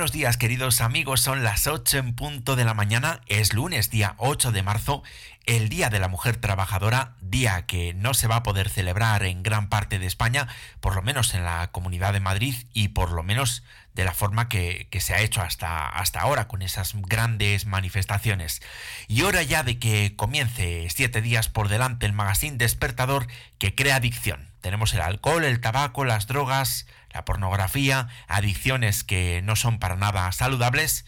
buenos 0.00 0.12
días 0.12 0.38
queridos 0.38 0.80
amigos, 0.80 1.20
son 1.20 1.44
las 1.44 1.66
8 1.66 1.98
en 1.98 2.14
punto 2.14 2.56
de 2.56 2.64
la 2.64 2.72
mañana, 2.72 3.20
es 3.26 3.52
lunes 3.52 3.90
día 3.90 4.14
8 4.16 4.50
de 4.50 4.62
marzo, 4.62 5.02
el 5.44 5.68
Día 5.68 5.90
de 5.90 5.98
la 5.98 6.08
Mujer 6.08 6.38
Trabajadora, 6.38 7.16
día 7.20 7.66
que 7.66 7.92
no 7.92 8.14
se 8.14 8.26
va 8.26 8.36
a 8.36 8.42
poder 8.42 8.70
celebrar 8.70 9.24
en 9.24 9.42
gran 9.42 9.68
parte 9.68 9.98
de 9.98 10.06
España, 10.06 10.48
por 10.80 10.96
lo 10.96 11.02
menos 11.02 11.34
en 11.34 11.44
la 11.44 11.70
Comunidad 11.70 12.14
de 12.14 12.20
Madrid 12.20 12.54
y 12.72 12.88
por 12.88 13.12
lo 13.12 13.22
menos 13.22 13.62
de 13.92 14.06
la 14.06 14.14
forma 14.14 14.48
que, 14.48 14.88
se 15.00 15.12
ha 15.12 15.20
hecho 15.20 15.42
hasta, 15.42 15.90
hasta 15.90 16.22
ahora 16.22 16.48
con 16.48 16.62
esas 16.62 16.94
grandes 16.94 17.66
manifestaciones. 17.66 18.62
Y 19.06 19.20
hora 19.20 19.42
ya 19.42 19.62
de 19.64 19.78
que 19.78 20.16
comience 20.16 20.88
siete 20.88 21.20
días 21.20 21.50
por 21.50 21.68
delante 21.68 22.06
el 22.06 22.14
magazine 22.14 22.56
despertador 22.56 23.26
que 23.58 23.74
crea 23.74 23.96
adicción. 23.96 24.49
Tenemos 24.60 24.92
el 24.94 25.00
alcohol, 25.00 25.44
el 25.44 25.60
tabaco, 25.60 26.04
las 26.04 26.26
drogas, 26.26 26.86
la 27.12 27.24
pornografía, 27.24 28.08
adicciones 28.28 29.04
que 29.04 29.42
no 29.42 29.56
son 29.56 29.78
para 29.78 29.96
nada 29.96 30.30
saludables. 30.32 31.04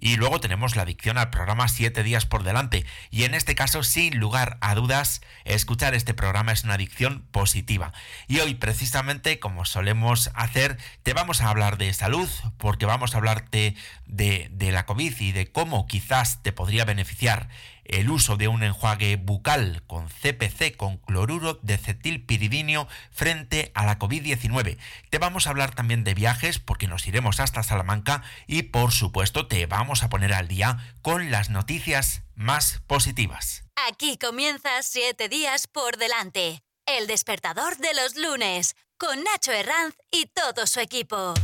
Y 0.00 0.16
luego 0.16 0.38
tenemos 0.38 0.76
la 0.76 0.82
adicción 0.82 1.18
al 1.18 1.30
programa 1.30 1.66
7 1.66 2.04
días 2.04 2.24
por 2.24 2.44
delante. 2.44 2.86
Y 3.10 3.24
en 3.24 3.34
este 3.34 3.56
caso, 3.56 3.82
sin 3.82 4.18
lugar 4.18 4.56
a 4.60 4.76
dudas, 4.76 5.22
escuchar 5.44 5.94
este 5.94 6.14
programa 6.14 6.52
es 6.52 6.62
una 6.62 6.74
adicción 6.74 7.26
positiva. 7.32 7.92
Y 8.28 8.38
hoy, 8.38 8.54
precisamente, 8.54 9.40
como 9.40 9.64
solemos 9.64 10.30
hacer, 10.34 10.78
te 11.02 11.14
vamos 11.14 11.40
a 11.40 11.50
hablar 11.50 11.78
de 11.78 11.92
salud, 11.94 12.28
porque 12.58 12.86
vamos 12.86 13.14
a 13.14 13.18
hablarte 13.18 13.74
de, 14.06 14.48
de 14.52 14.70
la 14.70 14.86
COVID 14.86 15.18
y 15.18 15.32
de 15.32 15.50
cómo 15.50 15.88
quizás 15.88 16.44
te 16.44 16.52
podría 16.52 16.84
beneficiar 16.84 17.48
el 17.88 18.10
uso 18.10 18.36
de 18.36 18.48
un 18.48 18.62
enjuague 18.62 19.16
bucal 19.16 19.82
con 19.86 20.08
CPC 20.08 20.76
con 20.76 20.98
cloruro 20.98 21.58
de 21.62 21.78
cetilpiridinio 21.78 22.88
frente 23.10 23.72
a 23.74 23.84
la 23.84 23.98
COVID-19. 23.98 24.78
Te 25.10 25.18
vamos 25.18 25.46
a 25.46 25.50
hablar 25.50 25.74
también 25.74 26.04
de 26.04 26.14
viajes 26.14 26.58
porque 26.58 26.86
nos 26.86 27.06
iremos 27.06 27.40
hasta 27.40 27.62
Salamanca 27.62 28.22
y 28.46 28.62
por 28.62 28.92
supuesto 28.92 29.46
te 29.46 29.66
vamos 29.66 30.02
a 30.02 30.08
poner 30.08 30.32
al 30.32 30.48
día 30.48 30.94
con 31.02 31.30
las 31.30 31.50
noticias 31.50 32.22
más 32.34 32.80
positivas. 32.86 33.64
Aquí 33.88 34.16
comienza 34.18 34.82
siete 34.82 35.28
días 35.28 35.66
por 35.66 35.96
delante. 35.96 36.62
El 36.86 37.06
despertador 37.06 37.76
de 37.76 37.94
los 37.94 38.16
lunes 38.16 38.76
con 38.98 39.22
Nacho 39.22 39.52
Herranz 39.52 39.94
y 40.10 40.26
todo 40.26 40.66
su 40.66 40.80
equipo. 40.80 41.34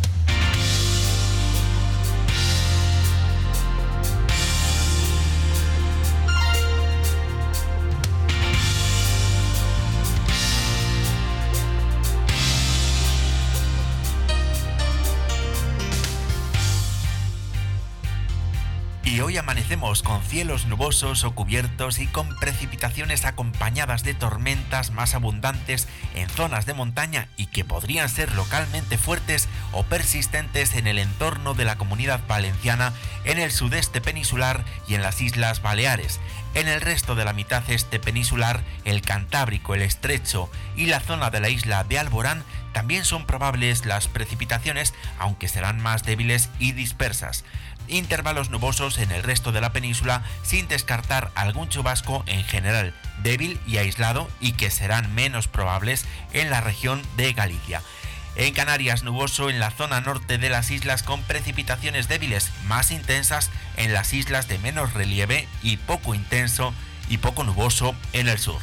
Hoy 19.20 19.36
amanecemos 19.36 20.02
con 20.02 20.22
cielos 20.22 20.66
nubosos 20.66 21.24
o 21.24 21.34
cubiertos 21.34 21.98
y 21.98 22.06
con 22.06 22.28
precipitaciones 22.40 23.24
acompañadas 23.24 24.02
de 24.02 24.12
tormentas 24.12 24.90
más 24.90 25.14
abundantes 25.14 25.88
en 26.14 26.28
zonas 26.28 26.66
de 26.66 26.74
montaña 26.74 27.28
y 27.36 27.46
que 27.46 27.64
podrían 27.64 28.08
ser 28.08 28.32
localmente 28.34 28.98
fuertes 28.98 29.48
o 29.72 29.84
persistentes 29.84 30.74
en 30.74 30.86
el 30.86 30.98
entorno 30.98 31.54
de 31.54 31.64
la 31.64 31.76
comunidad 31.76 32.20
valenciana, 32.26 32.92
en 33.24 33.38
el 33.38 33.52
sudeste 33.52 34.00
peninsular 34.00 34.64
y 34.88 34.94
en 34.94 35.02
las 35.02 35.20
Islas 35.20 35.62
Baleares. 35.62 36.20
En 36.54 36.68
el 36.68 36.80
resto 36.80 37.14
de 37.14 37.24
la 37.24 37.32
mitad 37.32 37.62
este 37.68 37.98
peninsular, 37.98 38.62
el 38.84 39.00
Cantábrico, 39.00 39.74
el 39.74 39.82
Estrecho 39.82 40.50
y 40.76 40.86
la 40.86 41.00
zona 41.00 41.30
de 41.30 41.40
la 41.40 41.48
isla 41.48 41.84
de 41.84 41.98
Alborán 41.98 42.44
también 42.74 43.06
son 43.06 43.24
probables 43.24 43.86
las 43.86 44.08
precipitaciones, 44.08 44.92
aunque 45.18 45.48
serán 45.48 45.80
más 45.80 46.02
débiles 46.02 46.50
y 46.58 46.72
dispersas 46.72 47.44
intervalos 47.88 48.50
nubosos 48.50 48.98
en 48.98 49.10
el 49.10 49.22
resto 49.22 49.52
de 49.52 49.60
la 49.60 49.72
península 49.72 50.22
sin 50.42 50.68
descartar 50.68 51.30
algún 51.34 51.68
chubasco 51.68 52.24
en 52.26 52.44
general 52.44 52.94
débil 53.22 53.60
y 53.66 53.78
aislado 53.78 54.28
y 54.40 54.52
que 54.52 54.70
serán 54.70 55.14
menos 55.14 55.48
probables 55.48 56.04
en 56.32 56.50
la 56.50 56.60
región 56.60 57.02
de 57.16 57.32
Galicia. 57.32 57.82
En 58.36 58.52
Canarias 58.52 59.04
nuboso 59.04 59.48
en 59.48 59.60
la 59.60 59.70
zona 59.70 60.00
norte 60.00 60.38
de 60.38 60.50
las 60.50 60.70
islas 60.70 61.02
con 61.02 61.22
precipitaciones 61.22 62.08
débiles 62.08 62.50
más 62.66 62.90
intensas 62.90 63.50
en 63.76 63.92
las 63.92 64.12
islas 64.12 64.48
de 64.48 64.58
menos 64.58 64.92
relieve 64.92 65.46
y 65.62 65.76
poco 65.76 66.14
intenso 66.14 66.74
y 67.08 67.18
poco 67.18 67.44
nuboso 67.44 67.94
en 68.12 68.28
el 68.28 68.38
sur. 68.38 68.60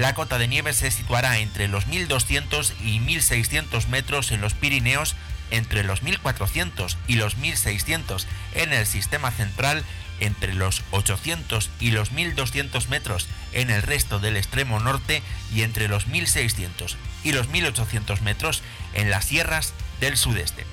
La 0.00 0.14
cota 0.14 0.38
de 0.38 0.48
nieve 0.48 0.72
se 0.72 0.90
situará 0.90 1.40
entre 1.40 1.68
los 1.68 1.86
1200 1.86 2.72
y 2.82 3.00
1600 3.00 3.88
metros 3.88 4.32
en 4.32 4.40
los 4.40 4.54
Pirineos 4.54 5.14
entre 5.50 5.84
los 5.84 6.02
1400 6.02 6.96
y 7.06 7.16
los 7.16 7.36
1600 7.36 8.26
en 8.54 8.72
el 8.72 8.86
sistema 8.86 9.30
central, 9.30 9.84
entre 10.18 10.54
los 10.54 10.84
800 10.92 11.68
y 11.80 11.90
los 11.90 12.12
1200 12.12 12.88
metros 12.88 13.28
en 13.52 13.68
el 13.68 13.82
resto 13.82 14.20
del 14.20 14.38
extremo 14.38 14.80
norte 14.80 15.22
y 15.52 15.64
entre 15.64 15.86
los 15.86 16.06
1600 16.06 16.96
y 17.22 17.32
los 17.32 17.48
1800 17.48 18.22
metros 18.22 18.62
en 18.94 19.10
las 19.10 19.26
sierras 19.26 19.74
del 20.00 20.16
sudeste. 20.16 20.64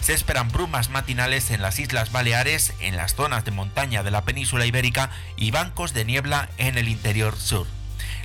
Se 0.00 0.14
esperan 0.14 0.52
brumas 0.52 0.90
matinales 0.90 1.50
en 1.50 1.60
las 1.60 1.80
Islas 1.80 2.12
Baleares, 2.12 2.72
en 2.78 2.96
las 2.96 3.16
zonas 3.16 3.44
de 3.44 3.50
montaña 3.50 4.04
de 4.04 4.12
la 4.12 4.24
península 4.24 4.64
ibérica 4.64 5.10
y 5.36 5.50
bancos 5.50 5.92
de 5.92 6.04
niebla 6.04 6.48
en 6.56 6.78
el 6.78 6.88
interior 6.88 7.36
sur. 7.36 7.66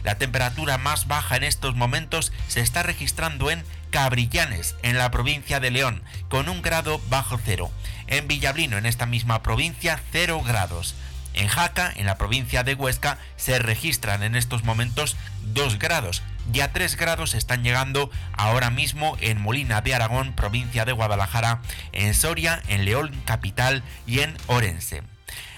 La 0.06 0.20
temperatura 0.20 0.78
más 0.78 1.08
baja 1.08 1.36
en 1.36 1.44
estos 1.44 1.76
momentos 1.76 2.32
se 2.48 2.62
está 2.62 2.84
registrando 2.84 3.50
en 3.50 3.64
Cabrillanes, 3.90 4.76
en 4.84 5.00
la 5.00 5.10
provincia 5.10 5.60
de 5.60 5.72
León, 5.72 6.04
con 6.30 6.48
un 6.48 6.62
grado 6.62 7.02
bajo 7.10 7.40
cero. 7.44 7.72
En 8.06 8.28
Villablino, 8.28 8.78
en 8.78 8.86
esta 8.86 9.08
misma 9.08 9.42
provincia, 9.42 10.00
cero 10.12 10.44
grados. 10.46 10.94
En 11.34 11.48
Jaca, 11.48 11.92
en 11.96 12.06
la 12.06 12.20
provincia 12.20 12.64
de 12.64 12.76
Huesca, 12.76 13.18
se 13.36 13.58
registran 13.58 14.22
en 14.22 14.36
estos 14.36 14.64
momentos 14.64 15.18
2 15.56 15.80
grados. 15.80 16.22
Ya 16.52 16.72
3 16.72 16.98
grados 16.98 17.34
están 17.34 17.64
llegando 17.64 18.12
ahora 18.34 18.70
mismo 18.70 19.18
en 19.22 19.42
Molina 19.42 19.82
de 19.82 19.96
Aragón, 19.96 20.34
provincia 20.34 20.86
de 20.86 20.92
Guadalajara, 20.92 21.64
en 21.94 22.14
Soria, 22.14 22.62
en 22.68 22.86
León 22.86 23.10
capital 23.26 23.82
y 24.06 24.20
en 24.20 24.38
Orense. 24.46 25.02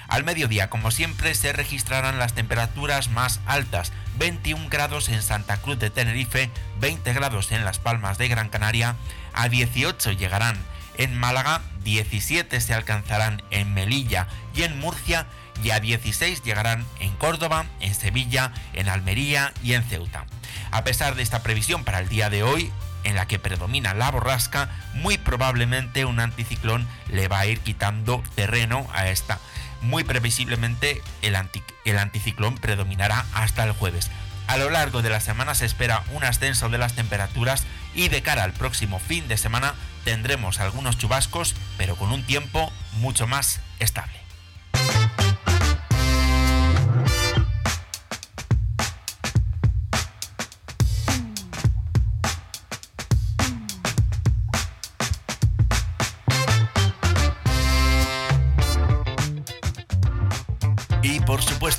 Al 0.07 0.23
mediodía, 0.23 0.69
como 0.69 0.91
siempre, 0.91 1.35
se 1.35 1.51
registrarán 1.51 2.18
las 2.18 2.34
temperaturas 2.34 3.09
más 3.09 3.41
altas, 3.45 3.91
21 4.18 4.69
grados 4.69 5.09
en 5.09 5.22
Santa 5.22 5.57
Cruz 5.57 5.79
de 5.79 5.90
Tenerife, 5.90 6.50
20 6.79 7.13
grados 7.13 7.51
en 7.51 7.66
Las 7.66 7.79
Palmas 7.79 8.18
de 8.18 8.29
Gran 8.29 8.50
Canaria, 8.50 8.95
a 9.34 9.50
18 9.50 10.13
llegarán 10.13 10.57
en 10.97 11.16
Málaga, 11.18 11.62
17 11.84 12.59
se 12.62 12.73
alcanzarán 12.73 13.44
en 13.51 13.73
Melilla 13.73 14.28
y 14.56 14.63
en 14.63 14.79
Murcia, 14.79 15.28
y 15.62 15.72
a 15.72 15.79
16 15.79 16.41
llegarán 16.44 16.85
en 17.00 17.12
Córdoba, 17.16 17.66
en 17.81 17.94
Sevilla, 17.94 18.53
en 18.74 18.89
Almería 18.89 19.53
y 19.62 19.74
en 19.74 19.84
Ceuta. 19.84 20.25
A 20.72 20.84
pesar 20.84 21.16
de 21.16 21.24
esta 21.24 21.44
previsión 21.44 21.84
para 21.84 22.00
el 22.00 22.09
día 22.09 22.29
de 22.29 22.44
hoy, 22.44 22.72
en 23.03 23.16
la 23.16 23.28
que 23.28 23.39
predomina 23.39 23.94
la 23.94 24.12
borrasca, 24.12 24.69
muy 24.94 25.18
probablemente 25.18 26.06
un 26.06 26.19
anticiclón 26.19 26.88
le 27.09 27.28
va 27.28 27.39
a 27.39 27.45
ir 27.45 27.59
quitando 27.59 28.24
terreno 28.35 28.88
a 28.94 29.07
esta 29.07 29.39
muy 29.82 30.04
previsiblemente 30.04 31.02
el, 31.22 31.36
anticiclón 31.36 32.56
predominará 32.56 33.26
hasta 33.34 33.64
el 33.64 33.72
jueves. 33.72 34.10
A 34.48 34.58
lo 34.58 34.70
largo 34.70 35.01
de 35.01 35.10
la 35.10 35.19
semana 35.19 35.56
se 35.56 35.66
espera 35.66 36.04
un 36.13 36.24
ascenso 36.24 36.69
de 36.69 36.78
las 36.78 36.94
temperaturas 36.94 37.66
y 37.94 38.07
de 38.10 38.22
cara 38.22 38.44
al 38.44 38.54
próximo 38.54 39.00
fin 39.00 39.28
de 39.28 39.38
semana 39.38 39.74
tendremos 40.06 40.60
algunos 40.60 40.98
chubascos, 40.98 41.56
pero 41.78 41.96
con 41.96 42.12
un 42.12 42.24
tiempo 42.24 42.72
mucho 43.00 43.28
más 43.28 43.60
estable. 43.80 44.26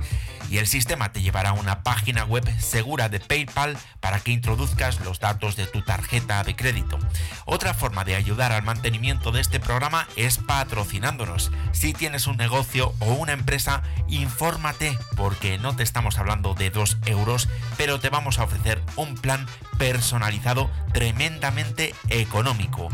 y 0.51 0.57
el 0.57 0.67
sistema 0.67 1.13
te 1.13 1.21
llevará 1.21 1.51
a 1.51 1.53
una 1.53 1.81
página 1.81 2.25
web 2.25 2.43
segura 2.59 3.07
de 3.07 3.21
PayPal 3.21 3.77
para 4.01 4.19
que 4.19 4.31
introduzcas 4.31 4.99
los 4.99 5.21
datos 5.21 5.55
de 5.55 5.65
tu 5.65 5.81
tarjeta 5.81 6.43
de 6.43 6.57
crédito. 6.57 6.99
Otra 7.45 7.73
forma 7.73 8.03
de 8.03 8.15
ayudar 8.15 8.51
al 8.51 8.61
mantenimiento 8.61 9.31
de 9.31 9.39
este 9.39 9.61
programa 9.61 10.09
es 10.17 10.39
patrocinándonos. 10.39 11.51
Si 11.71 11.93
tienes 11.93 12.27
un 12.27 12.35
negocio 12.35 12.93
o 12.99 13.13
una 13.13 13.31
empresa, 13.31 13.81
infórmate 14.09 14.97
porque 15.15 15.57
no 15.57 15.73
te 15.73 15.83
estamos 15.83 16.17
hablando 16.17 16.53
de 16.53 16.69
2 16.69 16.97
euros, 17.05 17.47
pero 17.77 18.01
te 18.01 18.09
vamos 18.09 18.37
a 18.37 18.43
ofrecer 18.43 18.81
un 18.97 19.15
plan 19.15 19.47
personalizado 19.77 20.69
tremendamente 20.91 21.95
económico 22.09 22.89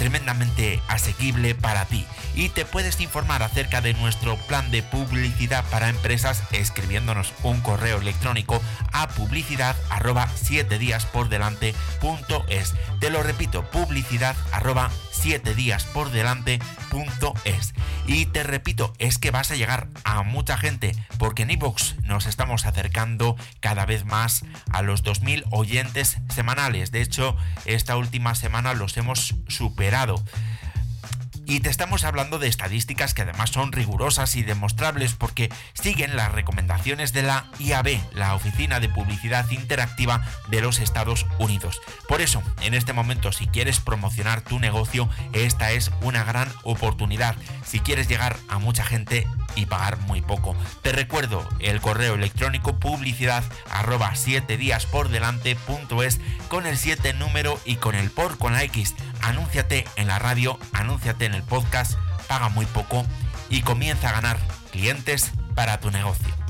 tremendamente 0.00 0.80
asequible 0.88 1.54
para 1.54 1.84
ti 1.84 2.06
y 2.34 2.48
te 2.48 2.64
puedes 2.64 2.98
informar 3.02 3.42
acerca 3.42 3.82
de 3.82 3.92
nuestro 3.92 4.38
plan 4.46 4.70
de 4.70 4.82
publicidad 4.82 5.62
para 5.66 5.90
empresas 5.90 6.42
escribiéndonos 6.52 7.34
un 7.42 7.60
correo 7.60 7.98
electrónico 7.98 8.62
a 8.94 9.08
publicidad 9.08 9.76
arroba 9.90 10.26
7 10.42 10.78
días 10.78 11.04
por 11.04 11.28
delante 11.28 11.74
punto 12.00 12.46
es. 12.48 12.74
Te 12.98 13.10
lo 13.10 13.22
repito, 13.22 13.68
publicidad 13.70 14.36
arroba 14.52 14.90
7 15.10 15.54
días 15.54 15.84
por 15.84 16.10
delante 16.10 16.60
punto 16.88 17.34
es. 17.44 17.74
Y 18.06 18.24
te 18.24 18.42
repito, 18.42 18.94
es 18.98 19.18
que 19.18 19.30
vas 19.30 19.50
a 19.50 19.56
llegar 19.56 19.88
a 20.04 20.22
mucha 20.22 20.56
gente 20.56 20.96
porque 21.18 21.42
en 21.42 21.50
iVoox 21.50 21.96
nos 22.04 22.24
estamos 22.24 22.64
acercando 22.64 23.36
cada 23.60 23.84
vez 23.84 24.06
más 24.06 24.46
a 24.70 24.80
los 24.80 25.04
2.000 25.04 25.44
oyentes 25.50 26.16
semanales. 26.34 26.90
De 26.90 27.02
hecho, 27.02 27.36
esta 27.66 27.98
última 27.98 28.34
semana 28.34 28.72
los 28.72 28.96
hemos 28.96 29.34
superado 29.46 29.89
acelerado. 29.90 30.22
Y 31.50 31.58
te 31.58 31.68
estamos 31.68 32.04
hablando 32.04 32.38
de 32.38 32.46
estadísticas 32.46 33.12
que 33.12 33.22
además 33.22 33.50
son 33.50 33.72
rigurosas 33.72 34.36
y 34.36 34.44
demostrables 34.44 35.14
porque 35.14 35.50
siguen 35.74 36.14
las 36.14 36.30
recomendaciones 36.30 37.12
de 37.12 37.24
la 37.24 37.50
IAB, 37.58 37.98
la 38.12 38.36
Oficina 38.36 38.78
de 38.78 38.88
Publicidad 38.88 39.50
Interactiva 39.50 40.24
de 40.48 40.60
los 40.60 40.78
Estados 40.78 41.26
Unidos. 41.40 41.80
Por 42.06 42.20
eso, 42.20 42.40
en 42.60 42.74
este 42.74 42.92
momento, 42.92 43.32
si 43.32 43.48
quieres 43.48 43.80
promocionar 43.80 44.42
tu 44.42 44.60
negocio, 44.60 45.08
esta 45.32 45.72
es 45.72 45.90
una 46.02 46.22
gran 46.22 46.48
oportunidad. 46.62 47.34
Si 47.64 47.80
quieres 47.80 48.06
llegar 48.06 48.36
a 48.48 48.60
mucha 48.60 48.84
gente, 48.84 49.26
y 49.54 49.66
pagar 49.66 49.98
muy 50.00 50.22
poco. 50.22 50.56
Te 50.82 50.92
recuerdo 50.92 51.46
el 51.58 51.80
correo 51.80 52.14
electrónico 52.14 52.78
publicidad 52.78 53.44
arroba 53.70 54.14
7 54.14 54.56
días 54.56 54.86
por 54.86 55.08
delante 55.08 55.56
con 56.48 56.66
el 56.66 56.76
7 56.76 57.14
número 57.14 57.58
y 57.64 57.76
con 57.76 57.94
el 57.94 58.10
por 58.10 58.38
con 58.38 58.52
la 58.52 58.62
X. 58.64 58.94
Anúnciate 59.22 59.86
en 59.96 60.08
la 60.08 60.18
radio, 60.18 60.58
anúnciate 60.72 61.24
en 61.24 61.34
el 61.34 61.39
podcast, 61.42 61.98
paga 62.28 62.48
muy 62.48 62.66
poco 62.66 63.04
y 63.48 63.62
comienza 63.62 64.10
a 64.10 64.12
ganar 64.12 64.38
clientes 64.70 65.32
para 65.54 65.80
tu 65.80 65.90
negocio. 65.90 66.40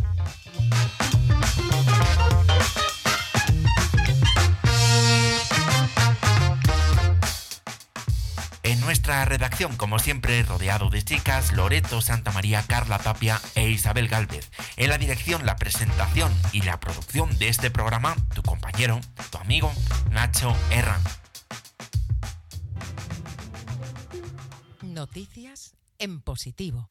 nuestra 8.90 9.24
redacción, 9.24 9.76
como 9.76 10.00
siempre, 10.00 10.42
rodeado 10.42 10.90
de 10.90 11.00
chicas, 11.04 11.52
Loreto, 11.52 12.00
Santa 12.00 12.32
María, 12.32 12.64
Carla 12.66 12.98
Tapia 12.98 13.40
e 13.54 13.68
Isabel 13.68 14.08
Galvez. 14.08 14.50
En 14.76 14.88
la 14.88 14.98
dirección, 14.98 15.46
la 15.46 15.54
presentación 15.54 16.32
y 16.50 16.62
la 16.62 16.80
producción 16.80 17.38
de 17.38 17.46
este 17.46 17.70
programa, 17.70 18.16
tu 18.34 18.42
compañero, 18.42 19.00
tu 19.30 19.38
amigo, 19.38 19.72
Nacho 20.10 20.56
Herran. 20.70 21.00
Noticias 25.00 25.72
en 25.98 26.20
positivo. 26.20 26.90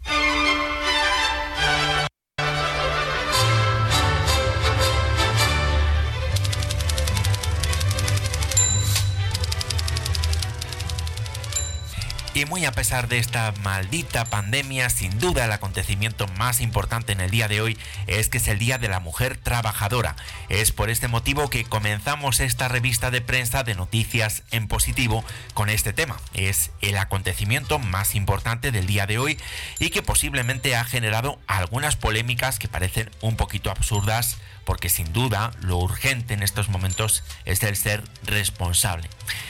Y 12.40 12.46
muy 12.46 12.64
a 12.64 12.72
pesar 12.72 13.10
de 13.10 13.18
esta 13.18 13.54
maldita 13.64 14.24
pandemia, 14.24 14.90
sin 14.90 15.20
duda 15.20 15.44
el 15.44 15.52
acontecimiento 15.52 16.26
más 16.38 16.62
importante 16.62 17.12
en 17.12 17.20
el 17.20 17.32
día 17.32 17.50
de 17.50 17.60
hoy 17.60 17.78
es 18.08 18.30
que 18.30 18.38
es 18.38 18.48
el 18.48 18.60
Día 18.60 18.78
de 18.78 18.88
la 18.88 19.02
Mujer 19.02 19.36
Trabajadora. 19.36 20.16
Es 20.48 20.72
por 20.72 20.90
este 20.90 21.10
motivo 21.10 21.50
que 21.50 21.66
comenzamos 21.66 22.40
esta 22.40 22.70
revista 22.70 23.12
de 23.12 23.20
prensa 23.20 23.66
de 23.66 23.76
noticias 23.76 24.44
en 24.52 24.70
positivo 24.70 25.26
con 25.54 25.68
este 25.68 25.92
tema. 25.92 26.16
Es 26.34 26.72
el 26.80 26.98
acontecimiento 26.98 27.78
más 27.78 28.16
importante 28.16 28.72
del 28.72 28.88
día 28.88 29.06
de 29.06 29.18
hoy 29.18 29.38
y 29.78 29.90
que 29.90 30.02
posiblemente 30.02 30.78
ha 30.78 30.86
generado 30.86 31.42
algunas 31.46 31.98
polémicas 31.98 32.58
que 32.58 32.70
parecen 32.70 33.12
un 33.20 33.36
poquito 33.36 33.70
absurdas 33.70 34.38
porque 34.70 34.90
sin 34.90 35.12
duda 35.14 35.50
lo 35.62 35.78
urgente 35.78 36.36
en 36.36 36.44
estos 36.44 36.70
momentos 36.70 37.24
es 37.44 37.64
el 37.64 37.76
ser 37.76 38.04
responsable. 38.22 39.10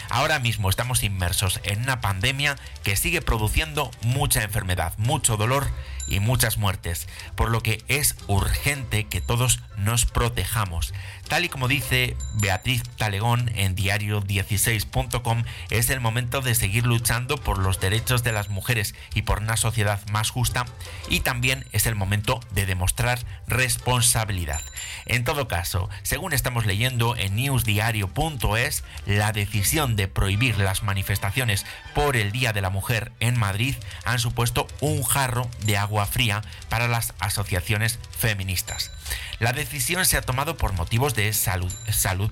Ahora 0.09 0.39
mismo 0.39 0.69
estamos 0.69 1.03
inmersos 1.03 1.59
en 1.63 1.81
una 1.81 1.99
pandemia 1.99 2.55
que 2.83 2.95
sigue 2.95 3.21
produciendo 3.21 3.91
mucha 4.01 4.43
enfermedad, 4.43 4.93
mucho 4.95 5.35
dolor 5.35 5.67
y 6.09 6.19
muchas 6.19 6.57
muertes, 6.57 7.07
por 7.35 7.49
lo 7.49 7.61
que 7.61 7.83
es 7.87 8.15
urgente 8.27 9.05
que 9.05 9.21
todos 9.21 9.61
nos 9.77 10.05
protejamos. 10.05 10.93
Tal 11.27 11.45
y 11.45 11.49
como 11.49 11.67
dice 11.67 12.17
Beatriz 12.35 12.83
Talegón 12.97 13.51
en 13.55 13.75
diario16.com, 13.75 15.43
es 15.69 15.89
el 15.89 15.99
momento 15.99 16.41
de 16.41 16.55
seguir 16.55 16.85
luchando 16.85 17.37
por 17.37 17.59
los 17.59 17.79
derechos 17.79 18.23
de 18.23 18.31
las 18.31 18.49
mujeres 18.49 18.95
y 19.13 19.21
por 19.21 19.39
una 19.39 19.55
sociedad 19.55 20.01
más 20.11 20.31
justa 20.31 20.65
y 21.07 21.19
también 21.19 21.65
es 21.71 21.85
el 21.85 21.95
momento 21.95 22.39
de 22.51 22.65
demostrar 22.65 23.19
responsabilidad. 23.47 24.61
En 25.05 25.23
todo 25.23 25.47
caso, 25.47 25.89
según 26.03 26.33
estamos 26.33 26.65
leyendo 26.65 27.15
en 27.15 27.35
newsdiario.es, 27.35 28.83
la 29.05 29.31
decisión 29.31 29.95
de 29.95 30.07
prohibir 30.07 30.57
las 30.57 30.83
manifestaciones 30.83 31.65
por 31.93 32.15
el 32.15 32.31
Día 32.31 32.53
de 32.53 32.61
la 32.61 32.69
Mujer 32.69 33.11
en 33.19 33.37
Madrid 33.37 33.75
han 34.03 34.19
supuesto 34.19 34.67
un 34.81 35.03
jarro 35.03 35.49
de 35.65 35.77
agua 35.77 35.98
fría 36.05 36.41
para 36.69 36.87
las 36.87 37.13
asociaciones 37.19 37.99
feministas. 38.17 38.91
La 39.39 39.53
decisión 39.53 40.05
se 40.05 40.17
ha 40.17 40.21
tomado 40.21 40.57
por 40.57 40.73
motivos 40.73 41.15
de 41.15 41.31
salud, 41.31 41.71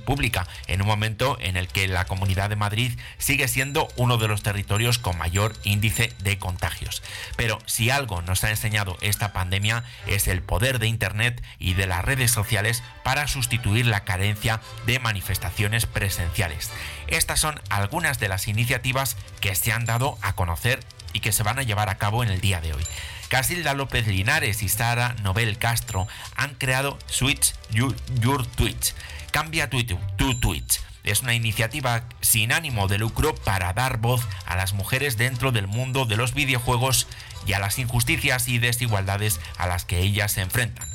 pública, 0.02 0.46
en 0.68 0.82
un 0.82 0.88
momento 0.88 1.38
en 1.40 1.56
el 1.56 1.70
que 1.70 1.88
la 1.88 2.06
Comunidad 2.06 2.50
de 2.50 2.58
Madrid 2.58 3.00
sigue 3.18 3.48
siendo 3.48 3.88
uno 3.96 4.18
de 4.18 4.28
los 4.28 4.44
territorios 4.44 5.00
con 5.00 5.18
mayor 5.18 5.54
índice 5.64 6.14
de 6.20 6.38
contagios. 6.38 7.02
Pero 7.38 7.60
si 7.66 7.90
algo 7.90 8.22
nos 8.22 8.44
ha 8.44 8.50
enseñado 8.50 8.98
esta 9.02 9.32
pandemia 9.32 9.84
es 10.06 10.28
el 10.28 10.42
poder 10.42 10.80
de 10.80 10.88
Internet 10.88 11.42
y 11.60 11.76
de 11.76 11.88
las 11.88 12.04
redes 12.04 12.32
sociales 12.32 12.84
para 13.04 13.28
sustituir 13.28 13.86
la 13.86 14.02
carencia 14.02 14.60
de 14.86 15.00
manifestaciones 15.00 15.86
presenciales. 15.86 16.70
Estas 17.08 17.40
son 17.40 17.60
algunas 17.70 18.20
de 18.20 18.28
las 18.28 18.48
iniciativas 18.48 19.16
que 19.40 19.56
se 19.56 19.72
han 19.72 19.86
dado 19.86 20.18
a 20.22 20.34
conocer 20.34 20.82
y 21.14 21.22
que 21.22 21.32
se 21.32 21.44
van 21.44 21.58
a 21.58 21.64
llevar 21.64 21.90
a 21.90 21.98
cabo 21.98 22.24
en 22.24 22.30
el 22.30 22.42
día 22.42 22.60
de 22.60 22.74
hoy. 22.74 22.84
Casilda 23.30 23.74
López 23.74 24.08
Linares 24.08 24.64
y 24.64 24.70
Sara 24.70 25.16
Nobel 25.22 25.58
Castro 25.58 26.08
han 26.36 26.56
creado 26.56 26.98
Switch 27.08 27.54
Your, 27.72 28.48
Twitch. 28.56 28.94
Cambia 29.32 29.70
tu, 29.70 29.84
tu 29.84 30.40
Twitch. 30.40 30.80
Es 31.04 31.22
una 31.22 31.34
iniciativa 31.34 32.04
sin 32.22 32.52
ánimo 32.52 32.88
de 32.88 32.98
lucro 32.98 33.36
para 33.36 33.74
dar 33.74 33.98
voz 33.98 34.26
a 34.46 34.56
las 34.56 34.74
mujeres 34.74 35.18
dentro 35.18 35.52
del 35.52 35.68
mundo 35.68 36.06
de 36.06 36.18
los 36.18 36.34
videojuegos 36.34 37.08
y 37.46 37.54
a 37.54 37.60
las 37.60 37.80
injusticias 37.80 38.48
y 38.48 38.60
desigualdades 38.60 39.40
a 39.58 39.68
las 39.68 39.86
que 39.86 40.00
ellas 40.00 40.34
se 40.34 40.42
enfrentan. 40.42 40.88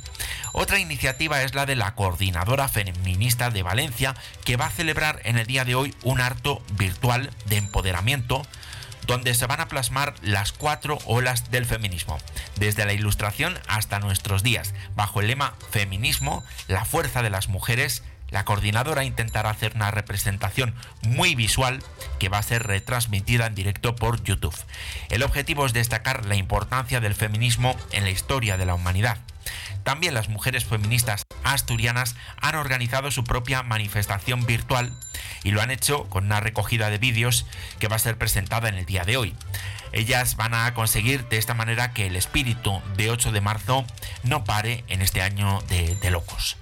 Otra 0.52 0.78
iniciativa 0.78 1.42
es 1.42 1.54
la 1.54 1.64
de 1.64 1.76
la 1.76 1.94
Coordinadora 1.94 2.68
Feminista 2.68 3.50
de 3.50 3.62
Valencia, 3.62 4.14
que 4.44 4.56
va 4.56 4.66
a 4.66 4.70
celebrar 4.70 5.20
en 5.24 5.38
el 5.38 5.46
día 5.46 5.64
de 5.64 5.74
hoy 5.74 5.94
un 6.02 6.20
acto 6.20 6.62
virtual 6.72 7.30
de 7.46 7.56
empoderamiento 7.56 8.42
donde 9.06 9.35
se 9.35 9.47
van 9.47 9.61
a 9.61 9.68
plasmar 9.68 10.14
las 10.23 10.52
cuatro 10.52 10.99
olas 11.06 11.50
del 11.50 11.66
feminismo, 11.66 12.18
desde 12.56 12.85
la 12.85 12.92
ilustración 12.92 13.59
hasta 13.68 13.99
nuestros 13.99 14.42
días, 14.42 14.75
bajo 14.94 15.21
el 15.21 15.28
lema 15.28 15.54
Feminismo, 15.71 16.44
la 16.68 16.85
fuerza 16.85 17.23
de 17.23 17.30
las 17.30 17.49
mujeres, 17.49 18.02
la 18.32 18.47
coordinadora 18.47 19.04
intentará 19.04 19.50
hacer 19.50 19.73
una 19.75 19.90
representación 19.90 20.75
muy 21.02 21.35
visual 21.35 21.82
que 22.18 22.30
va 22.30 22.38
a 22.38 22.42
ser 22.42 22.62
retransmitida 22.62 23.47
en 23.47 23.54
directo 23.54 23.94
por 23.94 24.23
YouTube. 24.23 24.56
El 25.11 25.23
objetivo 25.23 25.66
es 25.66 25.75
destacar 25.75 26.25
la 26.25 26.37
importancia 26.37 27.00
del 27.00 27.14
feminismo 27.14 27.76
en 27.90 28.04
la 28.04 28.11
historia 28.11 28.56
de 28.56 28.64
la 28.64 28.75
humanidad. 28.75 29.18
También 29.84 30.14
las 30.14 30.28
mujeres 30.28 30.64
feministas 30.64 31.25
asturianas 31.44 32.14
han 32.40 32.54
organizado 32.54 33.11
su 33.11 33.25
propia 33.25 33.62
manifestación 33.62 34.46
virtual 34.46 34.92
y 35.42 35.50
lo 35.50 35.61
han 35.61 35.70
hecho 35.70 36.04
con 36.08 36.26
una 36.26 36.40
recogida 36.40 36.90
de 36.90 36.99
vídeos 36.99 37.46
que 37.78 37.88
va 37.88 37.96
a 37.96 38.00
ser 38.00 38.16
presentada 38.16 38.68
en 38.68 38.76
el 38.76 38.87
día 38.87 39.04
de 39.04 39.16
hoy. 39.16 39.34
Ellas 39.92 40.37
van 40.37 40.54
a 40.54 40.72
conseguir 40.72 41.28
de 41.28 41.37
esta 41.37 41.54
manera 41.54 41.92
que 41.92 42.06
el 42.06 42.16
espíritu 42.16 42.80
de 42.96 43.11
8 43.11 43.30
de 43.30 43.40
marzo 43.42 43.84
no 44.22 44.44
pare 44.44 44.84
en 44.88 45.02
este 45.02 45.20
año 45.20 45.61
de, 45.68 45.96
de 45.96 46.11
locos. 46.11 46.56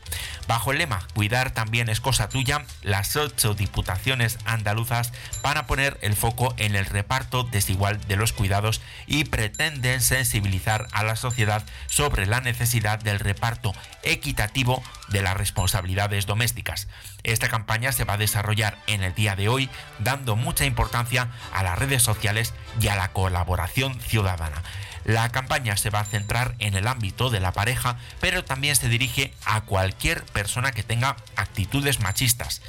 Bajo 0.48 0.72
el 0.72 0.78
lema 0.78 1.06
Cuidar 1.14 1.52
también 1.52 1.88
es 1.88 2.00
cosa 2.00 2.28
tuya, 2.28 2.64
las 2.82 3.14
ocho 3.14 3.54
diputaciones 3.54 4.36
andaluzas 4.46 5.12
van 5.42 5.56
a 5.58 5.68
poner 5.68 5.96
el 6.02 6.16
foco 6.16 6.54
en 6.56 6.74
el 6.74 6.86
reparto 6.86 7.44
desigual 7.44 8.00
de 8.08 8.16
los 8.16 8.32
cuidados 8.32 8.80
y 9.06 9.24
pretenden 9.24 10.00
sensibilizar 10.00 10.88
a 10.90 11.04
la 11.04 11.14
sociedad 11.14 11.64
sobre 11.86 12.26
la 12.26 12.40
necesidad 12.40 12.69
del 12.70 13.18
reparto 13.18 13.74
equitativo 14.04 14.82
de 15.08 15.22
las 15.22 15.36
responsabilidades 15.36 16.26
domésticas. 16.26 16.86
Esta 17.24 17.48
campaña 17.48 17.90
se 17.90 18.04
va 18.04 18.14
a 18.14 18.18
desarrollar 18.18 18.78
en 18.86 19.02
el 19.02 19.14
día 19.14 19.34
de 19.34 19.48
hoy 19.48 19.68
dando 19.98 20.36
mucha 20.36 20.64
importancia 20.64 21.28
a 21.52 21.64
las 21.64 21.78
redes 21.78 22.02
sociales 22.02 22.54
y 22.80 22.88
a 22.88 22.96
la 22.96 23.12
colaboración 23.12 24.00
ciudadana. 24.00 24.62
La 25.04 25.30
campaña 25.30 25.76
se 25.76 25.90
va 25.90 26.00
a 26.00 26.04
centrar 26.04 26.54
en 26.58 26.74
el 26.74 26.86
ámbito 26.86 27.30
de 27.30 27.40
la 27.40 27.52
pareja, 27.52 27.96
pero 28.20 28.44
también 28.44 28.76
se 28.76 28.88
dirige 28.88 29.32
a 29.44 29.62
cualquier 29.62 30.22
persona 30.26 30.72
que 30.72 30.82
tenga 30.82 31.16
actitudes 31.36 32.00
machistas 32.00 32.62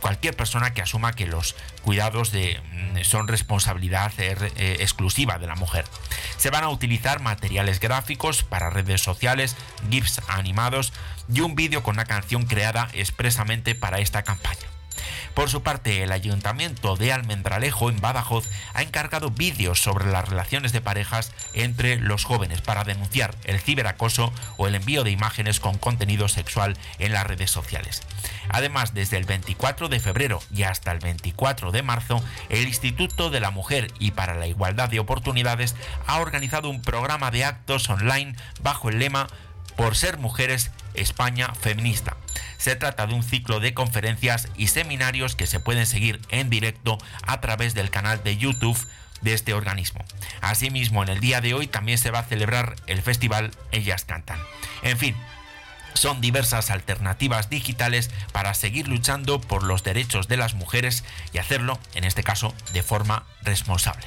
cualquier 0.00 0.36
persona 0.36 0.72
que 0.72 0.82
asuma 0.82 1.12
que 1.12 1.26
los 1.26 1.54
cuidados 1.82 2.32
mm, 2.32 3.02
son 3.02 3.28
responsabilidad 3.28 4.12
eh, 4.18 4.36
eh, 4.56 4.76
exclusiva 4.80 5.38
de 5.38 5.46
la 5.46 5.54
mujer. 5.54 5.84
Se 6.36 6.50
van 6.50 6.64
a 6.64 6.68
utilizar 6.68 7.20
materiales 7.20 7.80
gráficos 7.80 8.42
para 8.42 8.70
redes 8.70 9.02
sociales, 9.02 9.56
GIFs 9.90 10.20
animados 10.28 10.92
y 11.32 11.40
un 11.40 11.54
vídeo 11.54 11.82
con 11.82 11.96
una 11.96 12.04
canción 12.04 12.44
creada 12.46 12.88
expresamente 12.92 13.74
para 13.74 13.98
esta 13.98 14.22
campaña. 14.22 14.77
Por 15.38 15.50
su 15.50 15.62
parte, 15.62 16.02
el 16.02 16.10
ayuntamiento 16.10 16.96
de 16.96 17.12
Almendralejo, 17.12 17.90
en 17.90 18.00
Badajoz, 18.00 18.50
ha 18.74 18.82
encargado 18.82 19.30
vídeos 19.30 19.80
sobre 19.80 20.10
las 20.10 20.28
relaciones 20.28 20.72
de 20.72 20.80
parejas 20.80 21.32
entre 21.54 22.00
los 22.00 22.24
jóvenes 22.24 22.60
para 22.60 22.82
denunciar 22.82 23.36
el 23.44 23.60
ciberacoso 23.60 24.32
o 24.56 24.66
el 24.66 24.74
envío 24.74 25.04
de 25.04 25.12
imágenes 25.12 25.60
con 25.60 25.78
contenido 25.78 26.26
sexual 26.26 26.76
en 26.98 27.12
las 27.12 27.24
redes 27.24 27.52
sociales. 27.52 28.02
Además, 28.48 28.94
desde 28.94 29.16
el 29.16 29.26
24 29.26 29.88
de 29.88 30.00
febrero 30.00 30.40
y 30.52 30.64
hasta 30.64 30.90
el 30.90 30.98
24 30.98 31.70
de 31.70 31.84
marzo, 31.84 32.20
el 32.48 32.66
Instituto 32.66 33.30
de 33.30 33.38
la 33.38 33.52
Mujer 33.52 33.92
y 34.00 34.10
para 34.10 34.34
la 34.34 34.48
Igualdad 34.48 34.88
de 34.88 34.98
Oportunidades 34.98 35.76
ha 36.08 36.18
organizado 36.18 36.68
un 36.68 36.82
programa 36.82 37.30
de 37.30 37.44
actos 37.44 37.88
online 37.88 38.34
bajo 38.60 38.88
el 38.88 38.98
lema 38.98 39.28
Por 39.78 39.96
ser 39.96 40.18
mujeres, 40.18 40.70
España 40.92 41.54
feminista 41.54 42.16
se 42.58 42.74
trata 42.74 43.06
de 43.06 43.14
un 43.14 43.22
ciclo 43.22 43.60
de 43.60 43.72
conferencias 43.72 44.48
y 44.56 44.66
seminarios 44.66 45.36
que 45.36 45.46
se 45.46 45.60
pueden 45.60 45.86
seguir 45.86 46.20
en 46.30 46.50
directo 46.50 46.98
a 47.22 47.40
través 47.40 47.74
del 47.74 47.88
canal 47.88 48.22
de 48.24 48.36
YouTube 48.36 48.78
de 49.22 49.34
este 49.34 49.54
organismo. 49.54 50.04
Asimismo, 50.40 51.04
en 51.04 51.08
el 51.08 51.20
día 51.20 51.40
de 51.40 51.54
hoy 51.54 51.68
también 51.68 51.98
se 51.98 52.10
va 52.10 52.18
a 52.18 52.24
celebrar 52.24 52.74
el 52.88 53.00
festival 53.02 53.52
Ellas 53.70 54.04
Cantan. 54.04 54.40
En 54.82 54.98
fin, 54.98 55.16
son 55.94 56.20
diversas 56.20 56.70
alternativas 56.70 57.48
digitales 57.48 58.10
para 58.32 58.54
seguir 58.54 58.88
luchando 58.88 59.40
por 59.40 59.62
los 59.62 59.84
derechos 59.84 60.26
de 60.26 60.36
las 60.36 60.54
mujeres 60.54 61.04
y 61.32 61.38
hacerlo, 61.38 61.78
en 61.94 62.02
este 62.02 62.24
caso, 62.24 62.52
de 62.72 62.82
forma 62.82 63.24
responsable. 63.42 64.06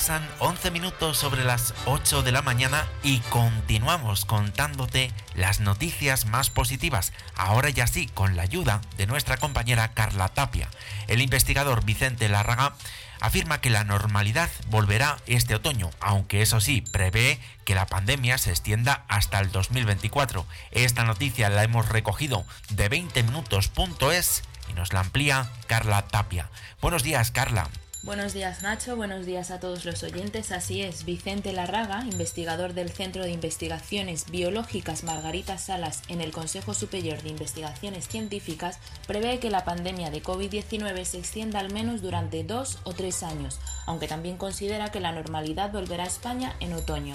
Pasan 0.00 0.26
11 0.38 0.70
minutos 0.70 1.18
sobre 1.18 1.44
las 1.44 1.74
8 1.84 2.22
de 2.22 2.32
la 2.32 2.40
mañana 2.40 2.86
y 3.02 3.18
continuamos 3.18 4.24
contándote 4.24 5.12
las 5.34 5.60
noticias 5.60 6.24
más 6.24 6.48
positivas, 6.48 7.12
ahora 7.36 7.68
ya 7.68 7.86
sí 7.86 8.06
con 8.06 8.34
la 8.34 8.40
ayuda 8.40 8.80
de 8.96 9.06
nuestra 9.06 9.36
compañera 9.36 9.92
Carla 9.92 10.28
Tapia. 10.28 10.70
El 11.06 11.20
investigador 11.20 11.84
Vicente 11.84 12.30
Larraga 12.30 12.72
afirma 13.20 13.60
que 13.60 13.68
la 13.68 13.84
normalidad 13.84 14.48
volverá 14.68 15.18
este 15.26 15.54
otoño, 15.54 15.90
aunque 16.00 16.40
eso 16.40 16.62
sí, 16.62 16.80
prevé 16.80 17.38
que 17.66 17.74
la 17.74 17.84
pandemia 17.84 18.38
se 18.38 18.52
extienda 18.52 19.04
hasta 19.06 19.38
el 19.38 19.52
2024. 19.52 20.46
Esta 20.70 21.04
noticia 21.04 21.50
la 21.50 21.62
hemos 21.62 21.90
recogido 21.90 22.46
de 22.70 22.88
20minutos.es 22.88 24.44
y 24.70 24.72
nos 24.72 24.94
la 24.94 25.00
amplía 25.00 25.50
Carla 25.66 26.08
Tapia. 26.08 26.48
Buenos 26.80 27.02
días, 27.02 27.30
Carla. 27.32 27.68
Buenos 28.02 28.32
días 28.32 28.62
Nacho, 28.62 28.96
buenos 28.96 29.26
días 29.26 29.50
a 29.50 29.60
todos 29.60 29.84
los 29.84 30.02
oyentes. 30.02 30.52
Así 30.52 30.80
es, 30.80 31.04
Vicente 31.04 31.52
Larraga, 31.52 32.02
investigador 32.10 32.72
del 32.72 32.88
Centro 32.88 33.24
de 33.24 33.30
Investigaciones 33.30 34.30
Biológicas 34.30 35.04
Margarita 35.04 35.58
Salas 35.58 36.00
en 36.08 36.22
el 36.22 36.32
Consejo 36.32 36.72
Superior 36.72 37.20
de 37.22 37.28
Investigaciones 37.28 38.08
Científicas, 38.08 38.78
prevé 39.06 39.38
que 39.38 39.50
la 39.50 39.66
pandemia 39.66 40.10
de 40.10 40.22
COVID-19 40.22 41.04
se 41.04 41.18
extienda 41.18 41.60
al 41.60 41.74
menos 41.74 42.00
durante 42.00 42.42
dos 42.42 42.78
o 42.84 42.94
tres 42.94 43.22
años, 43.22 43.60
aunque 43.86 44.08
también 44.08 44.36
considera 44.36 44.90
que 44.90 45.00
la 45.00 45.12
normalidad 45.12 45.72
volverá 45.72 46.04
a 46.04 46.08
España 46.08 46.54
en 46.60 46.72
otoño. 46.72 47.14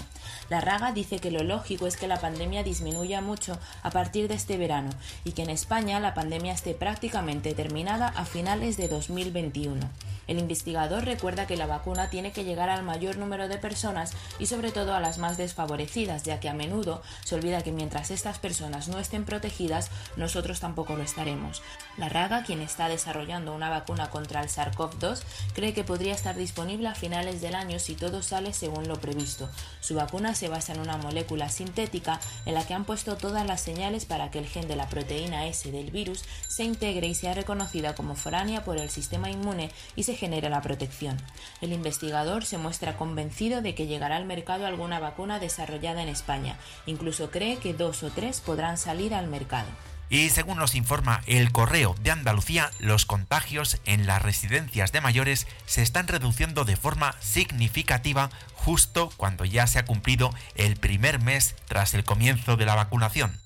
Larraga 0.50 0.92
dice 0.92 1.20
que 1.20 1.32
lo 1.32 1.44
lógico 1.44 1.88
es 1.88 1.98
que 1.98 2.08
la 2.08 2.20
pandemia 2.20 2.64
disminuya 2.64 3.22
mucho 3.22 3.58
a 3.84 3.92
partir 3.92 4.28
de 4.28 4.36
este 4.36 4.58
verano 4.58 4.90
y 5.24 5.32
que 5.32 5.44
en 5.44 5.50
España 5.50 6.00
la 6.00 6.14
pandemia 6.14 6.54
esté 6.54 6.74
prácticamente 6.74 7.54
terminada 7.54 8.08
a 8.08 8.26
finales 8.26 8.78
de 8.78 8.88
2021. 8.88 9.90
El 10.28 10.40
investigador 10.40 11.06
recuerda 11.06 11.46
que 11.46 11.58
la 11.58 11.68
vacuna 11.68 12.10
tiene 12.10 12.32
que 12.32 12.44
llegar 12.44 12.70
al 12.70 12.84
mayor 12.84 13.18
número 13.18 13.48
de 13.48 13.58
personas 13.58 14.14
y 14.40 14.48
sobre 14.48 14.72
todo 14.72 14.96
a 14.96 15.00
las 15.00 15.18
más 15.18 15.38
desfavorecidas, 15.38 16.24
ya 16.24 16.40
que 16.40 16.50
a 16.50 16.54
menudo 16.54 17.02
se 17.24 17.36
olvida 17.36 17.62
que 17.62 17.72
mientras 17.72 18.12
estas 18.12 18.40
personas 18.40 18.88
no 18.88 18.98
estén 18.98 19.26
protegidas, 19.26 19.92
nosotros 20.18 20.60
tampoco 20.60 20.96
lo 20.96 21.04
estaremos. 21.04 21.62
La 21.98 22.10
Raga, 22.10 22.44
quien 22.44 22.62
está 22.62 22.90
desarrollando 22.90 23.54
una 23.54 23.70
vacuna 23.70 24.10
contra 24.10 24.42
el 24.42 24.50
SARS-CoV-2, 24.50 25.22
cree 25.54 25.74
que 25.74 25.84
podría 25.84 26.14
estar 26.14 26.36
disponible 26.56 26.88
a 26.88 26.96
finales 26.96 27.42
del 27.42 27.54
año 27.54 27.80
si 27.80 27.96
todo 27.96 28.24
sale 28.24 28.54
según 28.54 28.88
lo 28.88 28.96
previsto. 29.02 29.50
Su 29.82 29.94
vacuna 29.94 30.36
se 30.36 30.48
basa 30.48 30.72
en 30.72 30.80
una 30.80 30.96
molécula 30.96 31.50
sintética 31.50 32.22
en 32.46 32.54
la 32.54 32.66
que 32.66 32.74
han 32.74 32.86
puesto 32.86 33.18
todas 33.18 33.46
las 33.46 33.60
señales 33.60 34.06
para 34.06 34.32
que 34.32 34.40
el 34.40 34.48
gen 34.48 34.70
de 34.70 34.78
la 34.78 34.88
proteína 34.88 35.48
S 35.48 35.70
del 35.70 35.92
virus 35.92 36.24
se 36.48 36.64
integre 36.64 37.08
y 37.08 37.14
sea 37.14 37.34
reconocida 37.34 37.94
como 37.94 38.16
foránea 38.16 38.64
por 38.64 38.78
el 38.78 38.90
sistema 38.90 39.30
inmune 39.30 39.70
y 39.98 40.04
se 40.04 40.16
genera 40.16 40.48
la 40.48 40.62
protección. 40.62 41.18
El 41.60 41.74
investigador 41.74 42.46
se 42.46 42.58
muestra 42.58 42.96
convencido 42.96 43.62
de 43.62 43.76
que 43.76 43.88
llegará 43.88 44.16
al 44.16 44.24
mercado 44.24 44.66
alguna 44.66 45.02
vacuna 45.02 45.40
desarrollada 45.40 46.04
en 46.04 46.08
España. 46.08 46.58
Incluso 46.86 47.32
cree 47.32 47.58
que 47.58 47.74
dos 47.74 48.02
o 48.02 48.12
tres 48.12 48.40
podrán 48.40 48.78
salir 48.78 49.14
al 49.14 49.28
mercado. 49.28 49.68
Y 50.10 50.30
según 50.30 50.58
nos 50.58 50.76
informa 50.76 51.22
el 51.26 51.52
Correo 51.52 51.96
de 52.02 52.12
Andalucía, 52.12 52.72
los 52.80 53.06
contagios 53.06 53.80
en 53.86 54.06
las 54.06 54.22
residencias 54.22 54.92
de 54.92 55.02
mayores 55.02 55.48
se 55.66 55.82
están 55.82 56.08
reduciendo 56.08 56.64
de 56.64 56.76
forma 56.76 57.16
significativa 57.20 58.30
justo 58.54 59.12
cuando 59.18 59.46
ya 59.46 59.68
se 59.68 59.80
ha 59.80 59.86
cumplido 59.86 60.34
el 60.56 60.76
primer 60.76 61.20
mes 61.20 61.56
tras 61.68 61.94
el 61.94 62.04
comienzo 62.04 62.56
de 62.56 62.66
la 62.66 62.76
vacunación. 62.76 63.45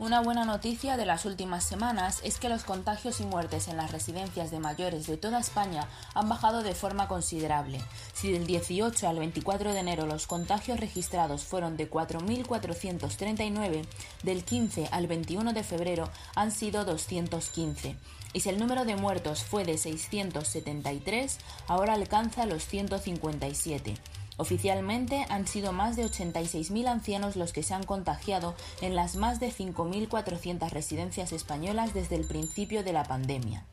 Una 0.00 0.20
buena 0.22 0.46
noticia 0.46 0.96
de 0.96 1.04
las 1.04 1.26
últimas 1.26 1.62
semanas 1.62 2.22
es 2.24 2.38
que 2.38 2.48
los 2.48 2.64
contagios 2.64 3.20
y 3.20 3.26
muertes 3.26 3.68
en 3.68 3.76
las 3.76 3.92
residencias 3.92 4.50
de 4.50 4.58
mayores 4.58 5.06
de 5.06 5.18
toda 5.18 5.38
España 5.38 5.86
han 6.14 6.26
bajado 6.26 6.62
de 6.62 6.74
forma 6.74 7.06
considerable. 7.06 7.82
Si 8.14 8.32
del 8.32 8.46
18 8.46 9.06
al 9.06 9.18
24 9.18 9.74
de 9.74 9.78
enero 9.78 10.06
los 10.06 10.26
contagios 10.26 10.80
registrados 10.80 11.44
fueron 11.44 11.76
de 11.76 11.90
4.439, 11.90 13.84
del 14.22 14.42
15 14.42 14.88
al 14.90 15.06
21 15.06 15.52
de 15.52 15.64
febrero 15.64 16.08
han 16.34 16.50
sido 16.50 16.86
215. 16.86 17.94
Y 18.32 18.40
si 18.40 18.48
el 18.48 18.58
número 18.58 18.86
de 18.86 18.96
muertos 18.96 19.44
fue 19.44 19.66
de 19.66 19.76
673, 19.76 21.36
ahora 21.66 21.92
alcanza 21.92 22.46
los 22.46 22.64
157. 22.64 23.96
Oficialmente 24.40 25.26
han 25.28 25.46
sido 25.46 25.70
más 25.72 25.96
de 25.96 26.06
86.000 26.06 26.88
ancianos 26.88 27.36
los 27.36 27.52
que 27.52 27.62
se 27.62 27.74
han 27.74 27.84
contagiado 27.84 28.54
en 28.80 28.96
las 28.96 29.16
más 29.16 29.38
de 29.38 29.52
5.400 29.52 30.70
residencias 30.70 31.32
españolas 31.32 31.92
desde 31.92 32.16
el 32.16 32.24
principio 32.24 32.82
de 32.82 32.94
la 32.94 33.04
pandemia. 33.04 33.66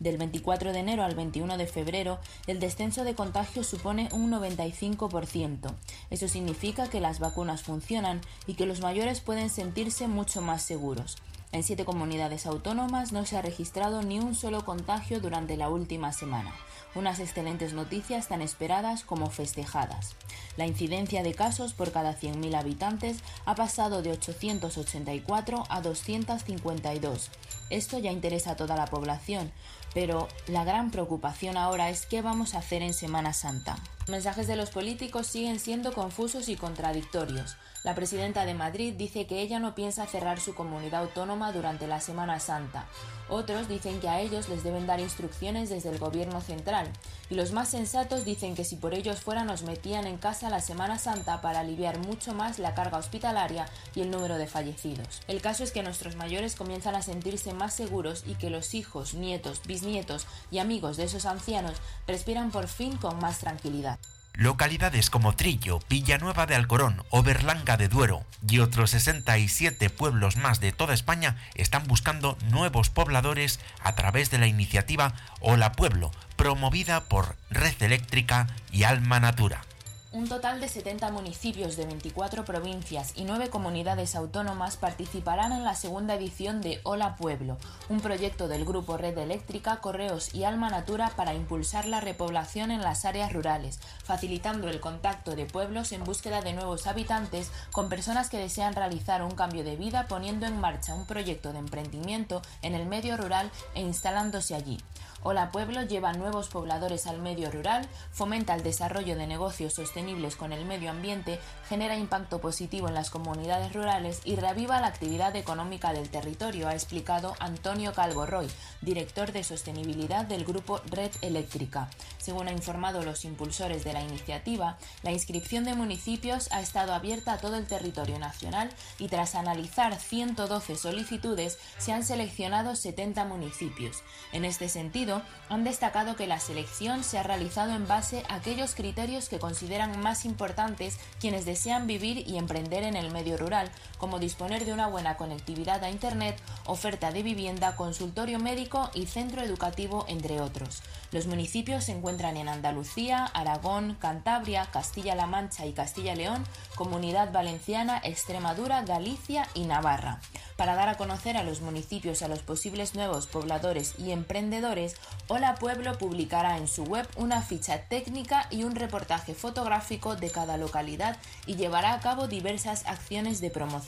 Del 0.00 0.18
24 0.18 0.72
de 0.72 0.80
enero 0.80 1.04
al 1.04 1.14
21 1.14 1.56
de 1.56 1.68
febrero, 1.68 2.18
el 2.48 2.58
descenso 2.58 3.04
de 3.04 3.14
contagios 3.14 3.68
supone 3.68 4.08
un 4.10 4.32
95%. 4.32 5.72
Eso 6.10 6.26
significa 6.26 6.90
que 6.90 6.98
las 6.98 7.20
vacunas 7.20 7.62
funcionan 7.62 8.20
y 8.48 8.54
que 8.54 8.66
los 8.66 8.80
mayores 8.80 9.20
pueden 9.20 9.50
sentirse 9.50 10.08
mucho 10.08 10.42
más 10.42 10.62
seguros. 10.62 11.16
En 11.52 11.62
siete 11.62 11.84
comunidades 11.84 12.46
autónomas 12.46 13.12
no 13.12 13.24
se 13.24 13.36
ha 13.36 13.42
registrado 13.42 14.02
ni 14.02 14.18
un 14.20 14.34
solo 14.34 14.64
contagio 14.64 15.20
durante 15.20 15.56
la 15.56 15.68
última 15.68 16.12
semana 16.12 16.54
unas 16.94 17.20
excelentes 17.20 17.72
noticias 17.72 18.28
tan 18.28 18.42
esperadas 18.42 19.04
como 19.04 19.30
festejadas. 19.30 20.16
La 20.56 20.66
incidencia 20.66 21.22
de 21.22 21.34
casos 21.34 21.72
por 21.72 21.92
cada 21.92 22.14
100.000 22.14 22.54
habitantes 22.56 23.18
ha 23.44 23.54
pasado 23.54 24.02
de 24.02 24.12
884 24.12 25.64
a 25.68 25.80
252. 25.80 27.30
Esto 27.70 27.98
ya 27.98 28.12
interesa 28.12 28.52
a 28.52 28.56
toda 28.56 28.76
la 28.76 28.86
población, 28.86 29.52
pero 29.94 30.28
la 30.46 30.64
gran 30.64 30.90
preocupación 30.90 31.56
ahora 31.56 31.90
es 31.90 32.06
qué 32.06 32.22
vamos 32.22 32.54
a 32.54 32.58
hacer 32.58 32.82
en 32.82 32.94
Semana 32.94 33.32
Santa. 33.32 33.76
Mensajes 34.08 34.46
de 34.46 34.56
los 34.56 34.70
políticos 34.70 35.26
siguen 35.26 35.60
siendo 35.60 35.92
confusos 35.92 36.48
y 36.48 36.56
contradictorios. 36.56 37.56
La 37.84 37.94
presidenta 37.94 38.44
de 38.44 38.54
Madrid 38.54 38.94
dice 38.94 39.26
que 39.26 39.40
ella 39.40 39.60
no 39.60 39.74
piensa 39.74 40.06
cerrar 40.06 40.40
su 40.40 40.54
comunidad 40.54 41.02
autónoma 41.02 41.52
durante 41.52 41.86
la 41.86 42.00
Semana 42.00 42.40
Santa. 42.40 42.86
Otros 43.28 43.68
dicen 43.68 44.00
que 44.00 44.08
a 44.08 44.20
ellos 44.20 44.48
les 44.48 44.64
deben 44.64 44.86
dar 44.86 44.98
instrucciones 44.98 45.68
desde 45.68 45.90
el 45.90 45.98
gobierno 45.98 46.40
central. 46.40 46.88
Y 47.30 47.34
los 47.34 47.52
más 47.52 47.68
sensatos 47.68 48.24
dicen 48.24 48.54
que 48.54 48.64
si 48.64 48.76
por 48.76 48.94
ellos 48.94 49.20
fuera 49.20 49.44
nos 49.44 49.62
metían 49.62 50.06
en 50.06 50.16
casa 50.16 50.50
la 50.50 50.60
Semana 50.60 50.98
Santa 50.98 51.40
para 51.40 51.60
aliviar 51.60 51.98
mucho 51.98 52.34
más 52.34 52.58
la 52.58 52.74
carga 52.74 52.98
hospitalaria 52.98 53.68
y 53.94 54.00
el 54.00 54.10
número 54.10 54.38
de 54.38 54.46
fallecidos. 54.46 55.20
El 55.28 55.40
caso 55.40 55.62
es 55.62 55.70
que 55.70 55.82
nuestros 55.82 56.16
mayores 56.16 56.56
comienzan 56.56 56.94
a 56.94 57.02
sentirse 57.02 57.52
más 57.58 57.74
seguros 57.74 58.24
y 58.26 58.36
que 58.36 58.50
los 58.50 58.74
hijos, 58.74 59.14
nietos, 59.14 59.60
bisnietos 59.66 60.26
y 60.50 60.58
amigos 60.58 60.96
de 60.96 61.04
esos 61.04 61.26
ancianos 61.26 61.76
respiran 62.06 62.50
por 62.50 62.68
fin 62.68 62.96
con 62.96 63.18
más 63.18 63.38
tranquilidad. 63.38 63.98
Localidades 64.38 65.10
como 65.10 65.34
Trillo, 65.34 65.80
Villanueva 65.90 66.46
de 66.46 66.54
Alcorón 66.54 67.02
o 67.10 67.24
Berlanga 67.24 67.76
de 67.76 67.88
Duero 67.88 68.24
y 68.48 68.60
otros 68.60 68.90
67 68.90 69.90
pueblos 69.90 70.36
más 70.36 70.60
de 70.60 70.70
toda 70.70 70.94
España 70.94 71.36
están 71.56 71.88
buscando 71.88 72.38
nuevos 72.48 72.88
pobladores 72.88 73.58
a 73.82 73.96
través 73.96 74.30
de 74.30 74.38
la 74.38 74.46
iniciativa 74.46 75.12
Hola 75.40 75.72
Pueblo, 75.72 76.12
promovida 76.36 77.08
por 77.08 77.34
Red 77.50 77.82
Eléctrica 77.82 78.46
y 78.70 78.84
Alma 78.84 79.18
Natura. 79.18 79.62
Un 80.10 80.26
total 80.26 80.58
de 80.58 80.70
70 80.70 81.10
municipios 81.10 81.76
de 81.76 81.84
24 81.84 82.46
provincias 82.46 83.12
y 83.14 83.24
9 83.24 83.50
comunidades 83.50 84.16
autónomas 84.16 84.78
participarán 84.78 85.52
en 85.52 85.64
la 85.64 85.74
segunda 85.74 86.14
edición 86.14 86.62
de 86.62 86.80
Hola 86.82 87.14
Pueblo, 87.16 87.58
un 87.90 88.00
proyecto 88.00 88.48
del 88.48 88.64
Grupo 88.64 88.96
Red 88.96 89.18
Eléctrica, 89.18 89.82
Correos 89.82 90.34
y 90.34 90.44
Alma 90.44 90.70
Natura 90.70 91.12
para 91.14 91.34
impulsar 91.34 91.84
la 91.84 92.00
repoblación 92.00 92.70
en 92.70 92.80
las 92.80 93.04
áreas 93.04 93.34
rurales, 93.34 93.80
facilitando 94.02 94.70
el 94.70 94.80
contacto 94.80 95.36
de 95.36 95.44
pueblos 95.44 95.92
en 95.92 96.04
búsqueda 96.04 96.40
de 96.40 96.54
nuevos 96.54 96.86
habitantes 96.86 97.50
con 97.70 97.90
personas 97.90 98.30
que 98.30 98.38
desean 98.38 98.74
realizar 98.74 99.22
un 99.22 99.32
cambio 99.32 99.62
de 99.62 99.76
vida 99.76 100.06
poniendo 100.08 100.46
en 100.46 100.58
marcha 100.58 100.94
un 100.94 101.04
proyecto 101.04 101.52
de 101.52 101.58
emprendimiento 101.58 102.40
en 102.62 102.74
el 102.74 102.86
medio 102.86 103.18
rural 103.18 103.50
e 103.74 103.82
instalándose 103.82 104.54
allí. 104.54 104.78
Hola 105.24 105.50
Pueblo 105.50 105.82
lleva 105.82 106.12
nuevos 106.12 106.48
pobladores 106.48 107.08
al 107.08 107.20
medio 107.20 107.50
rural, 107.50 107.88
fomenta 108.12 108.54
el 108.54 108.62
desarrollo 108.62 109.16
de 109.16 109.26
negocios 109.26 109.74
sostenibles 109.74 110.36
con 110.36 110.52
el 110.52 110.64
medio 110.64 110.90
ambiente, 110.90 111.40
genera 111.68 111.96
impacto 111.96 112.40
positivo 112.40 112.86
en 112.86 112.94
las 112.94 113.10
comunidades 113.10 113.72
rurales 113.72 114.20
y 114.24 114.36
reaviva 114.36 114.80
la 114.80 114.86
actividad 114.86 115.34
económica 115.34 115.92
del 115.92 116.08
territorio, 116.08 116.68
ha 116.68 116.74
explicado 116.74 117.34
Antonio 117.40 117.92
Calvo 117.94 118.26
Roy, 118.26 118.46
director 118.80 119.32
de 119.32 119.42
sostenibilidad 119.42 120.24
del 120.24 120.44
grupo 120.44 120.80
Red 120.86 121.10
Eléctrica. 121.20 121.90
Según 122.18 122.46
ha 122.46 122.52
informado 122.52 123.02
los 123.02 123.24
impulsores 123.24 123.82
de 123.82 123.94
la 123.94 124.02
iniciativa, 124.02 124.78
la 125.02 125.10
inscripción 125.10 125.64
de 125.64 125.74
municipios 125.74 126.48
ha 126.52 126.60
estado 126.60 126.94
abierta 126.94 127.32
a 127.32 127.38
todo 127.38 127.56
el 127.56 127.66
territorio 127.66 128.20
nacional 128.20 128.70
y 129.00 129.08
tras 129.08 129.34
analizar 129.34 129.98
112 129.98 130.76
solicitudes 130.76 131.58
se 131.78 131.92
han 131.92 132.04
seleccionado 132.04 132.76
70 132.76 133.24
municipios. 133.24 134.02
En 134.32 134.44
este 134.44 134.68
sentido, 134.68 135.07
han 135.48 135.64
destacado 135.64 136.16
que 136.16 136.26
la 136.26 136.40
selección 136.40 137.04
se 137.04 137.18
ha 137.18 137.22
realizado 137.22 137.72
en 137.72 137.86
base 137.86 138.24
a 138.28 138.36
aquellos 138.36 138.74
criterios 138.74 139.28
que 139.28 139.38
consideran 139.38 140.00
más 140.00 140.24
importantes 140.24 140.98
quienes 141.20 141.44
desean 141.44 141.86
vivir 141.86 142.28
y 142.28 142.36
emprender 142.36 142.82
en 142.84 142.96
el 142.96 143.10
medio 143.10 143.36
rural, 143.36 143.70
como 143.98 144.18
disponer 144.18 144.64
de 144.64 144.72
una 144.72 144.86
buena 144.86 145.16
conectividad 145.16 145.84
a 145.84 145.90
Internet, 145.90 146.40
oferta 146.64 147.10
de 147.12 147.22
vivienda, 147.22 147.76
consultorio 147.76 148.38
médico 148.38 148.90
y 148.94 149.06
centro 149.06 149.42
educativo, 149.42 150.04
entre 150.08 150.40
otros. 150.40 150.82
Los 151.10 151.26
municipios 151.26 151.84
se 151.84 151.92
encuentran 151.92 152.36
en 152.36 152.48
Andalucía, 152.48 153.24
Aragón, 153.26 153.96
Cantabria, 153.98 154.66
Castilla-La 154.66 155.26
Mancha 155.26 155.66
y 155.66 155.72
Castilla-León, 155.72 156.44
Comunidad 156.74 157.32
Valenciana, 157.32 158.00
Extremadura, 158.04 158.82
Galicia 158.82 159.48
y 159.54 159.64
Navarra. 159.64 160.20
Para 160.56 160.74
dar 160.74 160.88
a 160.88 160.96
conocer 160.96 161.36
a 161.36 161.44
los 161.44 161.60
municipios 161.60 162.22
a 162.22 162.28
los 162.28 162.40
posibles 162.40 162.94
nuevos 162.94 163.26
pobladores 163.26 163.94
y 163.98 164.10
emprendedores, 164.10 164.96
Hola 165.28 165.54
Pueblo 165.54 165.96
publicará 165.98 166.58
en 166.58 166.68
su 166.68 166.84
web 166.84 167.06
una 167.16 167.42
ficha 167.42 167.82
técnica 167.88 168.46
y 168.50 168.64
un 168.64 168.74
reportaje 168.74 169.34
fotográfico 169.34 170.16
de 170.16 170.30
cada 170.30 170.56
localidad 170.56 171.16
y 171.46 171.56
llevará 171.56 171.94
a 171.94 172.00
cabo 172.00 172.28
diversas 172.28 172.86
acciones 172.86 173.40
de 173.40 173.50
promoción. 173.50 173.87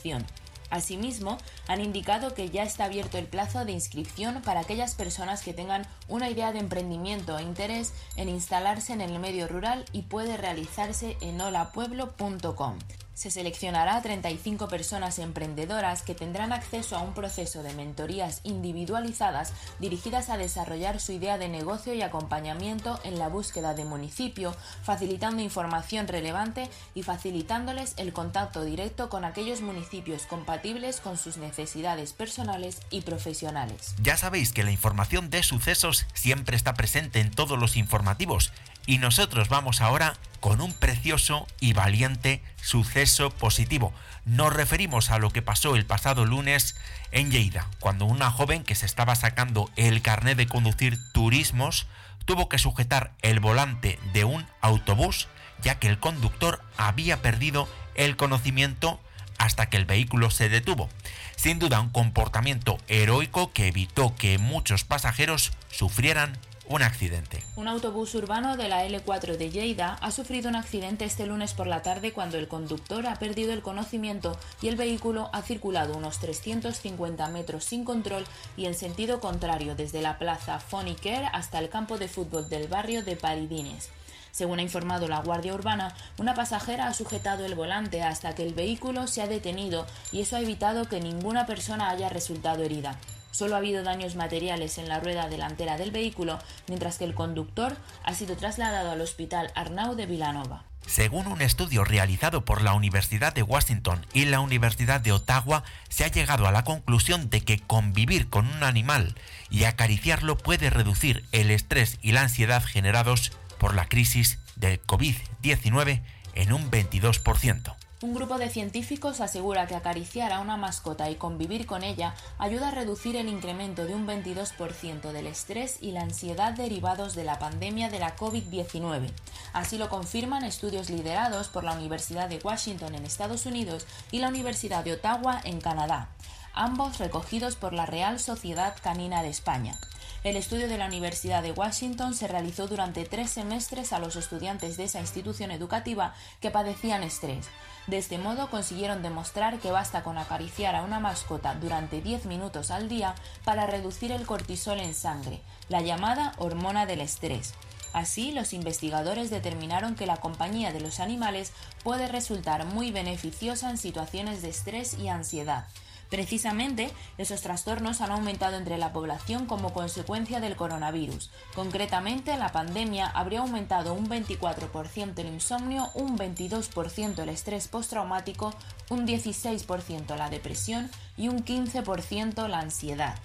Asimismo, 0.69 1.37
han 1.67 1.81
indicado 1.81 2.33
que 2.33 2.49
ya 2.49 2.63
está 2.63 2.85
abierto 2.85 3.17
el 3.17 3.27
plazo 3.27 3.65
de 3.65 3.73
inscripción 3.73 4.41
para 4.41 4.61
aquellas 4.61 4.95
personas 4.95 5.43
que 5.43 5.53
tengan 5.53 5.85
una 6.07 6.29
idea 6.29 6.53
de 6.53 6.59
emprendimiento 6.59 7.37
e 7.37 7.43
interés 7.43 7.93
en 8.15 8.29
instalarse 8.29 8.93
en 8.93 9.01
el 9.01 9.19
medio 9.19 9.49
rural 9.49 9.85
y 9.91 10.03
puede 10.03 10.37
realizarse 10.37 11.17
en 11.19 11.41
holapueblo.com 11.41 12.79
se 13.21 13.29
seleccionará 13.29 13.97
a 13.97 14.01
35 14.01 14.67
personas 14.67 15.19
emprendedoras 15.19 16.01
que 16.01 16.15
tendrán 16.15 16.53
acceso 16.53 16.97
a 16.97 17.03
un 17.03 17.13
proceso 17.13 17.61
de 17.61 17.71
mentorías 17.75 18.41
individualizadas 18.41 19.53
dirigidas 19.77 20.31
a 20.31 20.37
desarrollar 20.37 20.99
su 20.99 21.11
idea 21.11 21.37
de 21.37 21.47
negocio 21.47 21.93
y 21.93 22.01
acompañamiento 22.01 22.99
en 23.03 23.19
la 23.19 23.27
búsqueda 23.27 23.75
de 23.75 23.85
municipio, 23.85 24.55
facilitando 24.81 25.43
información 25.43 26.07
relevante 26.07 26.67
y 26.95 27.03
facilitándoles 27.03 27.93
el 27.97 28.11
contacto 28.11 28.65
directo 28.65 29.07
con 29.09 29.23
aquellos 29.23 29.61
municipios 29.61 30.23
compatibles 30.23 30.99
con 30.99 31.15
sus 31.15 31.37
necesidades 31.37 32.13
personales 32.13 32.79
y 32.89 33.01
profesionales. 33.01 33.93
Ya 34.01 34.17
sabéis 34.17 34.51
que 34.51 34.63
la 34.63 34.71
información 34.71 35.29
de 35.29 35.43
sucesos 35.43 36.07
siempre 36.15 36.57
está 36.57 36.73
presente 36.73 37.19
en 37.19 37.29
todos 37.29 37.59
los 37.59 37.77
informativos 37.77 38.51
y 38.87 38.97
nosotros 38.97 39.47
vamos 39.47 39.79
ahora 39.79 40.15
con 40.41 40.59
un 40.59 40.73
precioso 40.73 41.47
y 41.61 41.71
valiente 41.71 42.43
suceso 42.61 43.29
positivo. 43.29 43.93
Nos 44.25 44.51
referimos 44.51 45.09
a 45.09 45.19
lo 45.19 45.29
que 45.29 45.41
pasó 45.41 45.77
el 45.77 45.85
pasado 45.85 46.25
lunes 46.25 46.75
en 47.11 47.31
Lleida, 47.31 47.69
cuando 47.79 48.05
una 48.05 48.29
joven 48.29 48.63
que 48.63 48.75
se 48.75 48.85
estaba 48.85 49.15
sacando 49.15 49.69
el 49.77 50.01
carnet 50.01 50.37
de 50.37 50.47
conducir 50.47 50.99
turismos 51.13 51.87
tuvo 52.25 52.49
que 52.49 52.59
sujetar 52.59 53.13
el 53.21 53.39
volante 53.39 53.99
de 54.13 54.25
un 54.25 54.45
autobús 54.59 55.27
ya 55.61 55.79
que 55.79 55.87
el 55.87 55.99
conductor 55.99 56.61
había 56.77 57.21
perdido 57.21 57.67
el 57.95 58.17
conocimiento 58.17 58.99
hasta 59.37 59.69
que 59.69 59.77
el 59.77 59.85
vehículo 59.85 60.29
se 60.29 60.49
detuvo. 60.49 60.89
Sin 61.35 61.59
duda 61.59 61.79
un 61.79 61.89
comportamiento 61.89 62.77
heroico 62.87 63.51
que 63.53 63.67
evitó 63.67 64.15
que 64.15 64.37
muchos 64.37 64.83
pasajeros 64.83 65.51
sufrieran 65.71 66.37
un 66.71 66.83
accidente. 66.83 67.43
Un 67.57 67.67
autobús 67.67 68.15
urbano 68.15 68.55
de 68.55 68.69
la 68.69 68.85
L4 68.85 69.35
de 69.35 69.49
Lleida 69.49 69.97
ha 69.99 70.09
sufrido 70.09 70.47
un 70.47 70.55
accidente 70.55 71.03
este 71.03 71.25
lunes 71.25 71.53
por 71.53 71.67
la 71.67 71.81
tarde 71.81 72.13
cuando 72.13 72.37
el 72.37 72.47
conductor 72.47 73.07
ha 73.07 73.15
perdido 73.15 73.51
el 73.51 73.61
conocimiento 73.61 74.37
y 74.61 74.69
el 74.69 74.77
vehículo 74.77 75.29
ha 75.33 75.41
circulado 75.41 75.97
unos 75.97 76.19
350 76.19 77.27
metros 77.27 77.65
sin 77.65 77.83
control 77.83 78.23
y 78.55 78.67
en 78.67 78.73
sentido 78.73 79.19
contrario 79.19 79.75
desde 79.75 80.01
la 80.01 80.17
plaza 80.17 80.59
Foniker 80.59 81.25
hasta 81.33 81.59
el 81.59 81.67
campo 81.67 81.97
de 81.97 82.07
fútbol 82.07 82.47
del 82.47 82.69
barrio 82.69 83.03
de 83.03 83.17
Paridines. 83.17 83.89
Según 84.31 84.59
ha 84.59 84.63
informado 84.63 85.09
la 85.09 85.19
Guardia 85.19 85.53
Urbana, 85.53 85.93
una 86.17 86.35
pasajera 86.35 86.87
ha 86.87 86.93
sujetado 86.93 87.45
el 87.45 87.53
volante 87.53 88.01
hasta 88.01 88.33
que 88.33 88.43
el 88.43 88.53
vehículo 88.53 89.07
se 89.07 89.21
ha 89.21 89.27
detenido 89.27 89.85
y 90.13 90.21
eso 90.21 90.37
ha 90.37 90.41
evitado 90.41 90.87
que 90.87 91.01
ninguna 91.01 91.45
persona 91.45 91.89
haya 91.89 92.07
resultado 92.07 92.63
herida. 92.63 92.97
Solo 93.31 93.55
ha 93.55 93.59
habido 93.59 93.83
daños 93.83 94.15
materiales 94.15 94.77
en 94.77 94.87
la 94.87 94.99
rueda 94.99 95.29
delantera 95.29 95.77
del 95.77 95.91
vehículo, 95.91 96.39
mientras 96.67 96.97
que 96.97 97.05
el 97.05 97.15
conductor 97.15 97.75
ha 98.03 98.13
sido 98.13 98.35
trasladado 98.35 98.91
al 98.91 99.01
Hospital 99.01 99.51
Arnau 99.55 99.95
de 99.95 100.05
Vilanova. 100.05 100.65
Según 100.85 101.27
un 101.27 101.41
estudio 101.41 101.83
realizado 101.83 102.43
por 102.43 102.61
la 102.61 102.73
Universidad 102.73 103.33
de 103.33 103.43
Washington 103.43 104.05
y 104.13 104.25
la 104.25 104.39
Universidad 104.39 104.99
de 104.99 105.11
Ottawa, 105.11 105.63
se 105.89 106.03
ha 106.03 106.07
llegado 106.07 106.47
a 106.47 106.51
la 106.51 106.63
conclusión 106.63 107.29
de 107.29 107.41
que 107.41 107.59
convivir 107.59 108.29
con 108.29 108.47
un 108.47 108.63
animal 108.63 109.15
y 109.49 109.63
acariciarlo 109.63 110.37
puede 110.37 110.69
reducir 110.69 111.23
el 111.31 111.51
estrés 111.51 111.97
y 112.01 112.11
la 112.11 112.23
ansiedad 112.23 112.63
generados 112.63 113.31
por 113.57 113.75
la 113.75 113.87
crisis 113.87 114.39
del 114.55 114.81
COVID-19 114.81 116.01
en 116.35 116.53
un 116.53 116.69
22%. 116.71 117.75
Un 118.03 118.15
grupo 118.15 118.39
de 118.39 118.49
científicos 118.49 119.21
asegura 119.21 119.67
que 119.67 119.75
acariciar 119.75 120.33
a 120.33 120.39
una 120.39 120.57
mascota 120.57 121.11
y 121.11 121.17
convivir 121.17 121.67
con 121.67 121.83
ella 121.83 122.15
ayuda 122.39 122.69
a 122.69 122.71
reducir 122.71 123.15
el 123.15 123.29
incremento 123.29 123.85
de 123.85 123.93
un 123.93 124.07
22% 124.07 125.11
del 125.11 125.27
estrés 125.27 125.77
y 125.81 125.91
la 125.91 126.01
ansiedad 126.01 126.53
derivados 126.53 127.13
de 127.13 127.25
la 127.25 127.37
pandemia 127.37 127.91
de 127.91 127.99
la 127.99 128.15
COVID-19. 128.15 129.11
Así 129.53 129.77
lo 129.77 129.87
confirman 129.89 130.43
estudios 130.43 130.89
liderados 130.89 131.49
por 131.49 131.63
la 131.63 131.73
Universidad 131.73 132.27
de 132.27 132.39
Washington 132.43 132.95
en 132.95 133.05
Estados 133.05 133.45
Unidos 133.45 133.85
y 134.09 134.17
la 134.17 134.29
Universidad 134.29 134.83
de 134.83 134.93
Ottawa 134.93 135.39
en 135.43 135.61
Canadá, 135.61 136.09
ambos 136.53 136.97
recogidos 136.97 137.55
por 137.55 137.71
la 137.71 137.85
Real 137.85 138.19
Sociedad 138.19 138.75
Canina 138.81 139.21
de 139.21 139.29
España. 139.29 139.79
El 140.23 140.35
estudio 140.35 140.67
de 140.67 140.77
la 140.77 140.85
Universidad 140.85 141.41
de 141.41 141.51
Washington 141.51 142.13
se 142.13 142.27
realizó 142.27 142.67
durante 142.67 143.05
tres 143.05 143.31
semestres 143.31 143.91
a 143.91 143.97
los 143.97 144.15
estudiantes 144.15 144.77
de 144.77 144.83
esa 144.83 144.99
institución 144.99 145.49
educativa 145.49 146.13
que 146.41 146.51
padecían 146.51 147.01
estrés. 147.01 147.47
De 147.87 147.97
este 147.97 148.19
modo 148.19 148.47
consiguieron 148.51 149.01
demostrar 149.01 149.57
que 149.57 149.71
basta 149.71 150.03
con 150.03 150.19
acariciar 150.19 150.75
a 150.75 150.83
una 150.83 150.99
mascota 150.99 151.55
durante 151.55 152.01
10 152.01 152.27
minutos 152.27 152.69
al 152.69 152.87
día 152.87 153.15
para 153.43 153.65
reducir 153.65 154.11
el 154.11 154.27
cortisol 154.27 154.79
en 154.79 154.93
sangre, 154.93 155.41
la 155.69 155.81
llamada 155.81 156.33
hormona 156.37 156.85
del 156.85 157.01
estrés. 157.01 157.55
Así, 157.91 158.31
los 158.31 158.53
investigadores 158.53 159.31
determinaron 159.31 159.95
que 159.95 160.05
la 160.05 160.17
compañía 160.17 160.71
de 160.71 160.81
los 160.81 160.99
animales 160.99 161.51
puede 161.83 162.07
resultar 162.07 162.65
muy 162.65 162.91
beneficiosa 162.91 163.71
en 163.71 163.79
situaciones 163.79 164.43
de 164.43 164.49
estrés 164.49 164.99
y 164.99 165.07
ansiedad. 165.07 165.65
Precisamente, 166.11 166.91
esos 167.17 167.39
trastornos 167.39 168.01
han 168.01 168.11
aumentado 168.11 168.57
entre 168.57 168.77
la 168.77 168.91
población 168.91 169.45
como 169.45 169.71
consecuencia 169.71 170.41
del 170.41 170.57
coronavirus. 170.57 171.31
Concretamente, 171.55 172.35
la 172.35 172.51
pandemia 172.51 173.07
habría 173.07 173.39
aumentado 173.39 173.93
un 173.93 174.09
24% 174.09 175.17
el 175.19 175.27
insomnio, 175.27 175.89
un 175.93 176.17
22% 176.17 177.17
el 177.17 177.29
estrés 177.29 177.69
postraumático, 177.69 178.53
un 178.89 179.07
16% 179.07 180.17
la 180.17 180.29
depresión 180.29 180.91
y 181.15 181.29
un 181.29 181.45
15% 181.45 182.45
la 182.49 182.59
ansiedad. 182.59 183.15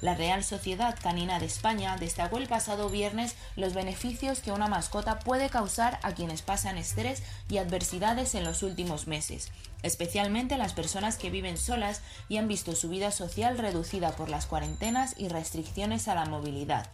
La 0.00 0.14
Real 0.14 0.44
Sociedad 0.44 0.96
Canina 1.02 1.40
de 1.40 1.46
España 1.46 1.96
destacó 1.96 2.38
el 2.38 2.46
pasado 2.46 2.90
viernes 2.90 3.34
los 3.56 3.74
beneficios 3.74 4.38
que 4.40 4.52
una 4.52 4.68
mascota 4.68 5.18
puede 5.18 5.50
causar 5.50 5.98
a 6.04 6.12
quienes 6.12 6.42
pasan 6.42 6.78
estrés 6.78 7.22
y 7.48 7.58
adversidades 7.58 8.36
en 8.36 8.44
los 8.44 8.62
últimos 8.62 9.08
meses, 9.08 9.50
especialmente 9.82 10.58
las 10.58 10.72
personas 10.72 11.16
que 11.16 11.30
viven 11.30 11.58
solas 11.58 12.02
y 12.28 12.36
han 12.36 12.48
visto 12.48 12.74
su 12.74 12.88
vida 12.88 13.10
social 13.10 13.58
reducida 13.58 14.12
por 14.12 14.28
las 14.28 14.46
cuarentenas 14.46 15.14
y 15.16 15.28
restricciones 15.28 16.08
a 16.08 16.14
la 16.14 16.24
movilidad. 16.24 16.90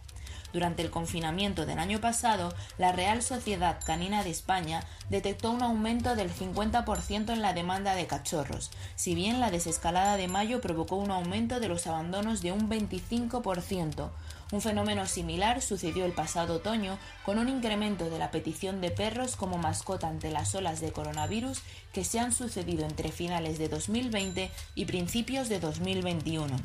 Durante 0.53 0.83
el 0.83 0.91
confinamiento 0.91 1.65
del 1.65 1.79
año 1.79 1.99
pasado, 1.99 2.53
la 2.77 2.91
Real 2.91 3.23
Sociedad 3.23 3.79
Canina 3.83 4.23
de 4.23 4.29
España 4.29 4.83
detectó 5.09 5.49
un 5.49 5.63
aumento 5.63 6.15
del 6.15 6.31
50% 6.31 7.33
en 7.33 7.41
la 7.41 7.53
demanda 7.53 7.95
de 7.95 8.05
cachorros, 8.05 8.69
si 8.95 9.15
bien 9.15 9.39
la 9.39 9.49
desescalada 9.49 10.15
de 10.15 10.27
mayo 10.27 10.61
provocó 10.61 10.95
un 10.97 11.09
aumento 11.09 11.59
de 11.59 11.69
los 11.69 11.87
abandonos 11.87 12.43
de 12.43 12.51
un 12.51 12.69
25%. 12.69 14.11
Un 14.53 14.61
fenómeno 14.61 15.07
similar 15.07 15.63
sucedió 15.63 16.05
el 16.05 16.11
pasado 16.11 16.57
otoño 16.57 16.99
con 17.25 17.39
un 17.39 17.49
incremento 17.49 18.11
de 18.11 18.19
la 18.19 18.29
petición 18.29 18.81
de 18.81 18.91
perros 18.91 19.35
como 19.35 19.57
mascota 19.57 20.07
ante 20.07 20.29
las 20.29 20.53
olas 20.53 20.79
de 20.79 20.91
coronavirus 20.91 21.63
que 21.91 22.03
se 22.03 22.19
han 22.19 22.31
sucedido 22.31 22.85
entre 22.85 23.11
finales 23.11 23.57
de 23.57 23.67
2020 23.67 24.51
y 24.75 24.85
principios 24.85 25.49
de 25.49 25.59
2021. 25.59 26.55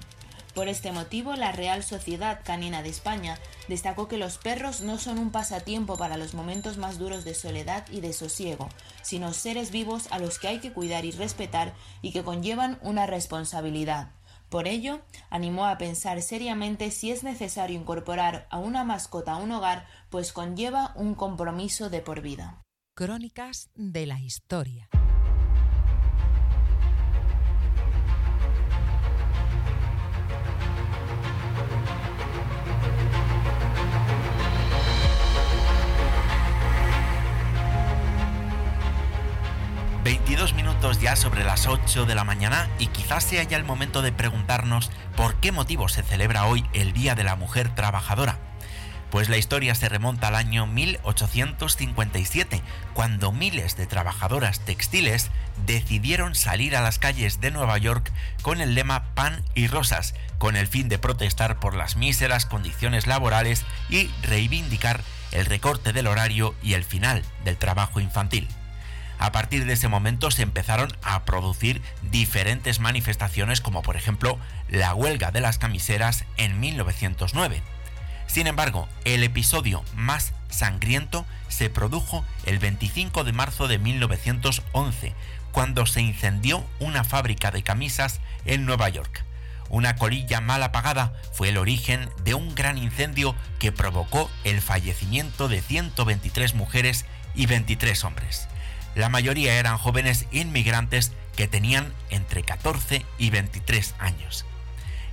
Por 0.55 0.69
este 0.69 0.93
motivo, 0.93 1.35
la 1.35 1.51
Real 1.51 1.83
Sociedad 1.83 2.41
Canina 2.45 2.83
de 2.83 2.91
España 2.91 3.39
destacó 3.69 4.07
que 4.07 4.19
los 4.19 4.37
perros 4.37 4.83
no 4.83 4.99
son 4.99 5.19
un 5.19 5.31
pasatiempo 5.31 5.97
para 5.97 6.19
los 6.19 6.35
momentos 6.35 6.77
más 6.77 6.99
duros 6.99 7.25
de 7.25 7.33
soledad 7.33 7.87
y 7.91 8.03
de 8.03 8.13
sosiego, 8.13 8.69
sino 9.01 9.33
seres 9.33 9.71
vivos 9.71 10.09
a 10.11 10.19
los 10.19 10.39
que 10.39 10.49
hay 10.49 10.59
que 10.59 10.75
cuidar 10.75 11.07
y 11.07 11.13
respetar 11.13 11.73
y 12.03 12.13
que 12.13 12.23
conllevan 12.23 12.79
una 12.83 13.07
responsabilidad. 13.07 14.11
Por 14.49 14.67
ello, 14.67 15.01
animó 15.31 15.67
a 15.67 15.77
pensar 15.77 16.23
seriamente 16.23 16.91
si 16.91 17.11
es 17.11 17.23
necesario 17.23 17.79
incorporar 17.79 18.47
a 18.51 18.59
una 18.59 18.85
mascota 18.85 19.33
a 19.33 19.37
un 19.37 19.53
hogar, 19.53 19.87
pues 20.09 20.33
conlleva 20.33 20.93
un 20.97 21.15
compromiso 21.15 21.91
de 21.91 22.01
por 22.01 22.23
vida. 22.23 22.63
Crónicas 22.95 23.71
de 23.75 24.07
la 24.07 24.21
historia. 24.21 24.89
Ya 40.79 41.17
sobre 41.17 41.43
las 41.43 41.67
8 41.67 42.07
de 42.07 42.15
la 42.15 42.23
mañana 42.23 42.69
y 42.79 42.87
quizás 42.87 43.25
sea 43.25 43.43
ya 43.43 43.57
el 43.57 43.65
momento 43.65 44.01
de 44.01 44.13
preguntarnos 44.13 44.93
por 45.17 45.35
qué 45.35 45.51
motivo 45.51 45.89
se 45.89 46.05
celebra 46.05 46.47
hoy 46.47 46.65
el 46.73 46.93
Día 46.93 47.17
de 47.17 47.25
la 47.25 47.35
Mujer 47.35 47.75
Trabajadora. 47.75 48.39
Pues 49.11 49.29
la 49.29 49.39
historia 49.39 49.75
se 49.75 49.89
remonta 49.89 50.29
al 50.29 50.37
año 50.37 50.67
1857, 50.69 52.63
cuando 52.95 53.33
miles 53.33 53.77
de 53.77 53.87
trabajadoras 53.87 54.61
textiles 54.61 55.31
decidieron 55.67 56.37
salir 56.37 56.77
a 56.77 56.81
las 56.81 57.01
calles 57.01 57.41
de 57.41 57.51
Nueva 57.51 57.77
York 57.79 58.13
con 58.43 58.61
el 58.61 58.77
lema 58.77 59.15
Pan 59.15 59.43
y 59.57 59.67
Rosas, 59.67 60.15
con 60.39 60.55
el 60.55 60.69
fin 60.69 60.89
de 60.89 60.99
protestar 60.99 61.59
por 61.59 61.75
las 61.75 61.97
míseras 61.97 62.47
condiciones 62.47 63.09
laborales 63.09 63.65
y 63.91 64.09
reivindicar 64.23 65.03
el 65.33 65.45
recorte 65.45 65.93
del 65.93 66.07
horario 66.07 66.55
y 66.63 66.75
el 66.75 66.85
final 66.85 67.25
del 67.45 67.57
trabajo 67.57 67.99
infantil. 67.99 68.49
A 69.19 69.33
partir 69.33 69.65
de 69.65 69.73
ese 69.73 69.89
momento 69.89 70.31
se 70.31 70.43
empezaron 70.43 70.97
a 71.03 71.25
producir 71.25 71.83
diferentes 72.03 72.79
manifestaciones 72.79 73.61
como 73.61 73.83
por 73.83 73.97
ejemplo 73.97 74.39
la 74.69 74.95
huelga 74.95 75.31
de 75.31 75.41
las 75.41 75.59
camiseras 75.59 76.25
en 76.37 76.61
1909. 76.61 77.63
Sin 78.29 78.47
embargo, 78.47 78.89
el 79.05 79.25
episodio 79.25 79.83
más 79.95 80.35
sangriento 80.51 81.27
se 81.49 81.71
produjo 81.71 82.25
el 82.45 82.59
25 82.59 83.25
de 83.25 83.33
marzo 83.33 83.69
de 83.69 83.79
1911, 83.79 85.15
cuando 85.51 85.87
se 85.87 86.03
incendió 86.03 86.65
una 86.79 87.05
fábrica 87.05 87.51
de 87.51 87.63
camisas 87.63 88.21
en 88.45 88.67
Nueva 88.67 88.89
York. 88.91 89.25
Una 89.71 89.97
colilla 89.97 90.41
mal 90.41 90.63
apagada 90.63 91.13
fue 91.33 91.49
el 91.49 91.59
origen 91.59 92.09
de 92.23 92.35
un 92.35 92.55
gran 92.55 92.79
incendio 92.79 93.35
que 93.59 93.73
provocó 93.73 94.31
el 94.45 94.61
fallecimiento 94.61 95.49
de 95.49 95.61
123 95.61 96.55
mujeres 96.55 97.07
y 97.35 97.47
23 97.47 98.05
hombres. 98.05 98.49
La 98.95 99.09
mayoría 99.09 99.55
eran 99.55 99.79
jóvenes 99.79 100.27
inmigrantes 100.33 101.13
que 101.37 101.49
tenían 101.49 101.93
entre 102.11 102.43
14 102.43 103.05
y 103.19 103.31
23 103.31 103.95
años. 103.99 104.45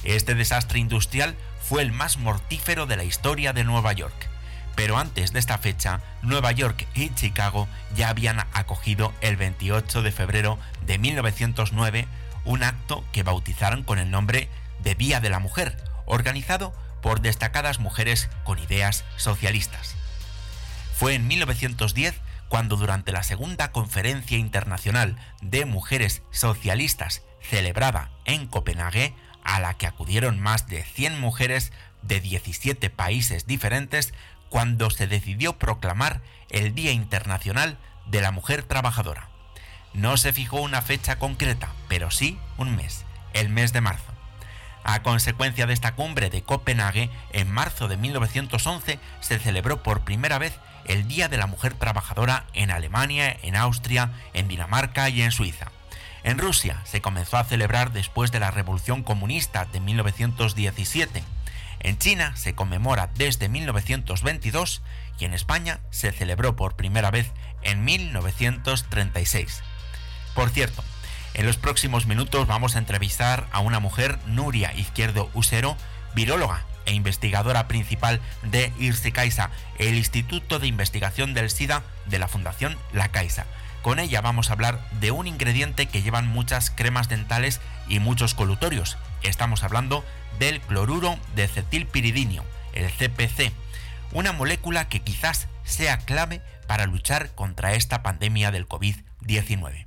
Este 0.03 0.35
desastre 0.35 0.79
industrial 0.79 1.35
fue 1.61 1.81
el 1.81 1.91
más 1.91 2.17
mortífero 2.17 2.85
de 2.85 2.97
la 2.97 3.03
historia 3.03 3.53
de 3.53 3.63
Nueva 3.63 3.93
York. 3.93 4.29
Pero 4.75 4.97
antes 4.97 5.33
de 5.33 5.39
esta 5.39 5.57
fecha, 5.57 6.01
Nueva 6.21 6.51
York 6.51 6.85
y 6.93 7.13
Chicago 7.15 7.67
ya 7.95 8.09
habían 8.09 8.39
acogido 8.53 9.13
el 9.21 9.37
28 9.37 10.01
de 10.01 10.11
febrero 10.11 10.59
de 10.85 10.97
1909 10.97 12.07
un 12.43 12.63
acto 12.63 13.03
que 13.11 13.23
bautizaron 13.23 13.83
con 13.83 13.99
el 13.99 14.11
nombre 14.11 14.49
de 14.83 14.95
Día 14.95 15.19
de 15.19 15.29
la 15.29 15.39
Mujer, 15.39 15.77
organizado 16.05 16.73
por 17.01 17.21
destacadas 17.21 17.79
mujeres 17.79 18.29
con 18.43 18.59
ideas 18.59 19.03
socialistas. 19.17 19.95
Fue 20.95 21.15
en 21.15 21.27
1910 21.27 22.15
cuando 22.55 22.77
durante 22.77 23.11
la 23.11 23.21
segunda 23.21 23.73
conferencia 23.73 24.37
internacional 24.37 25.17
de 25.41 25.65
mujeres 25.65 26.21
socialistas 26.31 27.21
celebrada 27.41 28.11
en 28.23 28.47
Copenhague, 28.47 29.13
a 29.43 29.59
la 29.59 29.73
que 29.73 29.87
acudieron 29.87 30.39
más 30.39 30.65
de 30.65 30.81
100 30.81 31.19
mujeres 31.19 31.73
de 32.01 32.21
17 32.21 32.89
países 32.89 33.45
diferentes, 33.45 34.13
cuando 34.47 34.89
se 34.89 35.05
decidió 35.05 35.57
proclamar 35.59 36.21
el 36.49 36.73
Día 36.73 36.93
Internacional 36.93 37.77
de 38.05 38.21
la 38.21 38.31
Mujer 38.31 38.63
Trabajadora. 38.63 39.27
No 39.93 40.15
se 40.15 40.31
fijó 40.31 40.61
una 40.61 40.81
fecha 40.81 41.19
concreta, 41.19 41.73
pero 41.89 42.09
sí 42.09 42.39
un 42.55 42.73
mes, 42.77 43.03
el 43.33 43.49
mes 43.49 43.73
de 43.73 43.81
marzo. 43.81 44.13
A 44.85 45.03
consecuencia 45.03 45.67
de 45.67 45.73
esta 45.73 45.95
cumbre 45.95 46.29
de 46.29 46.43
Copenhague, 46.43 47.09
en 47.33 47.51
marzo 47.51 47.89
de 47.89 47.97
1911 47.97 48.97
se 49.19 49.39
celebró 49.39 49.83
por 49.83 50.05
primera 50.05 50.37
vez 50.37 50.53
el 50.85 51.07
Día 51.07 51.27
de 51.27 51.37
la 51.37 51.47
Mujer 51.47 51.73
Trabajadora 51.73 52.45
en 52.53 52.71
Alemania, 52.71 53.37
en 53.41 53.55
Austria, 53.55 54.11
en 54.33 54.47
Dinamarca 54.47 55.09
y 55.09 55.21
en 55.21 55.31
Suiza. 55.31 55.71
En 56.23 56.37
Rusia 56.37 56.81
se 56.85 57.01
comenzó 57.01 57.37
a 57.37 57.43
celebrar 57.43 57.91
después 57.91 58.31
de 58.31 58.39
la 58.39 58.51
Revolución 58.51 59.03
Comunista 59.03 59.65
de 59.65 59.79
1917. 59.79 61.23
En 61.81 61.97
China 61.99 62.35
se 62.35 62.55
conmemora 62.55 63.09
desde 63.15 63.47
1922 63.49 64.81
y 65.19 65.25
en 65.25 65.33
España 65.33 65.79
se 65.91 66.11
celebró 66.11 66.55
por 66.55 66.75
primera 66.75 67.11
vez 67.11 67.31
en 67.61 67.83
1936. 67.83 69.61
Por 70.33 70.49
cierto, 70.49 70.83
en 71.35 71.45
los 71.45 71.57
próximos 71.57 72.07
minutos 72.07 72.47
vamos 72.47 72.75
a 72.75 72.79
entrevistar 72.79 73.47
a 73.51 73.59
una 73.59 73.79
mujer, 73.79 74.17
Nuria 74.25 74.73
Izquierdo 74.73 75.29
Usero, 75.33 75.77
viróloga 76.15 76.65
e 76.85 76.93
investigadora 76.93 77.67
principal 77.67 78.21
de 78.43 78.71
Caixa, 79.13 79.49
el 79.77 79.95
Instituto 79.95 80.59
de 80.59 80.67
Investigación 80.67 81.33
del 81.33 81.49
SIDA 81.49 81.83
de 82.05 82.19
la 82.19 82.27
Fundación 82.27 82.77
La 82.93 83.09
Caixa. 83.09 83.45
Con 83.81 83.99
ella 83.99 84.21
vamos 84.21 84.49
a 84.49 84.53
hablar 84.53 84.79
de 84.99 85.11
un 85.11 85.27
ingrediente 85.27 85.85
que 85.85 86.01
llevan 86.01 86.27
muchas 86.27 86.71
cremas 86.71 87.09
dentales 87.09 87.61
y 87.87 87.99
muchos 87.99 88.33
colutorios. 88.33 88.97
Estamos 89.21 89.63
hablando 89.63 90.03
del 90.39 90.59
cloruro 90.61 91.17
de 91.35 91.47
cetilpiridinio, 91.47 92.43
el 92.73 92.91
CPC, 92.91 93.51
una 94.11 94.31
molécula 94.31 94.87
que 94.87 95.01
quizás 95.01 95.47
sea 95.63 95.97
clave 95.99 96.41
para 96.67 96.85
luchar 96.85 97.33
contra 97.35 97.73
esta 97.73 98.01
pandemia 98.01 98.51
del 98.51 98.67
COVID-19 98.67 99.85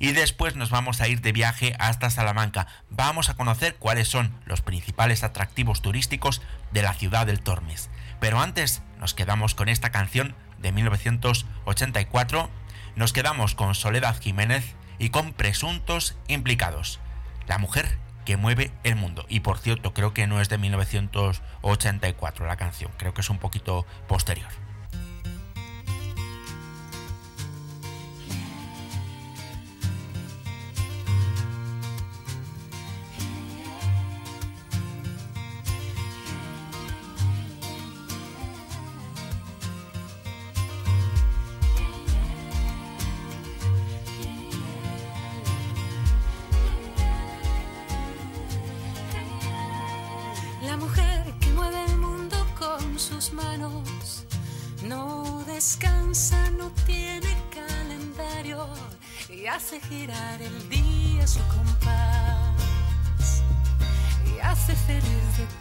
y 0.00 0.12
después 0.12 0.56
nos 0.56 0.70
vamos 0.70 1.00
a 1.00 1.06
ir 1.06 1.20
de 1.20 1.30
viaje 1.30 1.76
hasta 1.78 2.10
Salamanca. 2.10 2.66
Vamos 2.88 3.28
a 3.28 3.34
conocer 3.34 3.76
cuáles 3.76 4.08
son 4.08 4.34
los 4.46 4.62
principales 4.62 5.22
atractivos 5.22 5.82
turísticos 5.82 6.42
de 6.72 6.82
la 6.82 6.94
ciudad 6.94 7.26
del 7.26 7.40
Tormes. 7.40 7.90
Pero 8.18 8.40
antes 8.40 8.82
nos 8.98 9.14
quedamos 9.14 9.54
con 9.54 9.68
esta 9.68 9.90
canción 9.90 10.34
de 10.58 10.72
1984, 10.72 12.50
nos 12.96 13.12
quedamos 13.12 13.54
con 13.54 13.74
Soledad 13.74 14.18
Jiménez 14.20 14.74
y 14.98 15.10
con 15.10 15.34
presuntos 15.34 16.16
implicados. 16.28 16.98
La 17.46 17.58
mujer 17.58 17.98
que 18.24 18.38
mueve 18.38 18.72
el 18.84 18.96
mundo. 18.96 19.26
Y 19.28 19.40
por 19.40 19.58
cierto, 19.58 19.92
creo 19.92 20.14
que 20.14 20.26
no 20.26 20.40
es 20.40 20.48
de 20.48 20.56
1984 20.56 22.46
la 22.46 22.56
canción, 22.56 22.90
creo 22.96 23.12
que 23.12 23.20
es 23.20 23.28
un 23.28 23.38
poquito 23.38 23.86
posterior. 24.08 24.48
Girar 59.90 60.40
el 60.40 60.68
día 60.68 61.26
su 61.26 61.40
compás 61.48 63.42
y 64.24 64.38
hace 64.38 64.76
feliz 64.76 65.36
de 65.36 65.59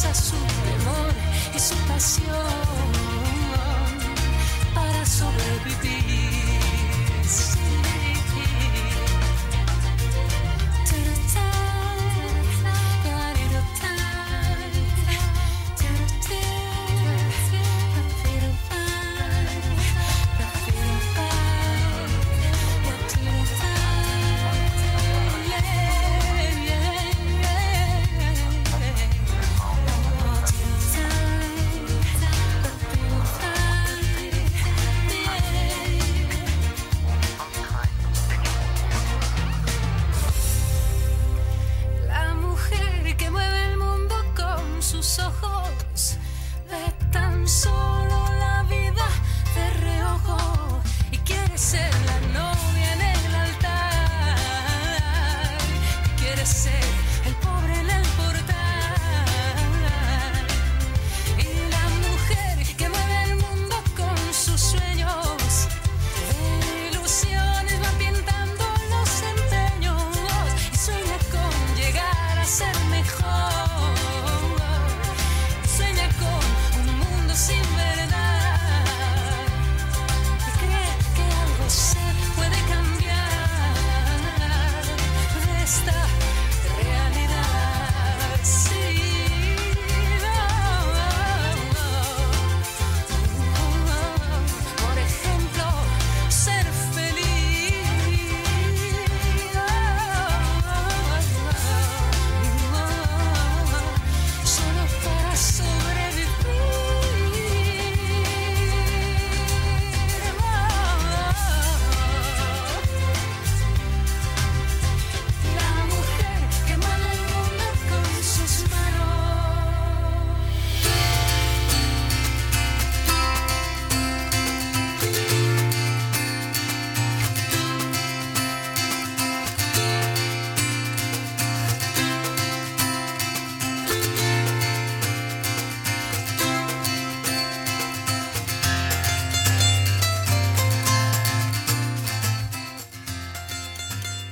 Confiesa 0.00 0.14
su 0.14 0.36
temor 0.36 1.12
y 1.56 1.58
su 1.58 1.74
pasión 1.88 2.30
para 4.72 5.04
sobrevivir. 5.04 6.27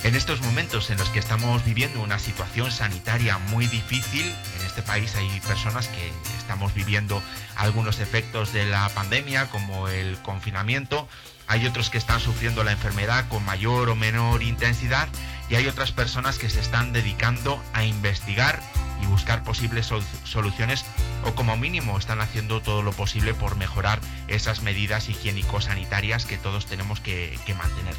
En 0.07 0.15
estos 0.15 0.41
momentos 0.41 0.89
en 0.91 0.99
los 0.99 1.09
que 1.11 1.19
estamos 1.19 1.65
viviendo 1.65 2.01
una 2.01 2.21
situación 2.21 2.71
sanitaria 2.71 3.39
muy 3.39 3.67
difícil, 3.67 4.25
en 4.25 4.65
este 4.65 4.81
país 4.81 5.17
hay 5.17 5.41
personas 5.41 5.89
que 5.89 6.13
estamos 6.39 6.73
viviendo 6.75 7.21
algunos 7.57 7.99
efectos 7.99 8.53
de 8.53 8.67
la 8.67 8.89
pandemia, 8.91 9.51
como 9.51 9.89
el 9.89 10.17
confinamiento, 10.23 11.09
hay 11.49 11.67
otros 11.67 11.91
que 11.91 11.99
están 11.99 12.21
sufriendo 12.21 12.63
la 12.63 12.71
enfermedad 12.71 13.29
con 13.29 13.45
mayor 13.45 13.89
o 13.89 13.97
menor 13.97 14.45
intensidad 14.45 15.09
y 15.51 15.57
hay 15.57 15.67
otras 15.67 15.91
personas 15.91 16.39
que 16.39 16.51
se 16.51 16.61
están 16.61 16.93
dedicando 16.93 17.61
a 17.73 17.83
investigar 17.83 18.63
y 19.03 19.07
buscar 19.07 19.43
posibles 19.43 19.87
sol- 19.87 20.05
soluciones 20.23 20.85
o 21.25 21.35
como 21.35 21.57
mínimo 21.57 21.99
están 21.99 22.21
haciendo 22.21 22.63
todo 22.63 22.83
lo 22.83 22.93
posible 22.93 23.35
por 23.35 23.57
mejorar 23.57 23.99
esas 24.29 24.63
medidas 24.63 25.09
higiénico-sanitarias 25.09 26.27
que 26.27 26.39
todos 26.39 26.67
tenemos 26.67 27.01
que 27.01 27.37
mantener. 27.59 27.97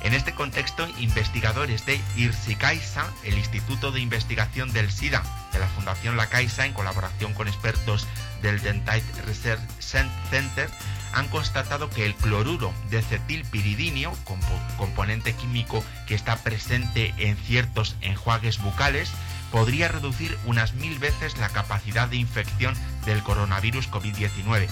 En 0.00 0.14
este 0.14 0.32
contexto, 0.32 0.86
investigadores 0.98 1.84
de 1.84 2.00
IRSI 2.16 2.54
Caixa, 2.54 3.06
el 3.24 3.36
Instituto 3.36 3.90
de 3.90 4.00
Investigación 4.00 4.72
del 4.72 4.90
SIDA 4.92 5.22
de 5.52 5.58
la 5.58 5.66
Fundación 5.66 6.16
La 6.16 6.28
Caixa, 6.28 6.66
en 6.66 6.72
colaboración 6.72 7.34
con 7.34 7.48
expertos 7.48 8.06
del 8.40 8.60
Dentite 8.62 9.22
Research 9.26 9.60
Cen- 9.80 10.10
Center, 10.30 10.70
han 11.12 11.26
constatado 11.28 11.90
que 11.90 12.06
el 12.06 12.14
cloruro 12.14 12.72
de 12.90 13.02
cetilpiridinio, 13.02 14.12
compo- 14.24 14.60
componente 14.76 15.32
químico 15.34 15.82
que 16.06 16.14
está 16.14 16.36
presente 16.36 17.12
en 17.18 17.36
ciertos 17.36 17.96
enjuagues 18.00 18.58
bucales, 18.58 19.10
podría 19.50 19.88
reducir 19.88 20.38
unas 20.44 20.74
mil 20.74 20.98
veces 20.98 21.38
la 21.38 21.48
capacidad 21.48 22.06
de 22.08 22.16
infección 22.16 22.74
del 23.06 23.22
coronavirus 23.22 23.90
COVID-19. 23.90 24.68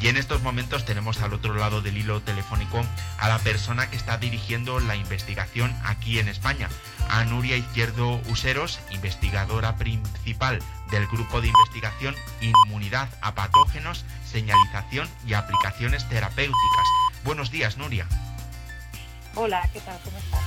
Y 0.00 0.08
en 0.08 0.16
estos 0.16 0.42
momentos 0.42 0.84
tenemos 0.84 1.20
al 1.22 1.32
otro 1.32 1.54
lado 1.54 1.82
del 1.82 1.96
hilo 1.96 2.20
telefónico 2.20 2.84
a 3.18 3.28
la 3.28 3.38
persona 3.40 3.90
que 3.90 3.96
está 3.96 4.16
dirigiendo 4.18 4.78
la 4.78 4.94
investigación 4.94 5.74
aquí 5.84 6.18
en 6.20 6.28
España, 6.28 6.68
a 7.08 7.24
Nuria 7.24 7.56
Izquierdo 7.56 8.20
Useros, 8.28 8.78
investigadora 8.90 9.76
principal 9.76 10.60
del 10.90 11.06
grupo 11.08 11.40
de 11.40 11.48
investigación 11.48 12.14
Inmunidad 12.40 13.08
a 13.22 13.34
patógenos, 13.34 14.04
señalización 14.24 15.08
y 15.26 15.34
aplicaciones 15.34 16.08
terapéuticas. 16.08 16.86
Buenos 17.24 17.50
días, 17.50 17.76
Nuria. 17.76 18.06
Hola, 19.34 19.68
¿qué 19.72 19.80
tal? 19.80 19.98
¿Cómo 20.04 20.18
estás? 20.18 20.40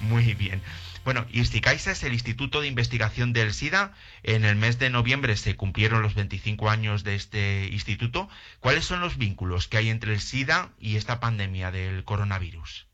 Muy 0.00 0.34
bien. 0.34 0.62
Bueno, 1.08 1.24
ISTICAISA 1.30 1.92
es 1.92 2.02
el 2.02 2.12
Instituto 2.12 2.60
de 2.60 2.66
Investigación 2.66 3.32
del 3.32 3.54
SIDA. 3.54 3.94
En 4.22 4.44
el 4.44 4.56
mes 4.56 4.78
de 4.78 4.90
noviembre 4.90 5.38
se 5.38 5.56
cumplieron 5.56 6.02
los 6.02 6.14
25 6.14 6.68
años 6.68 7.02
de 7.02 7.14
este 7.14 7.66
instituto. 7.72 8.28
¿Cuáles 8.60 8.84
son 8.84 9.00
los 9.00 9.16
vínculos 9.16 9.68
que 9.68 9.78
hay 9.78 9.88
entre 9.88 10.12
el 10.12 10.20
SIDA 10.20 10.68
y 10.78 10.96
esta 10.96 11.18
pandemia 11.18 11.70
del 11.70 12.04
coronavirus? 12.04 12.87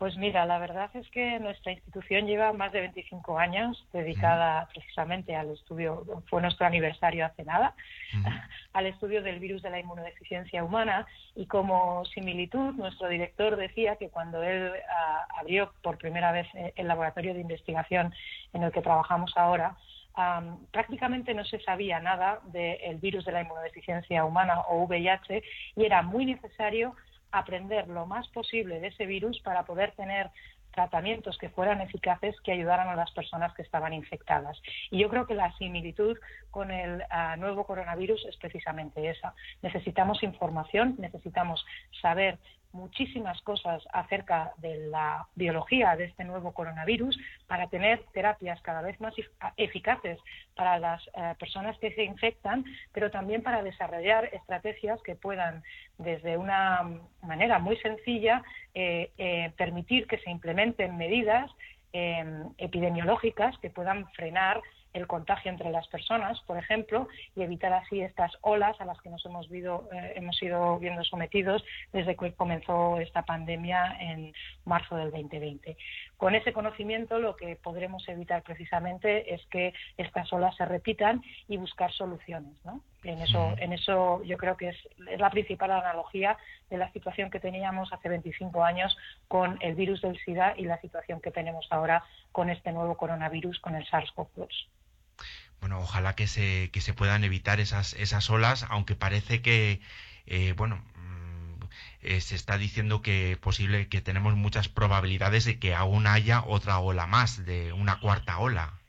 Pues 0.00 0.16
mira, 0.16 0.46
la 0.46 0.56
verdad 0.56 0.88
es 0.94 1.06
que 1.10 1.38
nuestra 1.40 1.72
institución 1.72 2.26
lleva 2.26 2.54
más 2.54 2.72
de 2.72 2.80
25 2.80 3.38
años 3.38 3.86
dedicada 3.92 4.66
precisamente 4.72 5.36
al 5.36 5.50
estudio, 5.50 6.06
fue 6.30 6.40
nuestro 6.40 6.64
aniversario 6.64 7.26
hace 7.26 7.44
nada, 7.44 7.74
al 8.72 8.86
estudio 8.86 9.22
del 9.22 9.38
virus 9.40 9.60
de 9.60 9.68
la 9.68 9.78
inmunodeficiencia 9.78 10.64
humana 10.64 11.06
y 11.36 11.44
como 11.44 12.02
similitud 12.06 12.72
nuestro 12.76 13.10
director 13.10 13.56
decía 13.56 13.96
que 13.96 14.08
cuando 14.08 14.42
él 14.42 14.72
ah, 14.88 15.26
abrió 15.38 15.70
por 15.82 15.98
primera 15.98 16.32
vez 16.32 16.46
eh, 16.54 16.72
el 16.76 16.88
laboratorio 16.88 17.34
de 17.34 17.40
investigación 17.40 18.14
en 18.54 18.62
el 18.62 18.72
que 18.72 18.80
trabajamos 18.80 19.34
ahora, 19.36 19.76
prácticamente 20.72 21.34
no 21.34 21.44
se 21.44 21.60
sabía 21.60 22.00
nada 22.00 22.40
del 22.44 22.96
virus 23.00 23.26
de 23.26 23.32
la 23.32 23.42
inmunodeficiencia 23.42 24.24
humana 24.24 24.60
o 24.62 24.84
VIH 24.84 25.42
y 25.76 25.84
era 25.84 26.00
muy 26.00 26.24
necesario 26.24 26.96
aprender 27.32 27.88
lo 27.88 28.06
más 28.06 28.28
posible 28.28 28.80
de 28.80 28.88
ese 28.88 29.06
virus 29.06 29.40
para 29.40 29.64
poder 29.64 29.92
tener 29.92 30.30
tratamientos 30.72 31.36
que 31.38 31.50
fueran 31.50 31.80
eficaces 31.80 32.34
que 32.42 32.52
ayudaran 32.52 32.88
a 32.88 32.96
las 32.96 33.10
personas 33.10 33.52
que 33.54 33.62
estaban 33.62 33.92
infectadas. 33.92 34.60
Y 34.90 34.98
yo 35.00 35.08
creo 35.08 35.26
que 35.26 35.34
la 35.34 35.52
similitud 35.56 36.16
con 36.50 36.70
el 36.70 37.02
ah, 37.10 37.36
nuevo 37.36 37.64
coronavirus 37.64 38.26
es 38.26 38.36
precisamente 38.36 39.08
esa. 39.08 39.34
Necesitamos 39.62 40.22
información, 40.22 40.94
necesitamos 40.98 41.64
saber 42.00 42.38
muchísimas 42.72 43.40
cosas 43.42 43.82
acerca 43.92 44.52
de 44.58 44.88
la 44.88 45.26
biología 45.34 45.96
de 45.96 46.04
este 46.04 46.24
nuevo 46.24 46.52
coronavirus 46.52 47.18
para 47.46 47.68
tener 47.68 48.02
terapias 48.12 48.60
cada 48.62 48.82
vez 48.82 49.00
más 49.00 49.14
eficaces 49.56 50.18
para 50.54 50.78
las 50.78 51.02
eh, 51.08 51.34
personas 51.38 51.76
que 51.78 51.92
se 51.94 52.04
infectan, 52.04 52.64
pero 52.92 53.10
también 53.10 53.42
para 53.42 53.62
desarrollar 53.62 54.26
estrategias 54.32 55.00
que 55.02 55.16
puedan, 55.16 55.62
desde 55.98 56.36
una 56.36 56.88
manera 57.22 57.58
muy 57.58 57.76
sencilla, 57.78 58.42
eh, 58.74 59.10
eh, 59.18 59.52
permitir 59.56 60.06
que 60.06 60.18
se 60.18 60.30
implementen 60.30 60.96
medidas 60.96 61.50
epidemiológicas 61.92 63.58
que 63.58 63.68
puedan 63.68 64.08
frenar 64.12 64.60
el 64.92 65.06
contagio 65.06 65.50
entre 65.50 65.70
las 65.70 65.86
personas, 65.88 66.40
por 66.46 66.58
ejemplo, 66.58 67.08
y 67.36 67.42
evitar 67.42 67.72
así 67.72 68.00
estas 68.00 68.32
olas 68.40 68.80
a 68.80 68.84
las 68.84 69.00
que 69.00 69.10
nos 69.10 69.24
hemos, 69.24 69.46
eh, 69.50 70.12
hemos 70.16 70.42
ido 70.42 70.78
viendo 70.78 71.04
sometidos 71.04 71.64
desde 71.92 72.16
que 72.16 72.32
comenzó 72.32 72.98
esta 72.98 73.22
pandemia 73.22 73.96
en 74.00 74.32
marzo 74.64 74.96
del 74.96 75.10
2020. 75.10 75.76
Con 76.16 76.34
ese 76.34 76.52
conocimiento 76.52 77.18
lo 77.18 77.36
que 77.36 77.56
podremos 77.56 78.08
evitar 78.08 78.42
precisamente 78.42 79.34
es 79.34 79.44
que 79.46 79.72
estas 79.96 80.32
olas 80.32 80.56
se 80.56 80.64
repitan 80.64 81.22
y 81.48 81.56
buscar 81.56 81.92
soluciones. 81.92 82.52
En, 83.02 83.18
eso, 83.20 83.54
en 83.58 83.72
eso 83.72 84.22
yo 84.24 84.36
creo 84.36 84.56
que 84.56 84.68
es, 84.70 84.76
es 85.08 85.20
la 85.20 85.30
principal 85.30 85.70
analogía 85.70 86.36
de 86.68 86.78
la 86.78 86.92
situación 86.92 87.30
que 87.30 87.40
teníamos 87.40 87.92
hace 87.92 88.08
25 88.08 88.62
años 88.62 88.96
con 89.28 89.58
el 89.62 89.74
virus 89.74 90.02
del 90.02 90.18
SIDA 90.18 90.54
y 90.56 90.64
la 90.64 90.80
situación 90.80 91.20
que 91.20 91.30
tenemos 91.30 91.66
ahora 91.70 92.04
con 92.32 92.50
este 92.50 92.72
nuevo 92.72 92.96
coronavirus, 92.96 93.58
con 93.60 93.74
el 93.74 93.86
SARS-CoV-2 93.86 94.68
bueno, 95.60 95.80
ojalá 95.80 96.14
que 96.14 96.26
se, 96.26 96.70
que 96.72 96.80
se 96.80 96.94
puedan 96.94 97.24
evitar 97.24 97.60
esas, 97.60 97.94
esas 97.94 98.30
olas, 98.30 98.66
aunque 98.70 98.94
parece 98.94 99.42
que, 99.42 99.80
eh, 100.26 100.54
bueno, 100.56 100.76
mm, 100.96 101.64
eh, 102.02 102.20
se 102.20 102.34
está 102.34 102.58
diciendo 102.58 103.02
que 103.02 103.38
posible 103.40 103.88
que 103.88 104.00
tenemos 104.00 104.34
muchas 104.36 104.68
probabilidades 104.68 105.44
de 105.44 105.58
que 105.58 105.74
aún 105.74 106.06
haya 106.06 106.42
otra 106.46 106.78
ola 106.78 107.06
más, 107.06 107.44
de 107.44 107.72
una 107.72 108.00
cuarta 108.00 108.38
ola. 108.38 108.80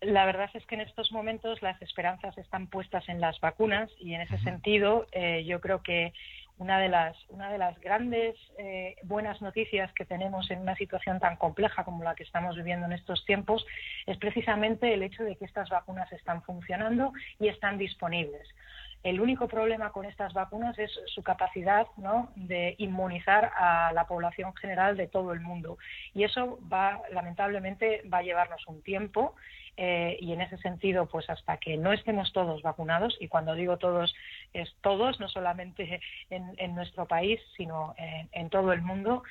La 0.00 0.26
verdad 0.26 0.50
es 0.54 0.64
que 0.66 0.74
en 0.74 0.82
estos 0.82 1.10
momentos 1.10 1.62
las 1.62 1.80
esperanzas 1.80 2.36
están 2.38 2.68
puestas 2.68 3.08
en 3.08 3.20
las 3.20 3.40
vacunas 3.40 3.90
y 3.98 4.14
en 4.14 4.20
ese 4.20 4.38
sentido 4.38 5.06
eh, 5.12 5.44
yo 5.46 5.60
creo 5.60 5.82
que 5.82 6.12
una 6.58 6.78
de 6.78 6.88
las, 6.88 7.16
una 7.28 7.50
de 7.50 7.58
las 7.58 7.78
grandes 7.80 8.34
eh, 8.58 8.96
buenas 9.02 9.42
noticias 9.42 9.92
que 9.92 10.04
tenemos 10.04 10.50
en 10.50 10.60
una 10.60 10.74
situación 10.76 11.20
tan 11.20 11.36
compleja 11.36 11.84
como 11.84 12.02
la 12.02 12.14
que 12.14 12.22
estamos 12.22 12.56
viviendo 12.56 12.86
en 12.86 12.92
estos 12.92 13.24
tiempos 13.26 13.66
es 14.06 14.16
precisamente 14.16 14.92
el 14.94 15.02
hecho 15.02 15.22
de 15.22 15.36
que 15.36 15.44
estas 15.44 15.68
vacunas 15.68 16.10
están 16.12 16.42
funcionando 16.42 17.12
y 17.38 17.48
están 17.48 17.78
disponibles. 17.78 18.48
El 19.02 19.20
único 19.20 19.46
problema 19.46 19.92
con 19.92 20.04
estas 20.04 20.32
vacunas 20.32 20.76
es 20.78 20.90
su 21.06 21.22
capacidad 21.22 21.86
¿no? 21.96 22.32
de 22.34 22.74
inmunizar 22.78 23.52
a 23.56 23.92
la 23.92 24.06
población 24.06 24.52
general 24.56 24.96
de 24.96 25.06
todo 25.06 25.32
el 25.32 25.40
mundo. 25.40 25.78
Y 26.12 26.24
eso 26.24 26.58
va, 26.72 27.02
lamentablemente, 27.12 28.02
va 28.12 28.18
a 28.18 28.22
llevarnos 28.22 28.66
un 28.66 28.82
tiempo 28.82 29.36
eh, 29.76 30.16
y 30.20 30.32
en 30.32 30.40
ese 30.40 30.58
sentido, 30.58 31.06
pues 31.06 31.28
hasta 31.28 31.58
que 31.58 31.76
no 31.76 31.92
estemos 31.92 32.32
todos 32.32 32.62
vacunados, 32.62 33.16
y 33.20 33.28
cuando 33.28 33.54
digo 33.54 33.76
todos, 33.76 34.14
es 34.52 34.74
todos, 34.80 35.20
no 35.20 35.28
solamente 35.28 36.00
en, 36.30 36.74
nuestro 36.74 37.06
país, 37.06 37.40
sino 37.56 37.94
en, 37.96 38.50
todo 38.50 38.72
el 38.72 38.82
mundo, 38.82 39.22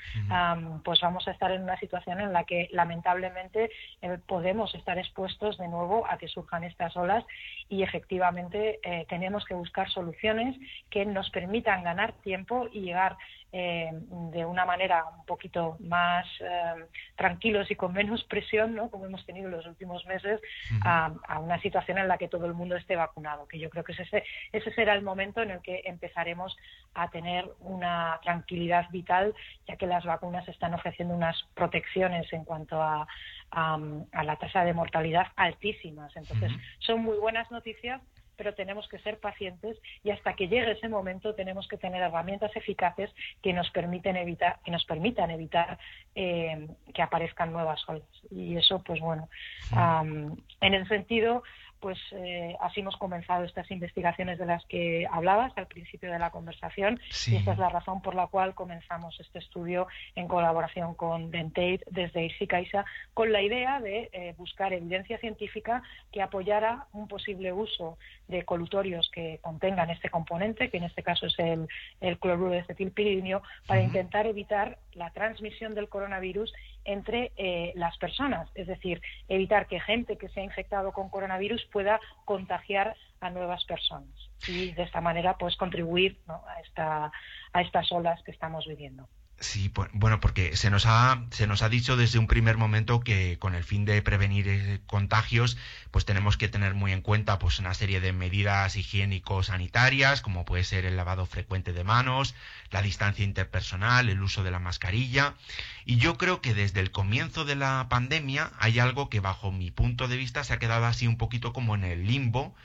pues 0.83 0.99
vamos 1.01 1.27
a 1.27 1.31
estar 1.31 1.51
en 1.51 1.63
una 1.63 1.77
situación 1.79 2.19
en 2.21 2.33
la 2.33 2.43
que 2.43 2.69
lamentablemente 2.71 3.69
eh, 4.01 4.17
podemos 4.25 4.73
estar 4.75 4.97
expuestos 4.97 5.57
de 5.57 5.67
nuevo 5.67 6.05
a 6.09 6.17
que 6.17 6.27
surjan 6.27 6.63
estas 6.63 6.95
olas 6.97 7.23
y 7.69 7.83
efectivamente 7.83 8.79
eh, 8.83 9.05
tenemos 9.09 9.45
que 9.45 9.53
buscar 9.53 9.89
soluciones 9.89 10.55
que 10.89 11.05
nos 11.05 11.29
permitan 11.29 11.83
ganar 11.83 12.13
tiempo 12.23 12.67
y 12.71 12.81
llegar 12.81 13.17
eh, 13.51 13.89
de 13.91 14.45
una 14.45 14.65
manera 14.65 15.05
un 15.17 15.25
poquito 15.25 15.77
más 15.79 16.25
eh, 16.41 16.85
tranquilos 17.15 17.69
y 17.71 17.75
con 17.75 17.93
menos 17.93 18.23
presión, 18.25 18.75
¿no? 18.75 18.89
como 18.89 19.05
hemos 19.05 19.25
tenido 19.25 19.47
en 19.47 19.53
los 19.53 19.65
últimos 19.65 20.05
meses, 20.05 20.41
a, 20.83 21.11
una 21.39 21.59
situación 21.61 21.97
en 21.97 22.07
la 22.07 22.17
que 22.17 22.27
todo 22.27 22.45
el 22.45 22.53
mundo 22.53 22.75
esté 22.75 22.95
vacunado, 22.95 23.47
que 23.47 23.59
yo 23.59 23.69
creo 23.69 23.83
que 23.83 23.93
ese, 23.93 24.23
ese 24.51 24.73
será 24.73 24.93
el 24.93 25.03
momento 25.03 25.41
en 25.41 25.51
el 25.51 25.61
que 25.61 25.83
empezaremos 25.85 26.55
a 26.93 27.09
tener 27.09 27.49
una 27.59 28.19
tranquilidad 28.23 28.89
vital, 28.89 29.33
ya 29.67 29.77
que 29.77 29.87
las 29.87 30.03
vacunas 30.03 30.47
están 30.47 30.73
ofreciendo 30.73 31.13
unas 31.15 31.41
protecciones 31.53 32.31
en 32.33 32.43
cuanto 32.43 32.81
a, 32.81 33.07
a, 33.51 34.23
la 34.23 34.35
tasa 34.35 34.65
de 34.65 34.73
mortalidad 34.73 35.27
altísimas. 35.35 36.15
Entonces, 36.15 36.51
son 36.79 37.03
muy 37.03 37.17
buenas 37.17 37.49
noticias 37.51 38.01
pero 38.37 38.53
tenemos 38.53 38.87
que 38.87 38.99
ser 38.99 39.19
pacientes 39.19 39.77
y 40.03 40.11
hasta 40.11 40.35
que 40.35 40.47
llegue 40.47 40.71
ese 40.71 40.89
momento 40.89 41.35
tenemos 41.35 41.67
que 41.67 41.77
tener 41.77 42.01
herramientas 42.01 42.55
eficaces 42.55 43.09
que 43.41 43.53
nos 43.53 43.69
permiten 43.71 44.17
evitar, 44.17 44.59
que 44.63 44.71
nos 44.71 44.85
permitan 44.85 45.31
evitar 45.31 45.77
eh, 46.15 46.67
que 46.93 47.01
aparezcan 47.01 47.51
nuevas 47.51 47.81
olas. 47.87 48.03
Y 48.31 48.57
eso, 48.57 48.81
pues 48.83 48.99
bueno, 48.99 49.29
en 49.71 50.73
ese 50.73 50.87
sentido, 50.87 51.43
pues 51.79 51.97
eh, 52.11 52.55
así 52.61 52.79
hemos 52.79 52.97
comenzado 52.97 53.43
estas 53.43 53.69
investigaciones 53.71 54.39
de 54.39 54.45
las 54.45 54.65
que 54.65 55.07
hablabas 55.11 55.53
al 55.57 55.67
principio 55.67 56.11
de 56.11 56.19
la 56.19 56.31
conversación. 56.31 56.99
Y 57.27 57.35
esta 57.35 57.53
es 57.53 57.57
la 57.57 57.69
razón 57.69 58.01
por 58.01 58.15
la 58.15 58.27
cual 58.27 58.55
comenzamos 58.55 59.19
este 59.19 59.39
estudio 59.39 59.87
en 60.15 60.27
colaboración 60.27 60.95
con 60.95 61.31
Dentate 61.31 61.81
desde 61.91 62.25
IRSICAISA 62.25 62.85
con 63.13 63.31
la 63.31 63.41
idea 63.41 63.79
de 63.79 64.09
eh, 64.13 64.33
buscar 64.37 64.73
evidencia 64.73 65.17
científica 65.19 65.83
que 66.11 66.21
apoyara 66.21 66.87
un 66.93 67.07
posible 67.07 67.53
uso 67.53 67.97
de 68.27 68.43
colutorios 68.43 69.09
que 69.11 69.39
contengan 69.41 69.89
este 69.89 70.09
componente, 70.09 70.69
que 70.69 70.77
en 70.77 70.83
este 70.83 71.03
caso 71.03 71.27
es 71.27 71.37
el, 71.39 71.67
el 72.01 72.17
cloruro 72.19 72.51
de 72.51 72.59
acetilpiridinio, 72.59 73.41
para 73.67 73.81
intentar 73.81 74.27
evitar 74.27 74.77
la 74.93 75.11
transmisión 75.11 75.75
del 75.75 75.89
coronavirus 75.89 76.53
entre 76.85 77.31
eh, 77.35 77.73
las 77.75 77.97
personas, 77.97 78.49
es 78.55 78.67
decir, 78.67 79.01
evitar 79.27 79.67
que 79.67 79.79
gente 79.79 80.17
que 80.17 80.29
se 80.29 80.39
ha 80.39 80.43
infectado 80.43 80.93
con 80.93 81.09
coronavirus 81.09 81.65
pueda 81.71 81.99
contagiar 82.23 82.95
a 83.19 83.29
nuevas 83.29 83.65
personas 83.65 84.29
y 84.47 84.71
de 84.71 84.83
esta 84.83 85.01
manera 85.01 85.37
pues 85.37 85.55
contribuir 85.57 86.19
a, 86.27 86.61
esta, 86.61 87.11
a 87.53 87.61
estas 87.61 87.91
olas 87.91 88.21
que 88.23 88.31
estamos 88.31 88.65
viviendo. 88.67 89.07
Sí, 89.37 89.69
bueno, 89.91 90.21
porque 90.21 90.55
se 90.55 90.69
nos 90.69 90.85
ha 90.85 91.25
se 91.31 91.45
nos 91.45 91.61
ha 91.61 91.67
dicho 91.67 91.97
desde 91.97 92.19
un 92.19 92.27
primer 92.27 92.55
momento 92.57 93.01
que 93.01 93.37
con 93.37 93.53
el 93.53 93.65
fin 93.65 93.83
de 93.83 94.01
prevenir 94.01 94.47
eh, 94.47 94.79
contagios, 94.87 95.57
pues 95.91 96.05
tenemos 96.05 96.37
que 96.37 96.47
tener 96.47 96.73
muy 96.73 96.93
en 96.93 97.01
cuenta 97.01 97.37
pues 97.37 97.59
una 97.59 97.73
serie 97.73 97.99
de 97.99 98.13
medidas 98.13 98.77
higiénico-sanitarias, 98.77 100.21
como 100.21 100.45
puede 100.45 100.63
ser 100.63 100.85
el 100.85 100.95
lavado 100.95 101.25
frecuente 101.25 101.73
de 101.73 101.83
manos, 101.83 102.33
la 102.71 102.81
distancia 102.81 103.25
interpersonal, 103.25 104.07
el 104.07 104.21
uso 104.21 104.41
de 104.41 104.51
la 104.51 104.59
mascarilla, 104.59 105.35
y 105.83 105.97
yo 105.97 106.17
creo 106.17 106.39
que 106.39 106.53
desde 106.53 106.79
el 106.79 106.91
comienzo 106.91 107.43
de 107.43 107.55
la 107.55 107.87
pandemia 107.89 108.53
hay 108.57 108.79
algo 108.79 109.09
que 109.09 109.19
bajo 109.19 109.51
mi 109.51 109.69
punto 109.69 110.07
de 110.07 110.15
vista 110.15 110.45
se 110.45 110.53
ha 110.53 110.59
quedado 110.59 110.85
así 110.85 111.07
un 111.07 111.17
poquito 111.17 111.51
como 111.51 111.75
en 111.75 111.83
el 111.83 112.07
limbo 112.07 112.55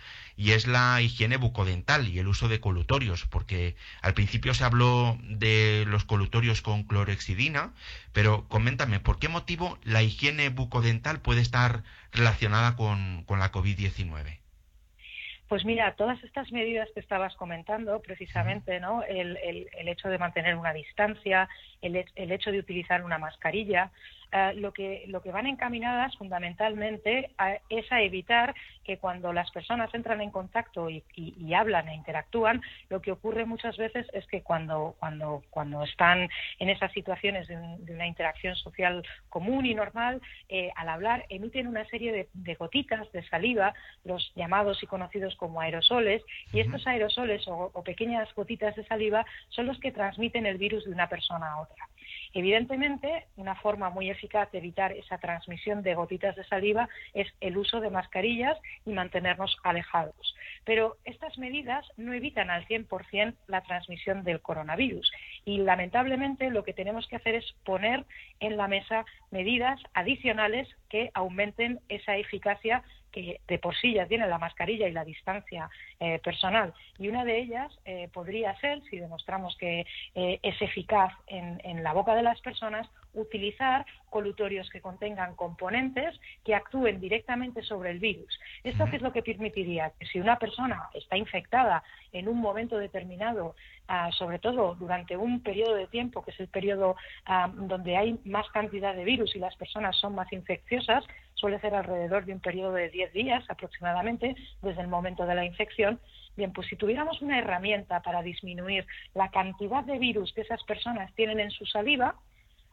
y 0.41 0.53
es 0.53 0.67
la 0.67 1.03
higiene 1.03 1.37
bucodental 1.37 2.09
y 2.09 2.19
el 2.19 2.27
uso 2.27 2.49
de 2.49 2.61
colutorios, 2.61 3.27
porque 3.27 3.77
al 4.01 4.15
principio 4.15 4.55
se 4.55 4.65
habló 4.65 5.19
de 5.23 5.85
los 5.87 6.07
colutorios 6.07 6.63
con 6.63 6.85
clorexidina, 6.85 7.75
pero 8.15 8.49
coméntame, 8.49 9.01
¿por 9.01 9.19
qué 9.19 9.29
motivo 9.29 9.77
la 9.85 10.03
higiene 10.03 10.49
bucodental 10.49 11.21
puede 11.21 11.43
estar 11.43 11.83
relacionada 12.11 12.75
con, 12.75 13.27
la 13.29 13.53
COVID-19? 13.53 14.39
Pues 15.47 15.67
mira, 15.67 15.95
todas 15.97 16.23
estas 16.25 16.51
medidas 16.53 16.89
que 16.95 17.01
estabas 17.01 17.35
comentando, 17.35 18.01
precisamente, 18.01 18.81
¿no? 18.81 19.03
El, 19.03 19.37
hecho 19.89 20.09
de 20.09 20.17
mantener 20.17 20.55
una 20.55 20.73
distancia, 20.73 21.51
el, 21.83 22.03
el, 22.15 22.33
hecho 22.33 22.51
de 22.51 22.61
utilizar 22.61 23.05
una 23.05 23.19
mascarilla, 23.19 23.91
eh, 24.33 24.53
lo, 24.55 24.73
que, 24.73 25.05
lo 25.09 25.23
que 25.23 25.33
van 25.33 25.47
encaminadas 25.47 26.17
fundamentalmente 26.17 27.31
es 27.69 27.91
a 27.91 28.01
evitar 28.03 28.55
que 28.85 28.99
cuando 28.99 29.33
las 29.33 29.51
personas 29.51 29.93
entran 29.95 30.21
en 30.21 30.31
contacto 30.31 30.89
y, 30.91 31.03
hablan 31.55 31.89
e 31.89 31.95
interactúan, 31.95 32.63
lo 32.89 33.03
que 33.03 33.13
ocurre 33.13 33.45
muchas 33.45 33.77
veces 33.77 34.07
es 34.13 34.27
que 34.27 34.43
cuando, 34.43 34.95
cuando, 34.99 35.43
cuando 35.51 35.83
están 35.83 36.29
en 36.59 36.71
esas 36.71 36.93
situaciones 36.93 37.49
de, 37.49 37.57
una 37.57 38.07
interacción 38.07 38.55
social 38.57 39.05
común 39.29 39.67
y 39.67 39.75
normal, 39.75 40.23
eh, 40.49 40.71
al 40.77 40.89
hablar 40.89 41.27
emiten 41.29 41.67
una 41.67 41.85
serie 41.87 42.29
de, 42.33 42.55
gotitas 42.55 43.11
de 43.13 43.27
saliva, 43.29 43.75
los 44.05 44.33
llamados 44.37 44.83
y 44.83 44.87
conocidos 44.87 45.35
como 45.37 45.61
aerosoles, 45.61 46.23
y 46.53 46.61
estos 46.61 46.87
aerosoles 46.87 47.47
o, 47.49 47.71
o 47.73 47.83
pequeñas 47.83 48.33
gotitas 48.35 48.77
de 48.77 48.85
saliva 48.85 49.27
son 49.49 49.67
los 49.67 49.79
que 49.81 49.93
transmiten 49.93 50.47
el 50.47 50.59
virus 50.59 50.85
de 50.85 50.93
una 50.93 51.09
persona 51.09 51.53
a 51.53 51.61
otra. 51.63 51.89
Evidentemente, 52.33 53.27
una 53.37 53.57
forma 53.57 53.91
muy 53.91 54.09
eficaz 54.09 54.51
de 54.53 54.59
evitar 54.59 54.93
esa 54.93 55.19
transmisión 55.19 55.83
de 55.83 55.95
gotitas 55.95 56.37
de 56.37 56.45
saliva 56.45 56.89
es 57.13 57.27
el 57.41 57.57
uso 57.57 57.81
de 57.81 57.91
mascarillas 57.91 58.57
y 58.87 58.93
mantenernos 58.93 59.57
alejados. 59.65 60.37
Pero 60.65 60.97
estas 61.05 61.39
medidas 61.39 61.85
no 61.97 62.13
evitan 62.13 62.51
al 62.51 62.67
100% 62.67 63.35
la 63.47 63.63
transmisión 63.63 64.23
del 64.23 64.41
coronavirus 64.41 65.11
y 65.45 65.59
lamentablemente 65.59 66.51
lo 66.51 66.63
que 66.63 66.73
tenemos 66.73 67.07
que 67.09 67.17
hacer 67.17 67.35
es 67.35 67.53
poner 67.65 68.05
en 68.39 68.57
la 68.57 68.69
mesa 68.69 69.05
medidas 69.31 69.81
adicionales 69.95 70.69
que 70.89 71.11
aumenten 71.15 71.81
esa 71.89 72.17
eficacia 72.17 72.85
que 73.11 73.41
de 73.47 73.59
por 73.59 73.77
sí 73.77 73.95
ya 73.95 74.07
tiene 74.07 74.27
la 74.27 74.39
mascarilla 74.39 74.89
y 74.89 74.93
la 74.93 75.05
distancia 75.05 75.69
eh, 75.99 76.19
personal. 76.19 76.73
Y 76.99 77.09
una 77.09 77.25
de 77.25 77.39
ellas 77.39 77.73
eh, 77.85 78.09
podría 78.13 78.59
ser, 78.61 78.83
si 78.91 78.99
demostramos 78.99 79.57
que 79.57 79.87
eh, 80.15 80.39
es 80.43 80.61
eficaz 80.63 81.13
en, 81.27 81.61
en 81.65 81.83
la 81.83 81.93
boca 81.93 82.15
de 82.15 82.23
las 82.23 82.41
personas, 82.41 82.89
utilizar 83.15 83.85
colutorios 84.09 84.69
que 84.71 84.81
contengan 84.81 85.35
componentes 85.37 86.19
que 86.45 86.55
actúen 86.55 87.01
directamente 87.01 87.63
sobre 87.63 87.91
el 87.91 87.99
virus. 87.99 88.39
¿Esto 88.65 88.85
es 88.93 89.03
lo 89.03 89.13
que 89.13 89.23
permitiría? 89.23 89.93
Que 89.99 90.07
si 90.07 90.21
una 90.21 90.39
persona 90.39 90.89
está 90.95 91.17
infectada 91.17 91.83
en 92.13 92.29
un 92.29 92.39
momento 92.39 92.79
determinado, 92.79 93.55
ah, 93.89 94.11
sobre 94.13 94.39
todo 94.39 94.75
durante 94.75 95.17
un 95.17 95.43
periodo 95.43 95.75
de 95.75 95.87
tiempo, 95.87 96.23
que 96.23 96.33
es 96.33 96.41
el 96.41 96.49
periodo 96.49 96.97
ah, 97.27 97.51
donde 97.55 97.97
hay 97.97 98.19
más 98.25 98.49
cantidad 98.51 98.95
de 98.95 99.05
virus 99.05 99.35
y 99.35 99.39
las 99.39 99.57
personas 99.57 99.97
son 99.97 100.15
más 100.15 100.33
infecciosas, 100.33 101.05
suele 101.41 101.59
ser 101.61 101.75
alrededor 101.75 102.25
de 102.25 102.35
un 102.35 102.41
periodo 102.41 102.73
de 102.73 102.91
10 102.91 103.13
días 103.13 103.45
aproximadamente 103.49 104.37
desde 104.63 104.83
el 104.83 104.89
momento 104.89 105.27
de 105.27 105.35
la 105.35 105.45
infección, 105.45 105.99
Bien, 106.37 106.53
pues 106.53 106.69
si 106.69 106.77
tuviéramos 106.77 107.21
una 107.23 107.39
herramienta 107.39 108.01
para 108.01 108.23
disminuir 108.23 108.87
la 109.15 109.31
cantidad 109.31 109.85
de 109.85 109.99
virus 109.99 110.33
que 110.33 110.43
esas 110.43 110.63
personas 110.65 111.13
tienen 111.15 111.41
en 111.41 111.51
su 111.51 111.67
saliva, 111.67 112.15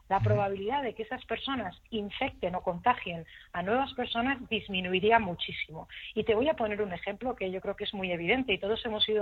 la 0.08 0.20
probabilidad 0.20 0.82
de 0.82 0.94
que 0.94 1.02
esas 1.02 1.24
personas 1.26 1.76
infecten 1.90 2.54
o 2.54 2.62
contagien 2.62 3.26
a 3.52 3.62
nuevas 3.62 3.92
personas 3.94 4.38
disminuiría 4.48 5.18
muchísimo. 5.18 5.88
Y 6.14 6.24
te 6.24 6.34
voy 6.34 6.48
a 6.48 6.54
poner 6.54 6.82
un 6.82 6.92
ejemplo 6.92 7.36
que 7.36 7.50
yo 7.50 7.60
creo 7.60 7.76
que 7.76 7.84
es 7.84 7.94
muy 7.94 8.10
evidente 8.10 8.52
y 8.52 8.58
todos 8.58 8.84
hemos 8.84 9.06
eh, 9.08 9.20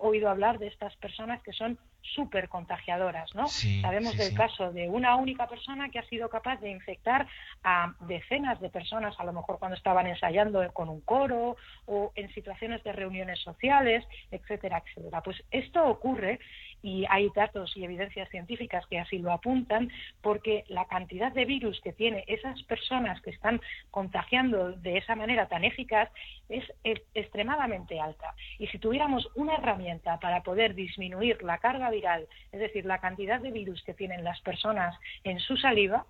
oído 0.00 0.28
hablar 0.28 0.58
de 0.58 0.68
estas 0.68 0.94
personas 0.96 1.42
que 1.42 1.52
son 1.52 1.78
súper 2.02 2.48
contagiadoras, 2.48 3.34
¿no? 3.34 3.48
Sabemos 3.48 4.16
del 4.16 4.34
caso 4.34 4.72
de 4.72 4.88
una 4.88 5.16
única 5.16 5.48
persona 5.48 5.88
que 5.88 5.98
ha 5.98 6.06
sido 6.06 6.28
capaz 6.28 6.60
de 6.60 6.70
infectar 6.70 7.26
a 7.62 7.94
decenas 8.00 8.60
de 8.60 8.68
personas, 8.68 9.18
a 9.18 9.24
lo 9.24 9.32
mejor 9.32 9.58
cuando 9.58 9.76
estaban 9.76 10.06
ensayando 10.06 10.70
con 10.72 10.88
un 10.88 11.00
coro 11.00 11.56
o 11.86 12.12
en 12.14 12.32
situaciones 12.34 12.82
de 12.84 12.92
reuniones 12.92 13.40
sociales, 13.40 14.04
etcétera, 14.30 14.82
etcétera. 14.84 15.22
Pues 15.22 15.42
esto 15.50 15.84
ocurre 15.84 16.40
y 16.84 17.06
hay 17.08 17.30
datos 17.34 17.74
y 17.78 17.82
evidencias 17.82 18.28
científicas 18.28 18.86
que 18.88 18.98
así 18.98 19.18
lo 19.18 19.32
apuntan, 19.32 19.90
porque 20.20 20.64
la 20.68 20.84
cantidad 20.84 21.32
de 21.32 21.46
virus 21.46 21.80
que 21.80 21.94
tiene 21.94 22.24
esas 22.28 22.62
personas 22.64 23.22
que 23.22 23.30
están 23.30 23.62
contagiando 23.90 24.72
de 24.72 24.98
esa 24.98 25.16
manera 25.16 25.48
tan 25.48 25.64
eficaz 25.64 26.10
es 26.50 26.62
extremadamente 27.14 27.98
alta. 27.98 28.34
Y 28.58 28.66
si 28.66 28.78
tuviéramos 28.78 29.26
una 29.34 29.54
herramienta 29.54 30.20
para 30.20 30.42
poder 30.42 30.74
disminuir 30.74 31.42
la 31.42 31.56
carga 31.56 31.88
viral, 31.88 32.28
es 32.52 32.60
decir, 32.60 32.84
la 32.84 33.00
cantidad 33.00 33.40
de 33.40 33.50
virus 33.50 33.82
que 33.82 33.94
tienen 33.94 34.22
las 34.22 34.42
personas 34.42 34.94
en 35.24 35.40
su 35.40 35.56
saliva, 35.56 36.04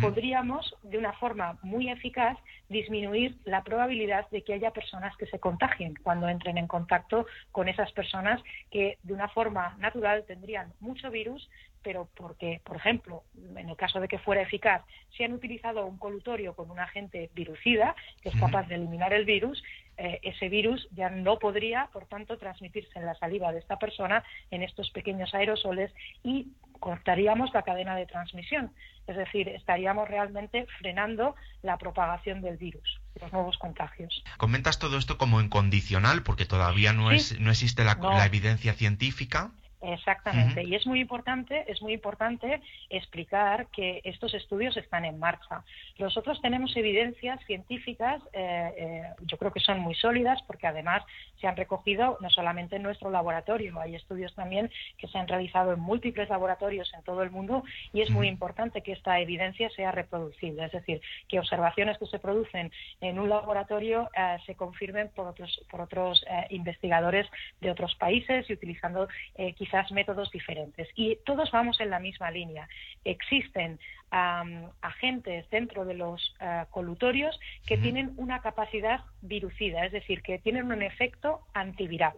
podríamos, 0.00 0.76
de 0.82 0.98
una 0.98 1.12
forma 1.14 1.58
muy 1.62 1.90
eficaz, 1.90 2.36
disminuir 2.68 3.36
la 3.44 3.64
probabilidad 3.64 4.28
de 4.30 4.42
que 4.42 4.54
haya 4.54 4.70
personas 4.70 5.16
que 5.16 5.26
se 5.26 5.40
contagien 5.40 5.94
cuando 6.02 6.28
entren 6.28 6.58
en 6.58 6.66
contacto 6.66 7.26
con 7.50 7.68
esas 7.68 7.90
personas 7.92 8.40
que, 8.70 8.98
de 9.02 9.14
una 9.14 9.28
forma 9.28 9.76
natural, 9.78 10.24
tendrían 10.26 10.72
mucho 10.80 11.10
virus, 11.10 11.48
pero 11.82 12.08
porque, 12.14 12.60
por 12.64 12.76
ejemplo, 12.76 13.24
en 13.56 13.68
el 13.68 13.76
caso 13.76 14.00
de 14.00 14.08
que 14.08 14.18
fuera 14.18 14.42
eficaz, 14.42 14.82
si 15.16 15.24
han 15.24 15.32
utilizado 15.32 15.86
un 15.86 15.98
colutorio 15.98 16.54
con 16.54 16.70
un 16.70 16.78
agente 16.78 17.30
virucida 17.34 17.94
que 18.22 18.28
es 18.28 18.36
capaz 18.38 18.68
de 18.68 18.74
eliminar 18.74 19.12
el 19.12 19.24
virus, 19.24 19.62
eh, 19.96 20.18
ese 20.22 20.48
virus 20.48 20.88
ya 20.92 21.10
no 21.10 21.38
podría, 21.38 21.88
por 21.92 22.06
tanto, 22.06 22.38
transmitirse 22.38 22.98
en 22.98 23.06
la 23.06 23.14
saliva 23.14 23.52
de 23.52 23.58
esta 23.58 23.78
persona 23.78 24.24
en 24.50 24.62
estos 24.62 24.90
pequeños 24.90 25.34
aerosoles 25.34 25.92
y 26.22 26.48
cortaríamos 26.78 27.52
la 27.52 27.62
cadena 27.62 27.94
de 27.96 28.06
transmisión. 28.06 28.72
Es 29.10 29.16
decir, 29.16 29.48
estaríamos 29.48 30.08
realmente 30.08 30.68
frenando 30.78 31.34
la 31.62 31.78
propagación 31.78 32.42
del 32.42 32.56
virus, 32.58 33.00
los 33.20 33.32
nuevos 33.32 33.58
contagios. 33.58 34.22
Comentas 34.36 34.78
todo 34.78 34.98
esto 34.98 35.18
como 35.18 35.40
incondicional 35.40 36.22
porque 36.22 36.46
todavía 36.46 36.92
no, 36.92 37.10
es, 37.10 37.40
no 37.40 37.50
existe 37.50 37.82
la, 37.82 37.96
la 38.00 38.24
evidencia 38.24 38.72
científica. 38.72 39.50
Exactamente, 39.82 40.62
y 40.62 40.74
es 40.74 40.86
muy 40.86 41.00
importante, 41.00 41.64
es 41.66 41.80
muy 41.80 41.94
importante 41.94 42.60
explicar 42.90 43.66
que 43.68 44.02
estos 44.04 44.34
estudios 44.34 44.76
están 44.76 45.06
en 45.06 45.18
marcha. 45.18 45.64
Nosotros 45.98 46.38
tenemos 46.42 46.76
evidencias 46.76 47.40
científicas, 47.46 48.20
eh, 48.34 48.74
eh, 48.76 49.02
yo 49.22 49.38
creo 49.38 49.52
que 49.52 49.60
son 49.60 49.80
muy 49.80 49.94
sólidas, 49.94 50.42
porque 50.42 50.66
además 50.66 51.02
se 51.40 51.46
han 51.46 51.56
recogido 51.56 52.18
no 52.20 52.28
solamente 52.28 52.76
en 52.76 52.82
nuestro 52.82 53.10
laboratorio, 53.10 53.80
hay 53.80 53.94
estudios 53.94 54.34
también 54.34 54.70
que 54.98 55.08
se 55.08 55.16
han 55.16 55.26
realizado 55.26 55.72
en 55.72 55.80
múltiples 55.80 56.28
laboratorios 56.28 56.92
en 56.92 57.02
todo 57.02 57.22
el 57.22 57.30
mundo, 57.30 57.64
y 57.94 58.02
es 58.02 58.10
muy 58.10 58.28
importante 58.28 58.82
que 58.82 58.92
esta 58.92 59.18
evidencia 59.18 59.70
sea 59.70 59.92
reproducible, 59.92 60.62
es 60.66 60.72
decir, 60.72 61.00
que 61.26 61.38
observaciones 61.38 61.96
que 61.96 62.06
se 62.06 62.18
producen 62.18 62.70
en 63.00 63.18
un 63.18 63.30
laboratorio 63.30 64.10
eh, 64.14 64.36
se 64.44 64.54
confirmen 64.56 65.08
por 65.08 65.26
otros, 65.26 65.58
por 65.70 65.80
otros 65.80 66.22
investigadores 66.50 67.26
de 67.60 67.70
otros 67.70 67.94
países 67.94 68.48
y 68.50 68.52
utilizando 68.52 69.08
quizás 69.56 69.69
quizás 69.70 69.92
métodos 69.92 70.30
diferentes. 70.30 70.88
Y 70.96 71.16
todos 71.24 71.50
vamos 71.52 71.80
en 71.80 71.90
la 71.90 72.00
misma 72.00 72.30
línea. 72.30 72.68
Existen 73.04 73.78
agentes 74.10 75.48
dentro 75.50 75.84
de 75.84 75.94
los 75.94 76.34
eh, 76.40 76.64
colutorios 76.70 77.38
que 77.64 77.78
tienen 77.78 78.12
una 78.16 78.40
capacidad 78.40 79.02
virucida, 79.22 79.84
es 79.86 79.92
decir, 79.92 80.20
que 80.22 80.40
tienen 80.40 80.72
un 80.72 80.82
efecto 80.82 81.42
antiviral. 81.54 82.14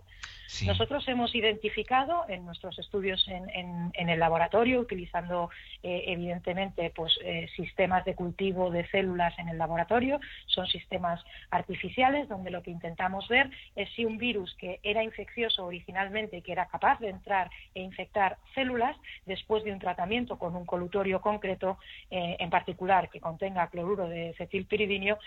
Nosotros 0.66 1.06
hemos 1.08 1.34
identificado 1.34 2.24
en 2.28 2.44
nuestros 2.44 2.78
estudios 2.78 3.26
en, 3.28 4.08
el 4.08 4.18
laboratorio, 4.20 4.80
utilizando 4.80 5.50
eh, 5.82 6.04
evidentemente 6.08 6.92
pues, 6.94 7.18
eh, 7.24 7.48
sistemas 7.56 8.04
de 8.04 8.14
cultivo 8.14 8.70
de 8.70 8.86
células 8.88 9.36
en 9.38 9.48
el 9.48 9.58
laboratorio, 9.58 10.20
son 10.46 10.66
sistemas 10.66 11.24
artificiales 11.50 12.28
donde 12.28 12.50
lo 12.50 12.62
que 12.62 12.70
intentamos 12.70 13.26
ver 13.28 13.50
es 13.74 13.88
si 13.94 14.04
un 14.04 14.18
virus 14.18 14.54
que 14.56 14.78
era 14.82 15.02
infeccioso 15.02 15.64
originalmente 15.64 16.36
y 16.36 16.42
que 16.42 16.52
era 16.52 16.66
capaz 16.66 17.00
de 17.00 17.08
entrar 17.08 17.50
e 17.74 17.80
infectar 17.80 18.36
células, 18.54 18.96
después 19.26 19.64
de 19.64 19.72
un 19.72 19.78
tratamiento 19.78 20.38
con 20.38 20.54
un 20.54 20.66
colutorio 20.66 21.20
concreto, 21.20 21.78
eh, 22.10 22.36
en 22.38 22.50
particular 22.50 23.08
que 23.08 23.20
contenga 23.20 23.68
cloruro 23.68 24.08
de 24.08 24.34
cetilpiridinio, 24.36 25.18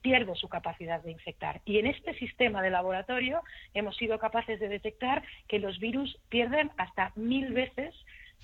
pierde 0.00 0.34
su 0.34 0.48
capacidad 0.48 1.02
de 1.02 1.10
infectar. 1.10 1.60
Y 1.64 1.78
en 1.78 1.86
este 1.86 2.14
sistema 2.14 2.62
de 2.62 2.70
laboratorio 2.70 3.42
hemos 3.74 3.96
sido 3.96 4.18
capaces 4.18 4.60
de 4.60 4.68
detectar 4.72 5.22
que 5.46 5.60
los 5.60 5.78
virus 5.78 6.18
pierden 6.28 6.70
hasta 6.76 7.12
mil 7.14 7.52
veces 7.52 7.94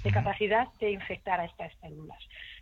de 0.05 0.13
capacidad 0.13 0.69
de 0.79 0.93
infectar 0.93 1.41
a 1.41 1.45
estas 1.45 1.73
células. 1.81 2.19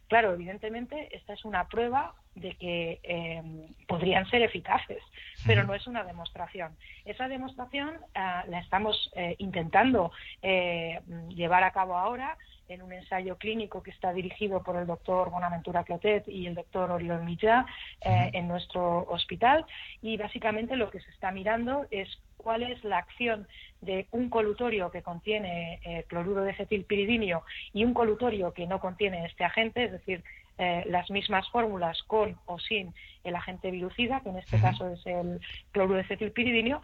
Claro, 0.08 0.32
evidentemente 0.32 1.08
esta 1.14 1.32
es 1.32 1.44
una 1.44 1.68
prueba 1.68 2.14
de 2.34 2.54
que 2.54 3.00
em, 3.02 3.66
podrían 3.88 4.28
ser 4.30 4.42
eficaces, 4.42 5.02
pero 5.46 5.64
no 5.64 5.74
es 5.74 5.86
una 5.86 6.04
demostración. 6.04 6.76
Esa 7.04 7.28
demostración 7.28 7.98
ah, 8.14 8.44
la 8.48 8.60
estamos 8.60 9.10
eh, 9.16 9.34
intentando 9.38 10.12
eh, 10.42 11.00
llevar 11.28 11.64
a 11.64 11.72
cabo 11.72 11.96
ahora 11.96 12.36
en 12.68 12.82
un 12.82 12.92
ensayo 12.92 13.36
clínico 13.36 13.82
que 13.82 13.90
está 13.90 14.12
dirigido 14.12 14.62
por 14.62 14.76
el 14.76 14.86
doctor 14.86 15.30
Bonaventura 15.30 15.84
Clotet 15.84 16.28
y 16.28 16.46
el 16.46 16.54
doctor 16.54 16.90
Oriol 16.90 17.22
Millá 17.24 17.66
eh, 18.00 18.30
en 18.32 18.48
nuestro 18.48 19.06
hospital. 19.08 19.64
Y 20.02 20.16
básicamente 20.16 20.76
lo 20.76 20.90
que 20.90 21.00
se 21.00 21.10
está 21.10 21.30
mirando 21.30 21.86
es 21.90 22.08
cuál 22.36 22.62
es 22.62 22.82
la 22.84 22.98
acción 22.98 23.46
de 23.80 24.06
un 24.12 24.30
colutorio 24.30 24.90
que 24.90 25.02
contiene 25.02 25.80
eh, 25.84 26.04
cloruro 26.08 26.42
de 26.42 26.54
cetilpiridinio 26.54 27.42
y 27.72 27.84
un 27.84 27.94
colutorio 27.94 28.52
que 28.52 28.66
no 28.66 28.80
contiene 28.80 29.26
este 29.26 29.44
agente, 29.44 29.84
es 29.84 29.92
decir, 29.92 30.22
eh, 30.58 30.84
las 30.86 31.10
mismas 31.10 31.48
fórmulas 31.50 32.02
con 32.04 32.38
o 32.46 32.58
sin 32.58 32.94
el 33.24 33.36
agente 33.36 33.70
virucida, 33.70 34.20
que 34.20 34.30
en 34.30 34.38
este 34.38 34.58
caso 34.58 34.88
es 34.88 35.04
el 35.06 35.40
cloruro 35.72 35.98
de 35.98 36.04
cetilpiridinio, 36.04 36.80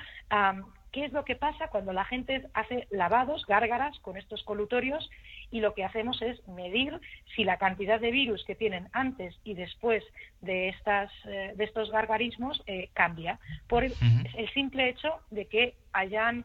qué 0.93 1.07
es 1.07 1.13
lo 1.13 1.25
que 1.25 1.37
pasa 1.37 1.69
cuando 1.69 1.93
la 1.93 2.05
gente 2.05 2.47
hace 2.55 2.87
lavados, 2.91 3.47
gárgaras 3.47 3.99
con 4.01 4.17
estos 4.17 4.43
colutorios 4.45 5.11
y 5.51 5.61
lo 5.61 5.75
que 5.75 5.85
hacemos 5.85 6.21
es 6.23 6.47
medir 6.47 7.01
si 7.35 7.45
la 7.45 7.57
cantidad 7.57 7.99
de 7.99 8.11
virus 8.11 8.45
que 8.45 8.55
tienen 8.55 8.89
antes 8.93 9.35
y 9.43 9.55
después 9.55 10.05
de, 10.41 10.69
estas, 10.69 11.11
eh, 11.25 11.53
de 11.57 11.65
estos 11.65 11.91
gargarismos 11.91 12.63
eh, 12.67 12.91
cambia. 12.93 13.39
Por 13.67 13.85
el, 13.85 13.95
simple 14.55 14.89
hecho 14.89 15.21
de 15.31 15.47
que 15.47 15.75
hayan 15.93 16.45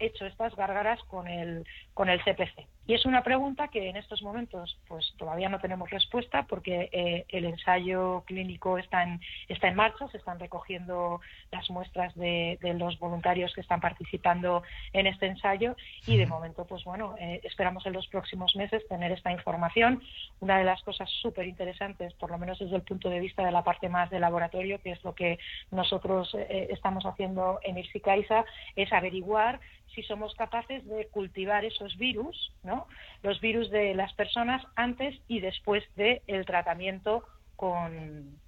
hecho 0.00 0.26
estas 0.26 0.54
gárgaras 0.56 1.00
con 1.04 1.28
el, 1.28 1.64
con 1.94 2.08
el 2.08 2.20
CPC. 2.22 2.66
Y 2.86 2.92
es 2.92 3.06
una 3.06 3.22
pregunta 3.22 3.68
que 3.68 3.88
en 3.88 3.96
estos 3.96 4.22
momentos 4.22 4.78
pues 4.88 5.14
todavía 5.16 5.48
no 5.48 5.58
tenemos 5.58 5.88
respuesta 5.88 6.42
porque 6.42 6.90
eh, 6.92 7.24
el 7.30 7.46
ensayo 7.46 8.24
clínico 8.26 8.76
está 8.76 9.02
en, 9.02 9.20
está 9.48 9.68
en 9.68 9.76
marcha, 9.76 10.06
se 10.08 10.18
están 10.18 10.38
recogiendo 10.38 11.20
las 11.50 11.70
muestras 11.70 12.14
de, 12.14 12.58
los 12.78 12.98
voluntarios 12.98 13.54
que 13.54 13.62
están 13.62 13.80
participando 13.80 14.62
en 14.92 15.06
este 15.06 15.26
ensayo 15.26 15.76
y 16.06 16.18
de 16.18 16.26
momento 16.26 16.66
pues 16.66 16.84
bueno, 16.84 17.14
eh, 17.18 17.40
esperamos 17.44 17.86
en 17.86 17.94
los 17.94 18.06
próximos 18.08 18.54
meses 18.54 18.86
tener 18.86 19.12
esta 19.12 19.32
información. 19.32 20.02
Una 20.40 20.58
de 20.58 20.64
las 20.64 20.82
cosas 20.82 21.08
súper 21.22 21.46
interesantes, 21.46 22.12
por 22.14 22.30
lo 22.30 22.38
menos 22.38 22.58
desde 22.58 22.76
el 22.76 22.82
punto 22.82 23.08
de 23.08 23.20
vista 23.20 23.44
de 23.44 23.52
la 23.52 23.64
parte 23.64 23.88
más 23.88 24.10
de 24.10 24.20
laboratorio, 24.20 24.78
que 24.82 24.92
es 24.92 25.02
lo 25.04 25.14
que 25.14 25.38
nosotros 25.70 26.34
eh, 26.34 26.68
estamos 26.70 27.06
haciendo 27.06 27.60
en 27.62 27.78
IRSICAISA, 27.78 28.44
es 28.76 28.92
averiguar 28.92 29.60
si 29.94 30.02
somos 30.02 30.34
capaces 30.34 30.86
de 30.86 31.06
cultivar 31.08 31.64
esos 31.64 31.96
virus, 31.96 32.52
¿no? 32.62 32.86
Los 33.22 33.40
virus 33.40 33.70
de 33.70 33.94
las 33.94 34.12
personas 34.14 34.64
antes 34.76 35.18
y 35.28 35.40
después 35.40 35.84
del 35.96 36.44
tratamiento 36.46 37.24
con, 37.56 38.38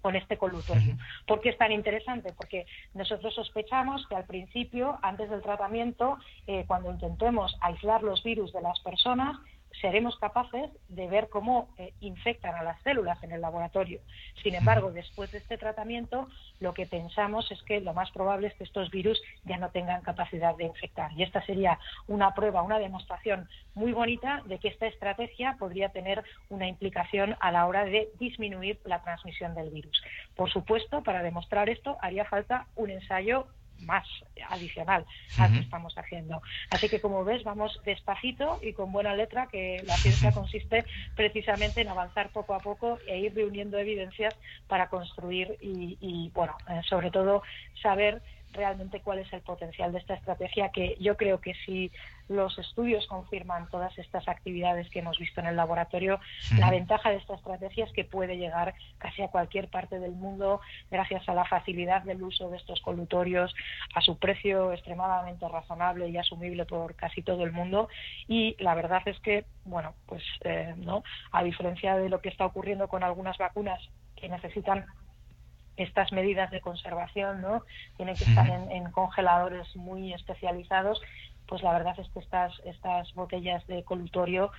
con 0.00 0.14
este 0.14 0.36
colutorio. 0.36 0.96
¿Por 1.26 1.40
qué 1.40 1.48
es 1.48 1.58
tan 1.58 1.72
interesante? 1.72 2.32
Porque 2.32 2.66
nosotros 2.94 3.34
sospechamos 3.34 4.06
que 4.06 4.14
al 4.14 4.24
principio, 4.24 4.98
antes 5.02 5.28
del 5.28 5.42
tratamiento, 5.42 6.18
eh, 6.46 6.64
cuando 6.66 6.92
intentemos 6.92 7.56
aislar 7.60 8.02
los 8.02 8.22
virus 8.22 8.52
de 8.52 8.62
las 8.62 8.78
personas, 8.80 9.36
seremos 9.80 10.18
capaces 10.18 10.70
de 10.88 11.08
ver 11.08 11.28
cómo 11.28 11.68
eh, 11.78 11.92
infectan 12.00 12.54
a 12.54 12.62
las 12.62 12.80
células 12.82 13.22
en 13.22 13.32
el 13.32 13.40
laboratorio. 13.40 14.00
Sin 14.42 14.54
embargo, 14.54 14.90
después 14.92 15.30
de 15.32 15.38
este 15.38 15.58
tratamiento, 15.58 16.28
lo 16.60 16.74
que 16.74 16.86
pensamos 16.86 17.50
es 17.50 17.62
que 17.62 17.80
lo 17.80 17.92
más 17.94 18.10
probable 18.10 18.48
es 18.48 18.54
que 18.54 18.64
estos 18.64 18.90
virus 18.90 19.20
ya 19.44 19.58
no 19.58 19.70
tengan 19.70 20.02
capacidad 20.02 20.56
de 20.56 20.64
infectar. 20.64 21.12
Y 21.12 21.22
esta 21.22 21.44
sería 21.44 21.78
una 22.06 22.34
prueba, 22.34 22.62
una 22.62 22.78
demostración 22.78 23.48
muy 23.74 23.92
bonita 23.92 24.42
de 24.46 24.58
que 24.58 24.68
esta 24.68 24.86
estrategia 24.86 25.56
podría 25.58 25.90
tener 25.90 26.24
una 26.48 26.68
implicación 26.68 27.36
a 27.40 27.52
la 27.52 27.66
hora 27.66 27.84
de 27.84 28.08
disminuir 28.18 28.78
la 28.84 29.02
transmisión 29.02 29.54
del 29.54 29.70
virus. 29.70 30.02
Por 30.34 30.50
supuesto, 30.50 31.02
para 31.02 31.22
demostrar 31.22 31.68
esto 31.68 31.96
haría 32.00 32.24
falta 32.24 32.66
un 32.76 32.90
ensayo 32.90 33.46
más 33.80 34.06
adicional 34.48 35.06
al 35.38 35.52
que 35.52 35.60
estamos 35.60 35.96
haciendo. 35.96 36.42
Así 36.70 36.88
que, 36.88 37.00
como 37.00 37.24
ves, 37.24 37.44
vamos 37.44 37.80
despacito 37.84 38.58
y 38.62 38.72
con 38.72 38.92
buena 38.92 39.14
letra, 39.14 39.48
que 39.50 39.82
la 39.86 39.96
ciencia 39.96 40.32
consiste 40.32 40.84
precisamente 41.14 41.80
en 41.80 41.88
avanzar 41.88 42.30
poco 42.30 42.54
a 42.54 42.60
poco 42.60 42.98
e 43.06 43.18
ir 43.18 43.34
reuniendo 43.34 43.78
evidencias 43.78 44.34
para 44.66 44.88
construir 44.88 45.56
y, 45.60 45.98
y 46.00 46.30
bueno, 46.34 46.56
eh, 46.68 46.80
sobre 46.88 47.10
todo 47.10 47.42
saber 47.82 48.22
realmente 48.52 49.00
cuál 49.00 49.18
es 49.18 49.32
el 49.32 49.42
potencial 49.42 49.92
de 49.92 49.98
esta 49.98 50.14
estrategia, 50.14 50.70
que 50.70 50.96
yo 51.00 51.16
creo 51.16 51.40
que 51.40 51.54
si 51.66 51.90
los 52.28 52.58
estudios 52.58 53.06
confirman 53.06 53.68
todas 53.68 53.96
estas 53.98 54.26
actividades 54.28 54.88
que 54.90 54.98
hemos 54.98 55.18
visto 55.18 55.40
en 55.40 55.46
el 55.46 55.56
laboratorio, 55.56 56.18
la 56.58 56.70
ventaja 56.70 57.10
de 57.10 57.16
esta 57.16 57.34
estrategia 57.34 57.84
es 57.84 57.92
que 57.92 58.04
puede 58.04 58.36
llegar 58.36 58.74
casi 58.98 59.22
a 59.22 59.28
cualquier 59.28 59.68
parte 59.68 60.00
del 60.00 60.12
mundo 60.12 60.60
gracias 60.90 61.28
a 61.28 61.34
la 61.34 61.44
facilidad 61.44 62.02
del 62.02 62.22
uso 62.22 62.50
de 62.50 62.56
estos 62.56 62.80
colutorios, 62.80 63.54
a 63.94 64.00
su 64.00 64.18
precio 64.18 64.72
extremadamente 64.72 65.46
razonable 65.48 66.08
y 66.08 66.16
asumible 66.16 66.64
por 66.64 66.94
casi 66.96 67.22
todo 67.22 67.44
el 67.44 67.52
mundo. 67.52 67.88
Y 68.26 68.56
la 68.58 68.74
verdad 68.74 69.02
es 69.06 69.20
que, 69.20 69.44
bueno, 69.64 69.94
pues 70.06 70.22
eh, 70.42 70.74
no, 70.76 71.04
a 71.30 71.44
diferencia 71.44 71.96
de 71.96 72.08
lo 72.08 72.20
que 72.20 72.28
está 72.28 72.46
ocurriendo 72.46 72.88
con 72.88 73.04
algunas 73.04 73.38
vacunas 73.38 73.80
que 74.16 74.28
necesitan 74.28 74.86
estas 75.76 76.12
medidas 76.12 76.50
de 76.50 76.60
conservación, 76.60 77.40
¿no? 77.42 77.62
Tienen 77.96 78.16
que 78.16 78.24
estar 78.24 78.48
en, 78.48 78.90
congeladores 78.90 79.74
muy 79.76 80.12
especializados 80.12 81.00
pues 81.46 81.62
la 81.62 81.72
verdad 81.72 81.94
es 81.98 82.08
que 82.10 82.20
estas, 82.20 82.52
estas 82.64 83.12
botellas 83.14 83.66
de 83.66 83.84
colutorio 83.84 84.50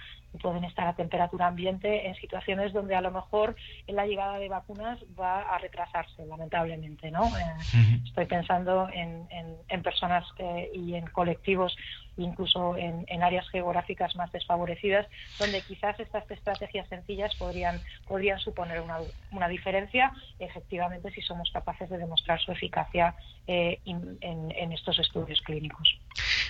pueden 0.42 0.64
estar 0.64 0.88
a 0.88 0.96
temperatura 0.96 1.48
ambiente 1.48 2.08
en 2.08 2.16
situaciones 2.16 2.74
donde 2.74 2.96
a 2.96 3.02
lo 3.02 3.12
mejor 3.12 3.56
la 3.88 4.06
llegada 4.06 4.38
de 4.40 4.50
vacunas 4.50 5.00
va 5.20 5.42
a 5.42 5.58
retrasarse, 5.58 6.26
lamentablemente. 6.26 7.12
¿no? 7.12 7.26
Eh, 7.26 8.00
estoy 8.06 8.26
pensando 8.26 8.88
en, 8.94 9.28
en, 9.30 9.82
personas 9.82 10.26
eh, 10.40 10.70
y 10.74 10.96
en 10.96 11.06
colectivos 11.08 11.76
incluso 12.18 12.76
en, 12.78 13.06
áreas 13.24 13.48
geográficas 13.50 14.16
más 14.16 14.32
desfavorecidas, 14.32 15.08
donde 15.40 15.62
quizás 15.62 16.00
estas 16.00 16.30
estrategias 16.30 16.88
sencillas 16.90 17.36
podrían, 17.36 17.80
podrían 18.08 18.40
suponer 18.40 18.82
una, 18.82 18.98
una 19.32 19.48
diferencia, 19.48 20.12
efectivamente, 20.40 21.12
si 21.12 21.22
somos 21.22 21.52
capaces 21.52 21.90
de 21.90 21.98
demostrar 21.98 22.40
su 22.40 22.52
eficacia 22.52 23.16
eh, 23.46 23.80
en, 23.86 24.18
en 24.22 24.72
estos 24.72 24.98
estudios 25.00 25.42
clínicos. 25.42 26.00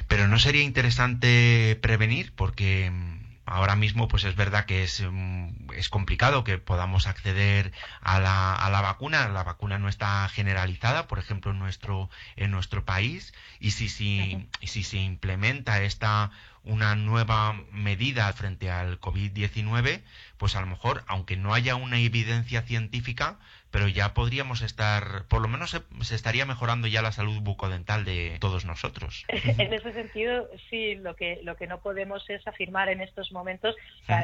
Pero 0.08 0.28
no 0.28 0.40
sería 0.40 0.64
interesante 0.64 1.78
prevenir, 1.82 2.34
porque 2.36 2.90
mm, 2.92 3.18
ahora 3.46 3.76
mismo 3.76 4.08
pues 4.08 4.26
es 4.26 4.36
verdad 4.36 4.66
que 4.66 4.84
es, 4.84 5.02
mm, 5.02 5.72
es 5.76 5.90
complicado 5.90 6.44
que 6.44 6.58
podamos 6.58 7.08
acceder 7.08 7.72
a 8.02 8.20
la, 8.20 8.54
a 8.54 8.70
la, 8.70 8.82
vacuna. 8.82 9.28
La 9.30 9.44
vacuna 9.44 9.80
no 9.80 9.90
está 9.90 10.28
generalizada 10.30 11.08
por 11.08 11.20
ejemplo 11.20 11.52
en 11.52 11.60
nuestro 11.60 12.10
en 12.36 12.52
nuestro 12.52 12.86
país. 12.86 13.34
Y 13.60 13.72
si, 13.72 13.90
si, 13.90 14.48
si 14.64 14.84
se 14.84 14.98
implementa 14.98 15.82
esta 15.82 16.32
una 16.64 16.96
nueva 16.96 17.54
medida 17.72 18.32
frente 18.34 18.70
al 18.70 19.00
COVID-19, 19.00 20.04
pues 20.38 20.56
a 20.56 20.62
lo 20.62 20.68
mejor, 20.68 21.04
aunque 21.08 21.38
no 21.38 21.54
haya 21.54 21.76
una 21.76 21.98
evidencia 21.98 22.62
científica, 22.62 23.40
pero 23.78 23.90
ya 23.90 24.16
podríamos 24.16 24.64
estar, 24.64 25.26
por 25.28 25.40
lo 25.40 25.48
menos 25.48 25.70
se, 25.70 26.16
estaría 26.16 26.48
mejorando 26.48 26.88
ya 26.88 27.04
la 27.04 27.12
salud 27.12 27.40
bucodental 27.42 28.06
de 28.06 28.38
todos 28.40 28.66
nosotros. 28.66 29.24
En 29.60 29.72
ese 29.72 29.94
sentido, 29.94 30.50
sí, 30.72 30.96
lo 30.96 31.16
que, 31.16 31.42
lo 31.44 31.56
que 31.58 31.68
no 31.68 31.80
podemos 31.82 32.28
es 32.28 32.48
afirmar 32.48 32.90
en 32.90 33.02
estos 33.02 33.32
momentos, 33.32 33.76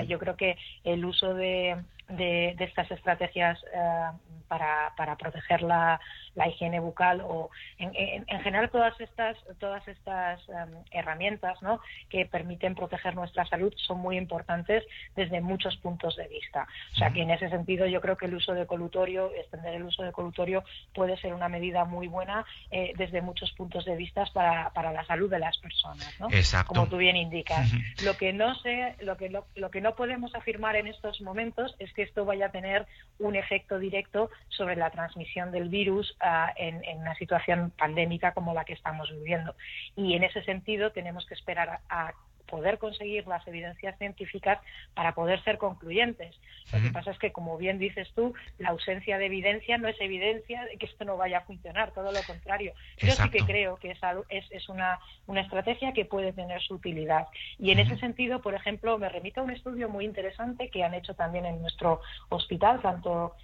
yo 0.07 0.17
creo 0.17 0.35
que 0.37 0.57
el 0.83 1.05
uso 1.05 1.35
de, 1.35 1.77
de, 2.09 2.55
estas 2.59 2.89
estrategias 2.91 3.59
eh, 3.73 4.09
para, 4.47 4.93
para 4.95 5.15
proteger 5.15 5.61
la, 5.61 5.99
la 6.35 6.47
higiene 6.47 6.79
bucal 6.79 7.21
o 7.21 7.49
en, 7.77 7.91
en, 7.95 8.41
general 8.41 8.69
todas 8.69 8.99
estas 8.99 9.37
todas 9.59 9.87
estas 9.87 10.39
em, 10.49 10.69
herramientas 10.91 11.61
¿no? 11.61 11.79
que 12.09 12.25
permiten 12.25 12.75
proteger 12.75 13.15
nuestra 13.15 13.45
salud 13.45 13.73
son 13.77 13.99
muy 13.99 14.17
importantes 14.17 14.83
desde 15.15 15.41
muchos 15.41 15.77
puntos 15.77 16.15
de 16.15 16.27
vista. 16.27 16.67
O 16.93 16.95
sea 16.95 17.11
que 17.11 17.21
en 17.21 17.31
ese 17.31 17.49
sentido 17.49 17.85
yo 17.87 18.01
creo 18.01 18.17
que 18.17 18.25
el 18.25 18.35
uso 18.35 18.53
de 18.53 18.65
colutorio, 18.65 19.31
extender 19.33 19.75
el 19.75 19.83
uso 19.83 20.03
de 20.03 20.11
colutorio 20.11 20.63
puede 20.93 21.17
ser 21.17 21.33
una 21.33 21.49
medida 21.49 21.85
muy 21.85 22.07
buena 22.07 22.45
eh, 22.71 22.93
desde 22.97 23.21
muchos 23.21 23.51
puntos 23.53 23.85
de 23.85 23.95
vista 23.95 24.25
para, 24.33 24.71
para 24.71 24.91
la 24.91 25.05
salud 25.05 25.29
de 25.29 25.39
las 25.39 25.57
personas, 25.57 26.19
¿no? 26.19 26.27
Como 26.65 26.87
tú 26.87 26.97
bien 26.97 27.15
indicas. 27.15 27.71
Lo 28.03 28.17
que 28.17 28.33
no 28.33 28.55
sé, 28.55 28.95
lo 29.01 29.17
que 29.17 29.29
lo, 29.29 29.45
lo 29.55 29.69
que 29.71 29.81
no 29.81 29.95
podemos 29.95 30.33
afirmar 30.35 30.75
en 30.75 30.87
estos 30.87 31.21
momentos 31.21 31.75
es 31.79 31.92
que 31.93 32.03
esto 32.03 32.25
vaya 32.25 32.47
a 32.47 32.51
tener 32.51 32.85
un 33.19 33.35
efecto 33.35 33.79
directo 33.79 34.29
sobre 34.49 34.75
la 34.75 34.89
transmisión 34.89 35.51
del 35.51 35.69
virus 35.69 36.17
en, 36.55 36.81
una 36.99 37.15
situación 37.15 37.71
pandémica 37.77 38.33
como 38.33 38.53
la 38.53 38.65
que 38.65 38.73
estamos 38.73 39.11
viviendo. 39.11 39.55
Y 39.95 40.13
en 40.15 40.23
ese 40.23 40.43
sentido 40.43 40.91
tenemos 40.91 41.25
que 41.25 41.33
esperar 41.33 41.79
a, 41.89 42.13
poder 42.47 42.77
conseguir 42.77 43.27
las 43.27 43.47
evidencias 43.47 43.97
científicas 43.97 44.59
para 44.93 45.13
poder 45.13 45.43
ser 45.43 45.57
concluyentes. 45.57 46.35
Lo 46.71 46.81
que 46.81 46.91
pasa 46.91 47.11
es 47.11 47.19
que, 47.19 47.31
como 47.31 47.57
bien 47.57 47.77
dices 47.77 48.09
tú, 48.15 48.33
la 48.57 48.69
ausencia 48.69 49.17
de 49.17 49.25
evidencia 49.25 49.77
no 49.77 49.87
es 49.87 49.99
evidencia 49.99 50.63
de 50.65 50.77
que 50.77 50.85
esto 50.85 51.05
no 51.05 51.17
vaya 51.17 51.39
a 51.39 51.41
funcionar, 51.41 51.91
todo 51.91 52.11
lo 52.11 52.21
contrario. 52.23 52.73
Yo 52.97 53.11
sí 53.11 53.29
que 53.29 53.39
creo 53.39 53.77
que 53.77 53.91
es, 53.91 54.45
es, 54.49 54.69
una, 54.69 54.99
una, 55.27 55.41
estrategia 55.41 55.93
que 55.93 56.05
puede 56.05 56.33
tener 56.33 56.61
su 56.61 56.75
utilidad. 56.75 57.27
Y 57.59 57.71
en 57.71 57.79
ese 57.79 57.97
sentido, 57.97 58.41
por 58.41 58.53
ejemplo, 58.53 58.97
me 58.97 59.09
remito 59.09 59.41
a 59.41 59.43
un 59.43 59.51
estudio 59.51 59.89
muy 59.89 60.05
interesante 60.05 60.69
que 60.69 60.83
han 60.83 60.93
hecho 60.93 61.13
también 61.13 61.45
en 61.45 61.61
nuestro 61.61 62.01
hospital, 62.29 62.81
tanto 62.81 63.35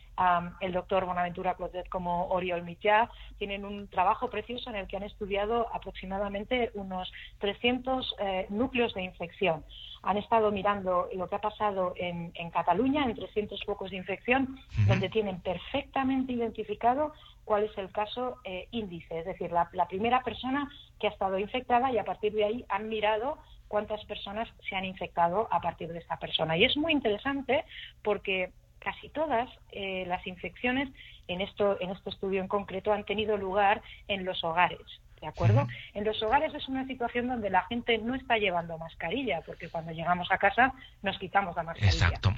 el 0.60 0.74
doctor 0.74 1.06
Bonaventura 1.06 1.56
Clotet 1.56 1.88
como 1.90 2.28
Oriol 2.28 2.64
Mitjà 2.64 3.10
tienen 3.38 3.64
un 3.64 3.88
trabajo 3.88 4.30
precioso 4.30 4.70
en 4.70 4.76
el 4.76 4.88
que 4.88 4.98
han 4.98 5.04
estudiado 5.04 5.68
aproximadamente 5.74 6.72
unos 6.74 7.12
300 7.40 8.16
eh, 8.20 8.46
núcleos 8.50 8.94
de 8.94 9.04
infección. 9.04 9.64
Han 10.04 10.18
estado 10.18 10.52
mirando 10.52 11.10
lo 11.14 11.28
que 11.28 11.36
ha 11.36 11.42
pasado 11.42 11.94
en, 11.98 12.32
Cataluña, 12.52 13.04
en 13.04 13.16
300 13.16 13.64
focos 13.66 13.92
de 13.92 13.98
infección, 13.98 14.58
donde 14.88 15.10
tienen 15.10 15.42
perfectamente 15.42 16.34
identificado 16.34 17.14
cuál 17.44 17.64
es 17.64 17.78
el 17.78 17.92
caso 17.92 18.38
eh, 18.44 18.68
índice, 18.72 19.20
es 19.20 19.26
decir, 19.26 19.52
la, 19.52 19.70
la 19.74 19.88
primera 19.88 20.22
persona 20.24 20.70
que 21.00 21.08
ha 21.08 21.12
estado 21.12 21.38
infectada 21.38 21.92
y 21.92 21.98
a 21.98 22.06
partir 22.06 22.34
de 22.34 22.46
ahí 22.46 22.66
han 22.70 22.88
mirado 22.88 23.38
cuántas 23.68 24.04
personas 24.06 24.50
se 24.68 24.76
han 24.76 24.84
infectado 24.84 25.48
a 25.52 25.62
partir 25.62 25.94
de 25.94 26.00
esta 26.00 26.18
persona. 26.18 26.58
Y 26.58 26.66
es 26.66 26.76
muy 26.76 26.92
interesante 26.92 27.64
porque 28.04 28.52
casi 28.80 29.10
todas 29.10 29.50
eh, 29.72 30.06
las 30.08 30.26
infecciones 30.28 30.90
en, 31.28 31.42
esto, 31.42 31.78
en 31.80 31.92
este 31.92 32.10
estudio 32.10 32.42
en 32.42 32.48
concreto 32.48 32.92
han 32.92 33.06
tenido 33.06 33.38
lugar 33.38 33.82
en 34.08 34.26
los 34.26 34.44
hogares. 34.44 34.80
¿De 35.22 35.28
acuerdo? 35.28 35.68
En 35.94 36.06
los 36.06 36.22
hogares 36.24 36.54
es 36.54 36.70
una 36.70 36.88
situación 36.88 37.28
donde 37.28 37.50
la 37.50 37.64
gente 37.64 37.98
no 37.98 38.16
está 38.16 38.38
llevando 38.38 38.78
mascarilla, 38.78 39.42
porque 39.46 39.68
cuando 39.68 39.92
llegamos 39.92 40.32
a 40.32 40.38
casa 40.38 40.74
nos 41.02 41.18
quitamos 41.20 41.58
la 41.58 41.64
mascarilla. 41.64 42.08
Exacto. 42.08 42.34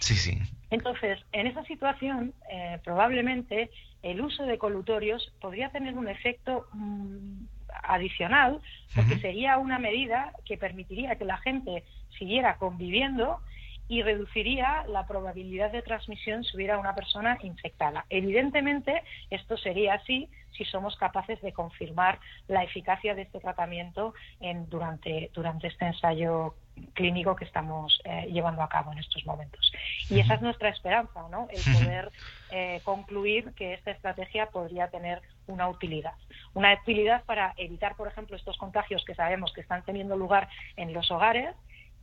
Sí, 0.00 0.14
sí. 0.14 0.38
Entonces, 0.70 1.20
en 1.32 1.46
esa 1.46 1.62
situación, 1.64 2.32
eh, 2.50 2.78
probablemente 2.82 3.70
el 4.02 4.22
uso 4.22 4.44
de 4.44 4.56
colutorios 4.56 5.32
podría 5.38 5.68
tener 5.68 5.98
un 5.98 6.08
efecto 6.08 6.66
mm, 6.72 7.44
adicional, 7.82 8.60
porque 8.94 9.18
sería 9.18 9.58
una 9.58 9.78
medida 9.78 10.32
que 10.46 10.56
permitiría 10.56 11.16
que 11.16 11.24
la 11.24 11.38
gente 11.38 11.84
siguiera 12.18 12.56
conviviendo 12.56 13.40
y 13.88 14.02
reduciría 14.02 14.84
la 14.88 15.06
probabilidad 15.06 15.70
de 15.70 15.82
transmisión 15.82 16.44
si 16.44 16.56
hubiera 16.56 16.78
una 16.78 16.94
persona 16.94 17.38
infectada. 17.42 18.06
Evidentemente, 18.08 19.02
esto 19.30 19.56
sería 19.56 19.94
así 19.94 20.28
si 20.56 20.64
somos 20.64 20.96
capaces 20.96 21.40
de 21.42 21.52
confirmar 21.52 22.18
la 22.48 22.62
eficacia 22.62 23.14
de 23.14 23.22
este 23.22 23.40
tratamiento 23.40 24.14
en, 24.40 24.68
durante, 24.70 25.30
durante 25.34 25.68
este 25.68 25.86
ensayo 25.86 26.54
clínico 26.94 27.36
que 27.36 27.44
estamos 27.44 28.00
eh, 28.04 28.28
llevando 28.32 28.62
a 28.62 28.68
cabo 28.68 28.92
en 28.92 28.98
estos 28.98 29.24
momentos. 29.26 29.72
Y 30.08 30.20
esa 30.20 30.34
es 30.34 30.42
nuestra 30.42 30.70
esperanza, 30.70 31.28
¿no? 31.30 31.48
El 31.50 31.72
poder 31.72 32.10
eh, 32.50 32.80
concluir 32.84 33.52
que 33.54 33.74
esta 33.74 33.90
estrategia 33.90 34.46
podría 34.46 34.88
tener 34.88 35.22
una 35.46 35.68
utilidad. 35.68 36.14
Una 36.52 36.72
utilidad 36.74 37.24
para 37.24 37.52
evitar, 37.56 37.96
por 37.96 38.08
ejemplo, 38.08 38.36
estos 38.36 38.56
contagios 38.56 39.04
que 39.04 39.14
sabemos 39.14 39.52
que 39.52 39.60
están 39.60 39.84
teniendo 39.84 40.16
lugar 40.16 40.48
en 40.76 40.92
los 40.92 41.10
hogares 41.10 41.54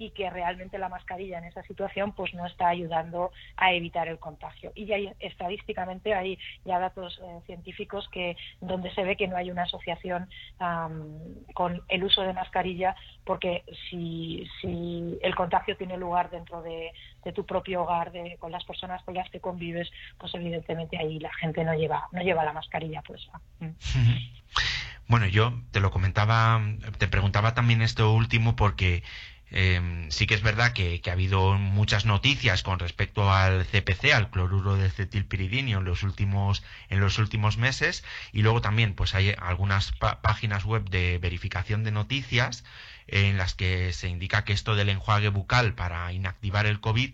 y 0.01 0.09
que 0.09 0.31
realmente 0.31 0.79
la 0.79 0.89
mascarilla 0.89 1.37
en 1.37 1.43
esa 1.43 1.61
situación 1.61 2.13
pues 2.13 2.33
no 2.33 2.47
está 2.47 2.69
ayudando 2.69 3.31
a 3.55 3.71
evitar 3.71 4.07
el 4.07 4.17
contagio. 4.17 4.71
Y 4.73 4.91
hay, 4.91 5.13
estadísticamente 5.19 6.15
hay 6.15 6.39
ya 6.65 6.79
datos 6.79 7.19
eh, 7.23 7.39
científicos 7.45 8.09
que 8.11 8.35
donde 8.61 8.91
se 8.95 9.03
ve 9.03 9.15
que 9.15 9.27
no 9.27 9.37
hay 9.37 9.51
una 9.51 9.63
asociación 9.63 10.27
con 11.53 11.83
el 11.87 12.03
uso 12.03 12.23
de 12.23 12.33
mascarilla 12.33 12.95
porque 13.25 13.63
si, 13.89 14.47
si 14.59 15.19
el 15.21 15.35
contagio 15.35 15.77
tiene 15.77 15.97
lugar 15.97 16.31
dentro 16.31 16.63
de, 16.63 16.91
tu 17.35 17.45
propio 17.45 17.83
hogar, 17.83 18.11
de, 18.11 18.37
con 18.39 18.51
las 18.51 18.65
personas 18.65 19.03
con 19.03 19.13
las 19.13 19.29
que 19.29 19.39
convives, 19.39 19.91
pues 20.17 20.33
evidentemente 20.33 20.97
ahí 20.97 21.19
la 21.19 21.33
gente 21.35 21.63
no 21.63 21.75
lleva, 21.75 22.07
no 22.11 22.21
lleva 22.23 22.43
la 22.43 22.53
mascarilla 22.53 23.03
puesta. 23.03 23.39
Bueno, 25.11 25.27
yo 25.27 25.53
te 25.71 25.81
lo 25.81 25.91
comentaba, 25.91 26.61
te 26.97 27.07
preguntaba 27.09 27.53
también 27.53 27.81
esto 27.81 28.13
último 28.13 28.55
porque 28.55 29.03
Em, 29.51 30.09
sí 30.11 30.27
que 30.27 30.33
es 30.33 30.41
verdad 30.41 30.71
que, 30.73 31.01
ha 31.05 31.11
habido 31.11 31.53
muchas 31.55 32.05
noticias 32.05 32.63
con 32.63 32.79
respecto 32.79 33.31
al 33.31 33.65
CPC, 33.65 34.13
al 34.13 34.29
cloruro 34.29 34.77
de 34.77 34.89
cetilpiridinio 34.89 35.79
en 35.79 35.85
los 35.85 36.03
últimos 36.03 36.63
en 36.89 37.01
los 37.01 37.17
últimos 37.19 37.57
meses. 37.57 38.03
Y 38.31 38.41
luego 38.43 38.61
también 38.61 38.95
pues 38.95 39.13
hay 39.13 39.35
algunas 39.37 39.91
páginas 40.21 40.63
web 40.65 40.89
de 40.89 41.17
verificación 41.19 41.83
de 41.83 41.91
noticias 41.91 42.63
en 43.07 43.37
las 43.37 43.53
que 43.53 43.91
se 43.93 44.07
indica 44.07 44.45
que 44.45 44.53
esto 44.53 44.75
del 44.75 44.89
enjuague 44.89 45.29
bucal 45.29 45.73
para 45.75 46.11
inactivar 46.13 46.65
el 46.65 46.79
COVID 46.79 47.13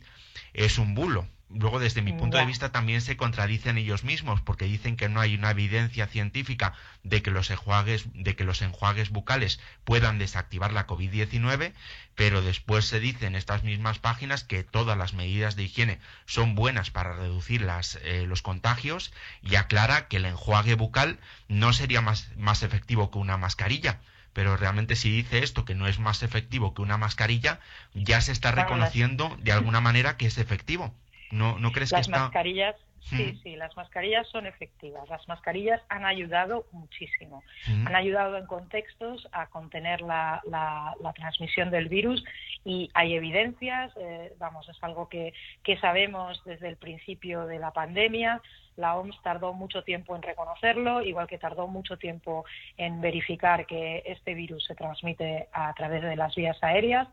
es 0.54 0.78
un 0.78 0.94
bulo 0.94 1.28
luego 1.50 1.80
desde 1.80 2.02
mi 2.02 2.12
punto 2.14 2.38
de 2.38 2.46
vista 2.46 2.72
también 2.72 3.02
se 3.02 3.16
contradicen 3.16 3.78
ellos 3.78 4.04
mismos 4.04 4.42
porque 4.42 4.66
dicen 4.66 4.98
que 4.98 5.08
no 5.08 5.22
hay 5.22 5.36
una 5.36 5.52
evidencia 5.52 6.08
científica 6.08 6.74
de 7.04 7.22
que 7.22 7.32
los 7.32 7.50
enjuagues 7.50 8.06
de 8.14 8.36
que 8.36 8.44
los 8.44 8.62
enjuagues 8.62 9.10
bucales 9.10 9.60
puedan 9.86 10.20
desactivar 10.20 10.74
la 10.74 10.88
COVID-19, 10.88 11.74
pero 12.16 12.42
después 12.42 12.86
se 12.86 13.00
dice 13.00 13.28
en 13.28 13.36
estas 13.36 13.64
mismas 13.64 14.00
páginas 14.00 14.44
que 14.44 14.64
todas 14.64 14.98
las 14.98 15.14
medidas 15.14 15.56
de 15.56 15.64
higiene 15.64 16.00
son 16.26 16.56
buenas 16.56 16.92
para 16.92 17.14
reducir 17.14 17.62
las, 17.62 18.00
eh, 18.04 18.26
los 18.28 18.42
contagios 18.42 19.14
y 19.42 19.56
aclara 19.56 20.08
que 20.08 20.18
el 20.18 20.26
enjuague 20.26 20.76
bucal 20.76 21.20
no 21.48 21.72
sería 21.72 22.02
más, 22.02 22.30
más 22.36 22.64
efectivo 22.64 23.10
que 23.10 23.20
una 23.20 23.38
mascarilla. 23.38 24.00
Pero 24.34 24.56
realmente 24.56 24.96
si 24.96 25.10
dice 25.10 25.40
esto 25.40 25.66
que 25.66 25.74
no 25.74 25.88
es 25.88 25.98
más 25.98 26.22
efectivo 26.22 26.74
que 26.74 26.84
una 26.84 26.98
mascarilla, 26.98 27.60
ya 27.96 28.22
se 28.22 28.32
está 28.32 28.52
reconociendo 28.52 29.36
de 29.42 29.52
alguna 29.52 29.82
manera 29.82 30.16
que 30.18 30.28
es 30.28 30.38
efectivo. 30.38 30.94
¿No, 31.32 31.60
no 31.60 31.72
crees 31.72 31.92
las 31.92 32.08
que 32.08 32.12
mascarillas, 32.12 32.76
sí, 33.02 33.40
sí, 33.44 33.56
las 33.56 33.76
mascarillas 33.76 34.28
son 34.28 34.46
efectivas. 34.46 35.08
Las 35.10 35.28
mascarillas 35.28 35.82
han 35.90 36.06
ayudado 36.06 36.66
muchísimo. 36.72 37.44
Han 37.68 37.96
ayudado 37.96 38.38
en 38.38 38.46
contextos 38.46 39.28
a 39.32 39.48
contener 39.48 40.02
la, 40.02 40.42
la, 40.50 41.14
transmisión 41.14 41.72
del 41.72 41.90
virus 41.90 42.24
y 42.64 42.90
hay 42.94 43.16
evidencias, 43.16 43.92
eh, 43.98 44.34
vamos, 44.38 44.68
es 44.70 44.78
algo 44.82 45.10
que, 45.10 45.34
que 45.64 45.78
sabemos 45.78 46.42
desde 46.46 46.68
el 46.68 46.78
principio 46.78 47.46
de 47.46 47.60
la 47.60 47.72
pandemia. 47.72 48.42
La 48.76 48.96
OMS 48.96 49.20
tardó 49.24 49.54
mucho 49.54 49.84
tiempo 49.84 50.16
en 50.16 50.22
reconocerlo, 50.22 51.02
igual 51.02 51.28
que 51.28 51.40
tardó 51.40 51.68
mucho 51.68 51.98
tiempo 51.98 52.46
en 52.78 53.02
verificar 53.02 53.66
que 53.66 54.04
este 54.06 54.36
virus 54.36 54.66
se 54.66 54.76
transmite 54.76 55.48
a 55.52 55.74
través 55.74 56.04
de 56.04 56.16
las 56.16 56.36
vías 56.36 56.58
aéreas, 56.62 57.08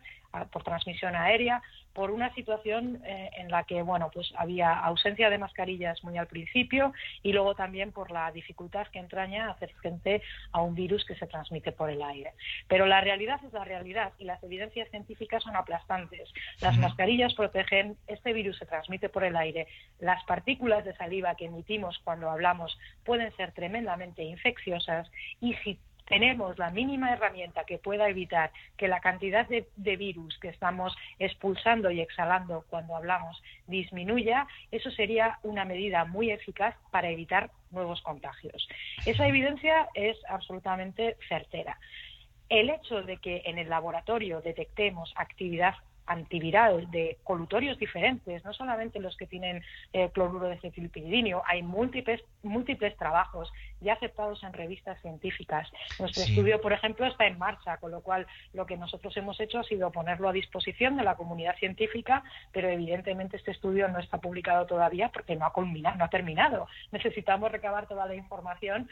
por 0.50 0.64
transmisión 0.64 1.14
aérea 1.14 1.62
por 1.92 2.10
una 2.10 2.34
situación 2.34 3.00
eh, 3.04 3.30
en 3.36 3.50
la 3.50 3.64
que 3.64 3.80
bueno 3.82 4.10
pues 4.12 4.32
había 4.36 4.72
ausencia 4.72 5.30
de 5.30 5.38
mascarillas 5.38 6.02
muy 6.02 6.18
al 6.18 6.26
principio 6.26 6.92
y 7.22 7.32
luego 7.32 7.54
también 7.54 7.92
por 7.92 8.10
la 8.10 8.30
dificultad 8.32 8.88
que 8.88 8.98
entraña 8.98 9.50
hacer 9.50 9.72
frente 9.74 10.22
a 10.52 10.60
un 10.60 10.74
virus 10.74 11.04
que 11.04 11.14
se 11.14 11.26
transmite 11.26 11.72
por 11.72 11.90
el 11.90 12.02
aire. 12.02 12.32
Pero 12.68 12.86
la 12.86 13.00
realidad 13.00 13.40
es 13.44 13.52
la 13.52 13.64
realidad 13.64 14.12
y 14.18 14.24
las 14.24 14.42
evidencias 14.42 14.90
científicas 14.90 15.42
son 15.42 15.56
aplastantes. 15.56 16.32
Las 16.60 16.76
mascarillas 16.78 17.34
protegen, 17.34 17.96
este 18.08 18.32
virus 18.32 18.58
se 18.58 18.66
transmite 18.66 19.08
por 19.08 19.24
el 19.24 19.36
aire, 19.36 19.68
las 20.00 20.22
partículas 20.24 20.84
de 20.84 20.96
saliva 20.96 21.36
que 21.36 21.46
emitimos 21.46 22.00
cuando 22.02 22.28
hablamos 22.28 22.76
pueden 23.04 23.34
ser 23.36 23.52
tremendamente 23.52 24.22
infecciosas 24.24 25.10
y 25.40 25.54
si 25.54 25.78
tenemos 26.06 26.58
la 26.58 26.70
mínima 26.70 27.12
herramienta 27.12 27.64
que 27.64 27.78
pueda 27.78 28.08
evitar 28.08 28.52
que 28.76 28.88
la 28.88 29.00
cantidad 29.00 29.48
de, 29.48 29.96
virus 29.96 30.38
que 30.38 30.48
estamos 30.48 30.94
expulsando 31.18 31.90
y 31.90 32.00
exhalando 32.00 32.64
cuando 32.68 32.96
hablamos 32.96 33.42
disminuya, 33.66 34.46
eso 34.70 34.90
sería 34.90 35.38
una 35.42 35.64
medida 35.64 36.04
muy 36.04 36.30
eficaz 36.30 36.74
para 36.90 37.08
evitar 37.10 37.50
nuevos 37.70 38.02
contagios. 38.02 38.68
Esa 39.06 39.26
evidencia 39.26 39.88
es 39.94 40.16
absolutamente 40.28 41.16
certera. 41.28 41.78
El 42.48 42.70
hecho 42.70 43.02
de 43.02 43.16
que 43.18 43.42
en 43.46 43.58
el 43.58 43.70
laboratorio 43.70 44.40
detectemos 44.42 45.12
actividad 45.16 45.74
antiviral 46.06 46.90
de 46.90 47.18
colutorios 47.24 47.78
diferentes, 47.78 48.44
no 48.44 48.52
solamente 48.52 49.00
los 49.00 49.16
que 49.16 49.26
tienen 49.26 49.62
eh, 49.92 50.10
cloruro 50.12 50.48
de 50.48 50.58
cetilpiridinio, 50.58 51.42
hay 51.46 51.62
múltiples, 51.62 52.22
múltiples 52.42 52.96
trabajos 52.96 53.52
ya 53.80 53.94
aceptados 53.94 54.42
en 54.42 54.52
revistas 54.52 55.00
científicas. 55.02 55.70
Nuestro 55.98 56.22
estudio, 56.22 56.60
por 56.60 56.72
ejemplo, 56.72 57.06
está 57.06 57.26
en 57.26 57.38
marcha, 57.38 57.76
con 57.78 57.90
lo 57.90 58.00
cual 58.00 58.26
lo 58.52 58.66
que 58.66 58.76
nosotros 58.76 59.16
hemos 59.16 59.38
hecho 59.40 59.58
ha 59.58 59.64
sido 59.64 59.90
ponerlo 59.92 60.28
a 60.28 60.32
disposición 60.32 60.96
de 60.96 61.04
la 61.04 61.16
comunidad 61.16 61.56
científica, 61.56 62.22
pero 62.52 62.68
evidentemente 62.68 63.36
este 63.36 63.50
estudio 63.50 63.88
no 63.88 63.98
está 63.98 64.18
publicado 64.18 64.66
todavía 64.66 65.10
porque 65.10 65.36
no 65.36 65.46
ha 65.46 65.52
culminado, 65.52 65.96
no 65.96 66.04
ha 66.04 66.08
terminado. 66.08 66.66
Necesitamos 66.92 67.52
recabar 67.52 67.86
toda 67.86 68.06
la 68.06 68.14
información 68.14 68.88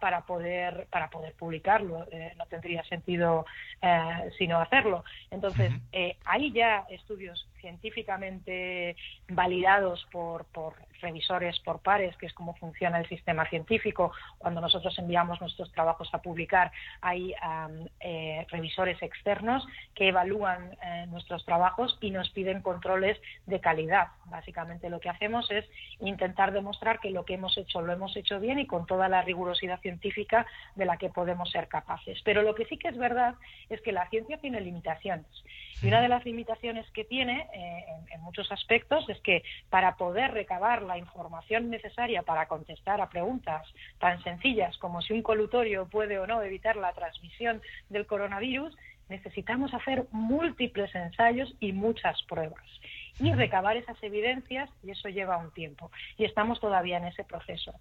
para 0.00 0.22
poder 0.22 0.86
para 0.90 1.10
poder 1.10 1.34
publicarlo. 1.34 2.06
Eh, 2.10 2.32
no 2.36 2.46
tendría 2.46 2.82
sentido 2.84 3.46
eh, 3.82 4.30
sino 4.38 4.58
hacerlo. 4.58 5.04
Entonces, 5.30 5.72
hay 6.26 6.52
ya 6.52 6.84
estudios 6.90 7.48
científicamente 7.66 8.94
validados 9.28 10.06
por, 10.12 10.44
por 10.46 10.74
revisores 11.00 11.58
por 11.60 11.80
pares, 11.80 12.16
que 12.16 12.26
es 12.26 12.32
cómo 12.32 12.54
funciona 12.54 12.98
el 12.98 13.08
sistema 13.08 13.48
científico. 13.48 14.12
Cuando 14.38 14.60
nosotros 14.60 14.96
enviamos 14.98 15.40
nuestros 15.40 15.72
trabajos 15.72 16.08
a 16.12 16.22
publicar, 16.22 16.70
hay 17.00 17.34
eh, 18.00 18.46
revisores 18.50 19.02
externos 19.02 19.66
que 19.94 20.08
evalúan 20.08 20.76
eh, 20.82 21.06
nuestros 21.08 21.44
trabajos 21.44 21.98
y 22.00 22.10
nos 22.10 22.30
piden 22.30 22.62
controles 22.62 23.20
de 23.46 23.60
calidad. 23.60 24.08
Básicamente 24.26 24.88
lo 24.88 25.00
que 25.00 25.08
hacemos 25.08 25.50
es 25.50 25.64
intentar 26.00 26.52
demostrar 26.52 27.00
que 27.00 27.10
lo 27.10 27.24
que 27.24 27.34
hemos 27.34 27.58
hecho 27.58 27.82
lo 27.82 27.92
hemos 27.92 28.16
hecho 28.16 28.38
bien 28.38 28.60
y 28.60 28.66
con 28.66 28.86
toda 28.86 29.08
la 29.08 29.22
rigurosidad 29.22 29.80
científica 29.80 30.46
de 30.76 30.84
la 30.84 30.98
que 30.98 31.08
podemos 31.08 31.50
ser 31.50 31.66
capaces. 31.66 32.20
Pero 32.24 32.42
lo 32.42 32.54
que 32.54 32.66
sí 32.66 32.78
que 32.78 32.88
es 32.88 32.96
verdad 32.96 33.34
es 33.68 33.80
que 33.80 33.92
la 33.92 34.08
ciencia 34.08 34.38
tiene 34.38 34.60
limitaciones. 34.60 35.26
Y 35.82 35.88
una 35.88 36.00
de 36.00 36.08
las 36.08 36.24
limitaciones 36.24 36.90
que 36.92 37.04
tiene 37.04 37.48
eh, 37.56 37.86
en 38.10 38.20
muchos 38.20 38.52
aspectos 38.52 39.08
es 39.08 39.18
que 39.22 39.42
para 39.70 39.96
poder 39.96 40.32
recabar 40.32 40.82
la 40.82 40.98
información 40.98 41.70
necesaria 41.70 42.22
para 42.22 42.46
contestar 42.48 43.00
a 43.00 43.08
preguntas 43.08 43.66
tan 43.98 44.22
sencillas 44.22 44.76
como 44.76 45.00
si 45.00 45.14
un 45.14 45.22
colutorio 45.22 45.88
puede 45.88 46.18
o 46.18 46.26
no 46.26 46.42
evitar 46.42 46.76
la 46.76 46.92
transmisión 46.92 47.62
del 47.88 48.06
coronavirus, 48.06 48.76
necesitamos 49.08 49.72
hacer 49.72 50.06
múltiples 50.10 50.94
ensayos 50.94 51.54
y 51.58 51.72
muchas 51.72 52.22
pruebas 52.24 52.64
y 53.18 53.32
recabar 53.32 53.76
esas 53.76 54.00
evidencias 54.02 54.68
y 54.82 54.90
eso 54.90 55.08
lleva 55.08 55.38
un 55.38 55.50
tiempo 55.52 55.90
y 56.18 56.24
estamos 56.24 56.60
todavía 56.60 56.98
en 56.98 57.06
ese 57.06 57.24
proceso. 57.24 57.72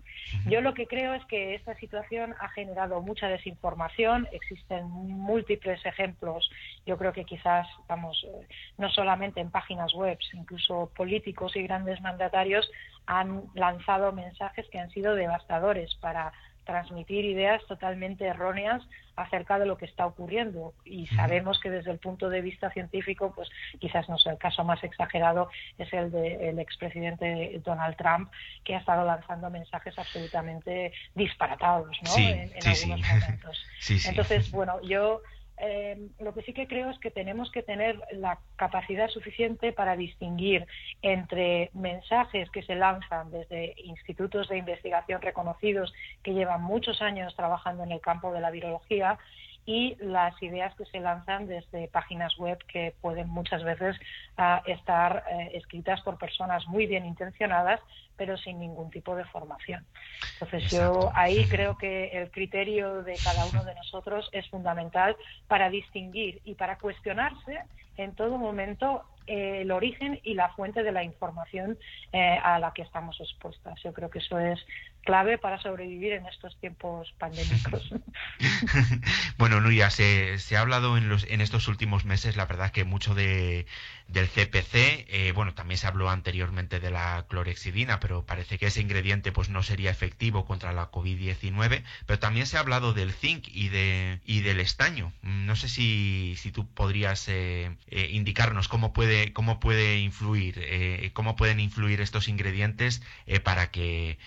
Yo 0.47 0.61
lo 0.61 0.73
que 0.73 0.87
creo 0.87 1.13
es 1.13 1.25
que 1.25 1.55
esta 1.55 1.75
situación 1.75 2.35
ha 2.39 2.49
generado 2.49 3.01
mucha 3.01 3.27
desinformación, 3.27 4.27
existen 4.31 4.89
múltiples 4.89 5.85
ejemplos, 5.85 6.49
yo 6.85 6.97
creo 6.97 7.11
que 7.13 7.25
quizás, 7.25 7.67
vamos, 7.87 8.25
eh, 8.27 8.47
no 8.77 8.89
solamente 8.89 9.41
en 9.41 9.51
páginas 9.51 9.93
web, 9.93 10.17
incluso 10.33 10.91
políticos 10.95 11.55
y 11.55 11.63
grandes 11.63 12.01
mandatarios 12.01 12.69
han 13.05 13.43
lanzado 13.53 14.11
mensajes 14.11 14.67
que 14.69 14.79
han 14.79 14.89
sido 14.89 15.15
devastadores 15.15 15.93
para 15.95 16.31
transmitir 16.65 17.25
ideas 17.25 17.65
totalmente 17.67 18.25
erróneas 18.25 18.81
acerca 19.15 19.57
de 19.59 19.65
lo 19.65 19.77
que 19.77 19.85
está 19.85 20.05
ocurriendo. 20.05 20.73
Y 20.83 21.07
sabemos 21.07 21.59
que 21.59 21.69
desde 21.69 21.91
el 21.91 21.99
punto 21.99 22.29
de 22.29 22.41
vista 22.41 22.69
científico 22.71 23.31
pues 23.35 23.49
quizás 23.79 24.09
no 24.09 24.17
sé 24.17 24.29
el 24.29 24.37
caso 24.37 24.63
más 24.63 24.83
exagerado 24.83 25.49
es 25.77 25.91
el 25.93 26.11
del 26.11 26.59
expresidente 26.59 27.61
Donald 27.63 27.95
Trump 27.95 28.29
que 28.63 28.75
ha 28.75 28.79
estado 28.79 29.05
lanzando 29.05 29.49
mensajes 29.49 29.97
absolutamente 29.97 30.91
disparatados 31.13 31.97
¿no? 32.03 32.17
en, 32.17 32.51
algunos 32.65 32.87
momentos. 32.87 33.65
Entonces 34.05 34.51
bueno 34.51 34.81
yo 34.81 35.21
eh, 35.57 36.09
lo 36.19 36.33
que 36.33 36.41
sí 36.41 36.53
que 36.53 36.67
creo 36.67 36.89
es 36.89 36.99
que 36.99 37.11
tenemos 37.11 37.49
que 37.51 37.63
tener 37.63 37.99
la 38.11 38.39
capacidad 38.57 39.07
suficiente 39.07 39.71
para 39.71 39.95
distinguir 39.95 40.67
entre 41.01 41.69
mensajes 41.73 42.49
que 42.51 42.63
se 42.63 42.75
lanzan 42.75 43.31
desde 43.31 43.73
institutos 43.77 44.49
de 44.49 44.57
investigación 44.57 45.21
reconocidos 45.21 45.93
que 46.23 46.33
llevan 46.33 46.61
muchos 46.61 47.01
años 47.01 47.35
trabajando 47.35 47.83
en 47.83 47.91
el 47.91 48.01
campo 48.01 48.33
de 48.33 48.41
la 48.41 48.51
virología 48.51 49.17
y 49.65 49.95
las 49.99 50.41
ideas 50.43 50.75
que 50.75 50.85
se 50.85 50.99
lanzan 50.99 51.47
desde 51.47 51.87
páginas 51.87 52.37
web 52.37 52.57
que 52.67 52.93
pueden 53.01 53.29
muchas 53.29 53.63
veces 53.63 53.97
ah, 54.37 54.61
estar 54.65 55.23
eh, 55.31 55.51
escritas 55.53 56.01
por 56.01 56.17
personas 56.17 56.67
muy 56.67 56.85
bien 56.85 57.05
intencionadas 57.05 57.79
pero 58.17 58.37
sin 58.37 58.59
ningún 58.59 58.89
tipo 58.91 59.15
de 59.15 59.25
formación. 59.25 59.85
Entonces 60.33 60.69
yo 60.69 61.11
ahí 61.15 61.47
creo 61.47 61.77
que 61.77 62.07
el 62.09 62.31
criterio 62.31 63.03
de 63.03 63.19
cada 63.19 63.45
uno 63.45 63.63
de 63.63 63.75
nosotros 63.75 64.29
es 64.31 64.47
fundamental 64.49 65.15
para 65.47 65.69
distinguir 65.69 66.41
y 66.43 66.55
para 66.55 66.77
cuestionarse 66.77 67.61
en 67.97 68.15
todo 68.15 68.37
momento 68.37 69.03
eh, 69.27 69.61
el 69.61 69.71
origen 69.71 70.19
y 70.23 70.35
la 70.35 70.49
fuente 70.49 70.83
de 70.83 70.91
la 70.91 71.03
información 71.03 71.79
eh, 72.11 72.37
a 72.43 72.59
la 72.59 72.73
que 72.73 72.83
estamos 72.83 73.19
expuestas. 73.19 73.81
Yo 73.83 73.91
creo 73.91 74.11
que 74.11 74.19
eso 74.19 74.37
es 74.37 74.59
clave 75.03 75.39
para 75.39 75.59
sobrevivir 75.59 76.13
en 76.13 76.27
estos 76.27 76.55
tiempos 76.59 77.11
pandémicos. 77.17 77.91
bueno, 79.39 79.61
Nuria, 79.61 79.89
se, 79.89 80.37
se, 80.37 80.57
ha 80.57 80.61
hablado 80.61 80.95
en, 80.97 81.09
los, 81.09 81.23
en 81.25 81.41
estos 81.41 81.67
últimos 81.67 82.05
meses, 82.05 82.37
la 82.37 82.45
verdad, 82.45 82.71
que 82.71 82.83
mucho 82.83 83.15
de, 83.15 83.65
del 84.07 84.27
CPC, 84.27 85.05
eh, 85.09 85.31
bueno, 85.33 85.53
también 85.53 85.77
se 85.77 85.87
habló 85.87 86.09
anteriormente 86.09 86.79
de 86.79 86.91
la 86.91 87.25
clorexidina, 87.27 87.99
pero 87.99 88.25
parece 88.25 88.57
que 88.57 88.67
ese 88.67 88.81
ingrediente 88.81 89.31
pues 89.31 89.49
no 89.49 89.63
sería 89.63 89.89
efectivo 89.89 90.45
contra 90.45 90.73
la 90.73 90.91
COVID-19, 90.91 91.83
pero 92.05 92.19
también 92.19 92.45
se 92.45 92.57
ha 92.57 92.59
hablado 92.59 92.93
del 92.93 93.13
zinc 93.13 93.47
y, 93.47 93.69
de, 93.69 94.21
y 94.25 94.41
del 94.41 94.59
estaño. 94.59 95.11
No 95.21 95.55
sé 95.55 95.67
si, 95.67 96.35
si 96.37 96.51
tú 96.51 96.67
podrías 96.67 97.27
eh, 97.27 97.75
eh, 97.87 98.09
indicarnos 98.11 98.67
cómo 98.67 98.93
puede, 98.93 99.33
cómo 99.33 99.59
puede 99.59 99.97
influir, 99.99 101.11
cómo 101.13 101.35
pueden 101.35 101.59
influir 101.59 101.99
estos 102.01 102.27
ingredientes 102.27 103.01
para 103.43 103.71
que 103.71 104.17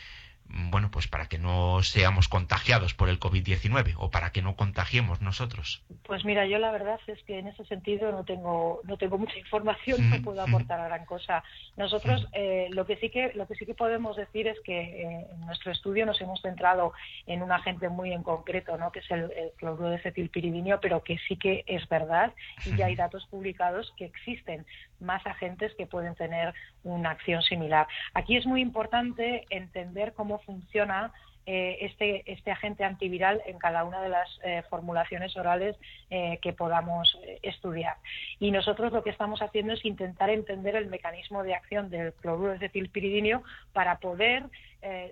bueno, 0.49 0.91
pues 0.91 1.09
para 1.09 1.27
que 1.27 1.39
no 1.39 1.83
seamos 1.83 2.29
contagiados 2.29 2.95
por 2.95 3.09
el 3.09 3.21
COVID-19 3.21 3.95
o 3.99 4.11
para 4.11 4.33
que 4.33 4.43
no 4.43 4.57
contagiemos 4.57 5.21
nosotros? 5.21 5.83
Pues 6.05 6.25
mira, 6.25 6.47
yo 6.47 6.59
la 6.59 6.71
verdad 6.71 6.99
es 7.07 7.23
que 7.25 7.39
en 7.39 7.49
ese 7.49 7.65
sentido 7.67 8.11
no 8.13 8.25
tengo 8.25 8.81
no 8.85 8.97
tengo 8.97 9.19
mucha 9.19 9.39
información, 9.39 10.09
no 10.11 10.23
puedo 10.23 10.43
aportar 10.43 10.83
gran 10.89 11.05
cosa. 11.05 11.43
Nosotros 11.77 12.27
eh, 12.33 12.69
lo 12.71 12.87
que 12.87 12.97
sí 12.97 13.11
que 13.11 13.33
lo 13.35 13.47
que 13.47 13.55
sí 13.55 13.67
que 13.67 13.75
podemos 13.75 14.17
decir 14.17 14.49
es 14.49 14.59
que 14.61 14.81
eh, 14.81 15.27
en 15.31 15.41
nuestro 15.41 15.71
estudio 15.73 16.07
nos 16.07 16.21
hemos 16.21 16.41
centrado 16.41 16.93
en 17.27 17.43
un 17.43 17.53
agente 17.53 17.89
muy 17.89 18.13
en 18.13 18.23
concreto, 18.23 18.77
¿no? 18.79 18.91
que 18.91 19.01
es 19.01 19.11
el, 19.11 19.31
cloruro 19.57 19.91
de 19.91 20.01
cetilpiridinio, 20.01 20.81
pero 20.81 21.03
que 21.03 21.19
sí 21.29 21.37
que 21.37 21.65
es 21.67 21.87
verdad 21.89 22.33
y 22.65 22.77
ya 22.77 22.87
hay 22.87 22.97
datos 22.97 23.27
publicados 23.27 23.93
que 23.97 24.05
existen 24.05 24.65
más 25.01 25.25
agentes 25.27 25.75
que 25.77 25.87
pueden 25.87 26.15
tener 26.15 26.55
una 26.83 27.11
acción 27.11 27.43
similar. 27.43 27.87
Aquí 28.15 28.37
es 28.37 28.47
muy 28.47 28.61
importante 28.61 29.47
entender 29.51 30.13
cómo 30.15 30.38
funciona 30.39 31.13
eh, 31.51 31.87
este, 31.87 32.31
este 32.31 32.51
agente 32.51 32.85
antiviral 32.85 33.41
en 33.47 33.59
cada 33.59 33.83
una 33.85 34.03
de 34.03 34.11
las 34.11 34.29
eh, 34.45 34.63
formulaciones 34.69 35.35
orales 35.35 35.77
eh, 36.11 36.39
que 36.43 36.53
podamos 36.53 37.19
estudiar. 37.41 37.97
Y 38.39 38.51
nosotros 38.51 38.93
lo 38.93 39.03
que 39.03 39.09
estamos 39.09 39.41
haciendo 39.41 39.73
es 39.73 39.83
intentar 39.87 40.29
entender 40.29 40.77
el 40.77 40.89
mecanismo 40.89 41.43
de 41.45 41.55
acción 41.55 41.89
del 41.89 42.13
cloruro 42.13 42.53
de 42.53 42.59
cetilpiridinio 42.59 43.43
para 43.73 43.97
poder 43.97 44.45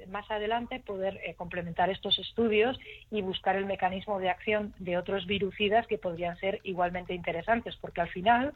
más 0.09 0.31
adelante 0.31 0.81
poder 0.81 1.21
complementar 1.37 1.91
estos 1.91 2.19
estudios 2.19 2.79
y 3.11 3.23
buscar 3.23 3.57
el 3.57 3.67
mecanismo 3.67 4.19
de 4.19 4.31
acción 4.31 4.73
de 4.79 4.97
otros 4.97 5.27
virucidas 5.27 5.87
que 5.87 5.99
podrían 5.99 6.37
ser 6.39 6.61
igualmente 6.63 7.15
interesantes, 7.15 7.77
porque 7.77 8.01
al 8.01 8.09
final, 8.09 8.55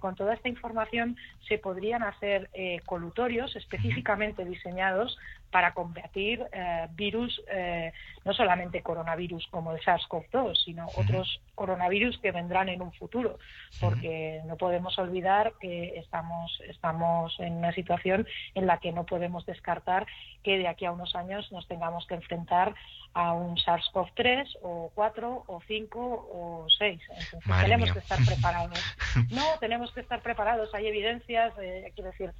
con 0.00 0.14
toda 0.14 0.34
esta 0.34 0.48
información, 0.48 1.16
se 1.48 1.58
podrían 1.58 2.02
hacer 2.02 2.50
colutorios 2.84 3.56
específicamente 3.56 4.44
diseñados 4.44 5.16
para 5.50 5.72
combatir 5.72 6.44
eh, 6.52 6.86
virus, 6.92 7.40
eh, 7.50 7.92
no 8.24 8.32
solamente 8.34 8.82
coronavirus 8.82 9.46
como 9.50 9.72
el 9.72 9.80
SARS-CoV-2, 9.80 10.64
sino 10.64 10.86
otros 10.96 11.40
coronavirus 11.56 12.18
que 12.18 12.30
vendrán 12.30 12.68
en 12.68 12.80
un 12.82 12.92
futuro, 12.92 13.40
porque 13.80 14.42
no 14.46 14.56
podemos 14.56 14.96
olvidar 15.00 15.54
que 15.60 15.98
estamos, 15.98 16.62
estamos 16.68 17.34
en 17.40 17.54
una 17.54 17.72
situación 17.72 18.28
en 18.54 18.66
la 18.68 18.78
que 18.78 18.92
no 18.92 19.04
podemos 19.04 19.44
descartar 19.46 20.06
que 20.44 20.58
de 20.58 20.68
aquí 20.68 20.84
a 20.84 20.92
unos 20.92 21.16
años 21.16 21.50
nos 21.50 21.66
tengamos 21.66 22.06
que 22.06 22.14
enfrentar 22.14 22.74
a 23.14 23.32
un 23.32 23.56
SARS-CoV-3 23.56 24.58
o 24.62 24.92
4 24.94 25.44
o 25.46 25.60
5 25.66 25.98
o 25.98 26.66
6. 26.78 27.00
Entonces 27.08 27.62
tenemos 27.62 27.92
que 27.92 27.98
estar 27.98 28.18
preparados. 28.24 28.78
No, 29.30 29.42
tenemos 29.60 29.90
que 29.92 30.00
estar 30.00 30.20
preparados. 30.20 30.74
Hay 30.74 30.86
evidencias, 30.86 31.52
eh, 31.58 31.90
quiero 31.94 32.10
decir, 32.10 32.32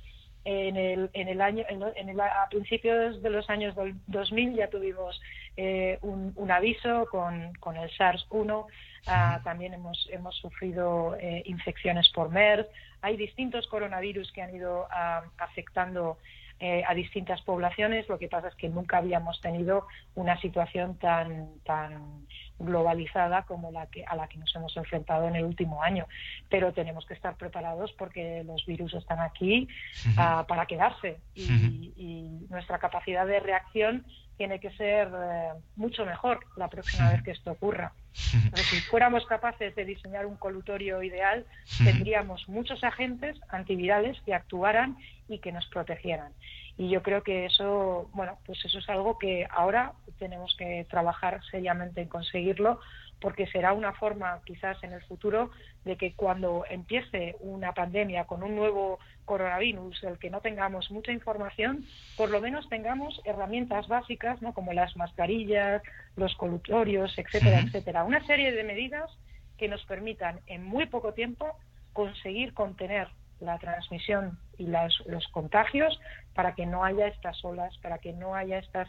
en 0.47 0.77
el, 0.77 1.11
en 1.12 1.29
el 1.29 1.41
año, 1.41 1.64
en 1.69 2.09
el, 2.09 2.21
a 2.21 2.47
principios 2.49 3.21
de 3.21 3.31
los 3.31 3.51
años 3.51 3.75
2000 4.07 4.55
ya 4.55 4.69
tuvimos 4.69 5.21
eh, 5.57 5.99
un, 6.03 6.51
aviso 6.51 7.07
con, 7.11 7.53
con 7.55 7.77
el 7.77 7.91
SARS-1. 7.91 8.67
Ah, 9.07 9.41
también 9.45 9.75
hemos, 9.75 10.09
hemos 10.11 10.35
sufrido 10.37 11.17
eh, 11.21 11.43
infecciones 11.47 12.09
por 12.11 12.31
MERS. 12.31 12.67
Hay 13.03 13.17
distintos 13.17 13.67
coronavirus 13.69 14.33
que 14.33 14.43
han 14.43 14.55
ido 14.55 14.87
ah, 14.91 15.23
afectando 15.39 16.19
eh, 16.59 16.83
a 16.89 16.95
distintas 16.95 17.43
poblaciones. 17.43 18.09
Lo 18.09 18.19
que 18.19 18.29
pasa 18.29 18.49
es 18.49 18.55
que 18.55 18.71
nunca 18.71 18.97
habíamos 18.97 19.41
tenido 19.43 19.87
una 20.15 20.41
situación 20.41 20.99
tan, 20.99 21.51
tan 21.65 22.27
globalizada 22.59 23.43
como 23.43 23.71
la 23.71 23.87
que, 23.89 24.07
a 24.07 24.17
la 24.17 24.27
que 24.27 24.39
nos 24.39 24.57
hemos 24.57 24.75
enfrentado 24.75 25.29
en 25.29 25.37
el 25.37 25.45
último 25.45 25.83
año. 25.83 26.07
Pero 26.49 26.73
tenemos 26.73 27.05
que 27.05 27.13
estar 27.13 27.37
preparados 27.37 27.93
porque 27.93 28.43
los 28.45 28.65
virus 28.65 28.95
están 28.95 29.21
aquí 29.21 29.69
ah, 30.17 30.47
para 30.49 30.65
quedarse 30.65 31.19
y, 31.35 31.93
y, 31.97 32.47
nuestra 32.49 32.79
capacidad 32.79 33.27
de 33.27 33.41
reacción 33.41 34.07
tiene 34.37 34.61
que 34.61 34.70
ser 34.70 35.09
eh, 35.09 35.53
mucho 35.76 36.05
mejor 36.05 36.41
la 36.57 36.68
próxima 36.68 37.11
vez 37.11 37.22
que 37.22 37.30
esto 37.30 37.53
ocurra. 37.53 37.93
si 38.14 38.80
fuéramos 38.80 39.26
capaces 39.26 39.74
de 39.74 39.84
diseñar 39.84 40.26
un 40.26 40.37
colutorio 40.37 41.03
ideal, 41.03 41.47
tendríamos 41.84 42.49
muchos 42.49 42.82
agentes 42.84 43.39
antivirales 43.49 44.20
que 44.24 44.34
actuaran 44.34 44.97
y 45.28 45.39
que 45.39 45.53
nos 45.53 45.66
protegieran. 45.66 46.32
Y 46.78 46.91
yo 46.91 47.03
creo 47.03 47.22
que 47.22 47.47
eso, 47.47 48.11
bueno, 48.12 48.39
pues 48.45 48.62
eso 48.64 48.78
es 48.78 48.89
algo 48.89 49.18
que 49.18 49.47
ahora 49.51 49.93
tenemos 50.18 50.55
que 50.59 50.87
trabajar 50.91 51.41
seriamente 51.51 52.03
en 52.03 52.09
conseguirlo 52.09 52.80
porque 53.21 53.47
será 53.47 53.73
una 53.73 53.93
forma 53.93 54.41
quizás 54.45 54.83
en 54.83 54.93
el 54.93 55.03
futuro 55.03 55.51
de 55.85 55.97
que 55.97 56.14
cuando 56.14 56.64
empiece 56.69 57.37
una 57.41 57.73
pandemia 57.73 58.25
con 58.25 58.43
un 58.43 58.55
nuevo 58.55 58.99
coronavirus 59.25 60.01
del 60.03 60.19
que 60.19 60.31
no 60.31 60.41
tengamos 60.41 60.91
mucha 60.91 61.12
información, 61.12 61.85
por 62.17 62.31
lo 62.31 62.41
menos 62.41 62.69
tengamos 62.69 63.21
herramientas 63.25 63.89
básicas, 63.89 64.41
¿no? 64.43 64.53
como 64.53 64.73
las 64.73 64.97
mascarillas, 64.97 65.83
los 66.17 66.35
colutorios, 66.37 67.17
etcétera, 67.17 67.61
etcétera. 67.61 68.05
Una 68.05 68.25
serie 68.27 68.53
de 68.53 68.64
medidas 68.64 69.11
que 69.57 69.69
nos 69.69 69.85
permitan 69.87 70.41
en 70.47 70.64
muy 70.64 70.87
poco 70.87 71.14
tiempo 71.14 71.59
conseguir 71.93 72.53
contener 72.53 73.09
la 73.41 73.59
transmisión 73.59 74.39
y 74.59 74.67
los 74.67 75.29
contagios 75.31 75.99
para 76.35 76.55
que 76.55 76.67
no 76.67 76.85
haya 76.85 77.09
estas 77.09 77.45
olas, 77.45 77.77
para 77.79 77.99
que 77.99 78.12
no 78.12 78.35
haya 78.35 78.59
estas 78.59 78.89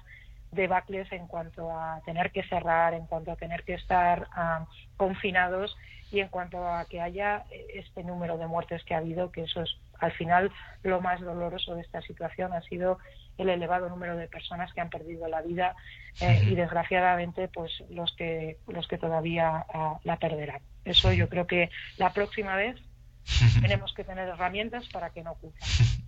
debacles 0.51 1.11
en 1.11 1.27
cuanto 1.27 1.71
a 1.71 2.01
tener 2.05 2.31
que 2.31 2.43
cerrar, 2.43 2.93
en 2.93 3.05
cuanto 3.05 3.31
a 3.31 3.35
tener 3.35 3.63
que 3.63 3.73
estar 3.73 4.27
ah, 4.31 4.65
confinados 4.95 5.75
y 6.11 6.21
en 6.21 6.29
cuanto 6.29 6.65
a 6.67 6.85
que 6.85 7.01
haya 7.01 7.43
este 7.73 8.03
número 8.03 8.37
de 8.37 8.47
muertes 8.47 8.83
que 8.83 8.93
ha 8.93 8.99
habido, 8.99 9.31
que 9.31 9.43
eso 9.43 9.61
es 9.61 9.77
al 9.99 10.11
final 10.13 10.51
lo 10.83 11.01
más 11.01 11.19
doloroso 11.21 11.75
de 11.75 11.81
esta 11.81 12.01
situación 12.01 12.53
ha 12.53 12.61
sido 12.61 12.99
el 13.37 13.49
elevado 13.49 13.89
número 13.89 14.15
de 14.15 14.27
personas 14.27 14.71
que 14.73 14.81
han 14.81 14.89
perdido 14.89 15.27
la 15.27 15.41
vida 15.41 15.75
eh, 16.21 16.41
y 16.45 16.55
desgraciadamente 16.55 17.47
pues 17.47 17.83
los 17.89 18.15
que 18.15 18.57
los 18.67 18.87
que 18.87 18.97
todavía 18.97 19.65
ah, 19.73 19.99
la 20.03 20.17
perderán. 20.17 20.61
Eso 20.85 21.11
yo 21.11 21.29
creo 21.29 21.45
que 21.45 21.69
la 21.97 22.13
próxima 22.13 22.55
vez 22.55 22.77
tenemos 23.61 23.93
que 23.93 24.03
tener 24.03 24.27
herramientas 24.29 24.87
para 24.89 25.09
que 25.09 25.23
no 25.23 25.31
ocurra. 25.31 25.59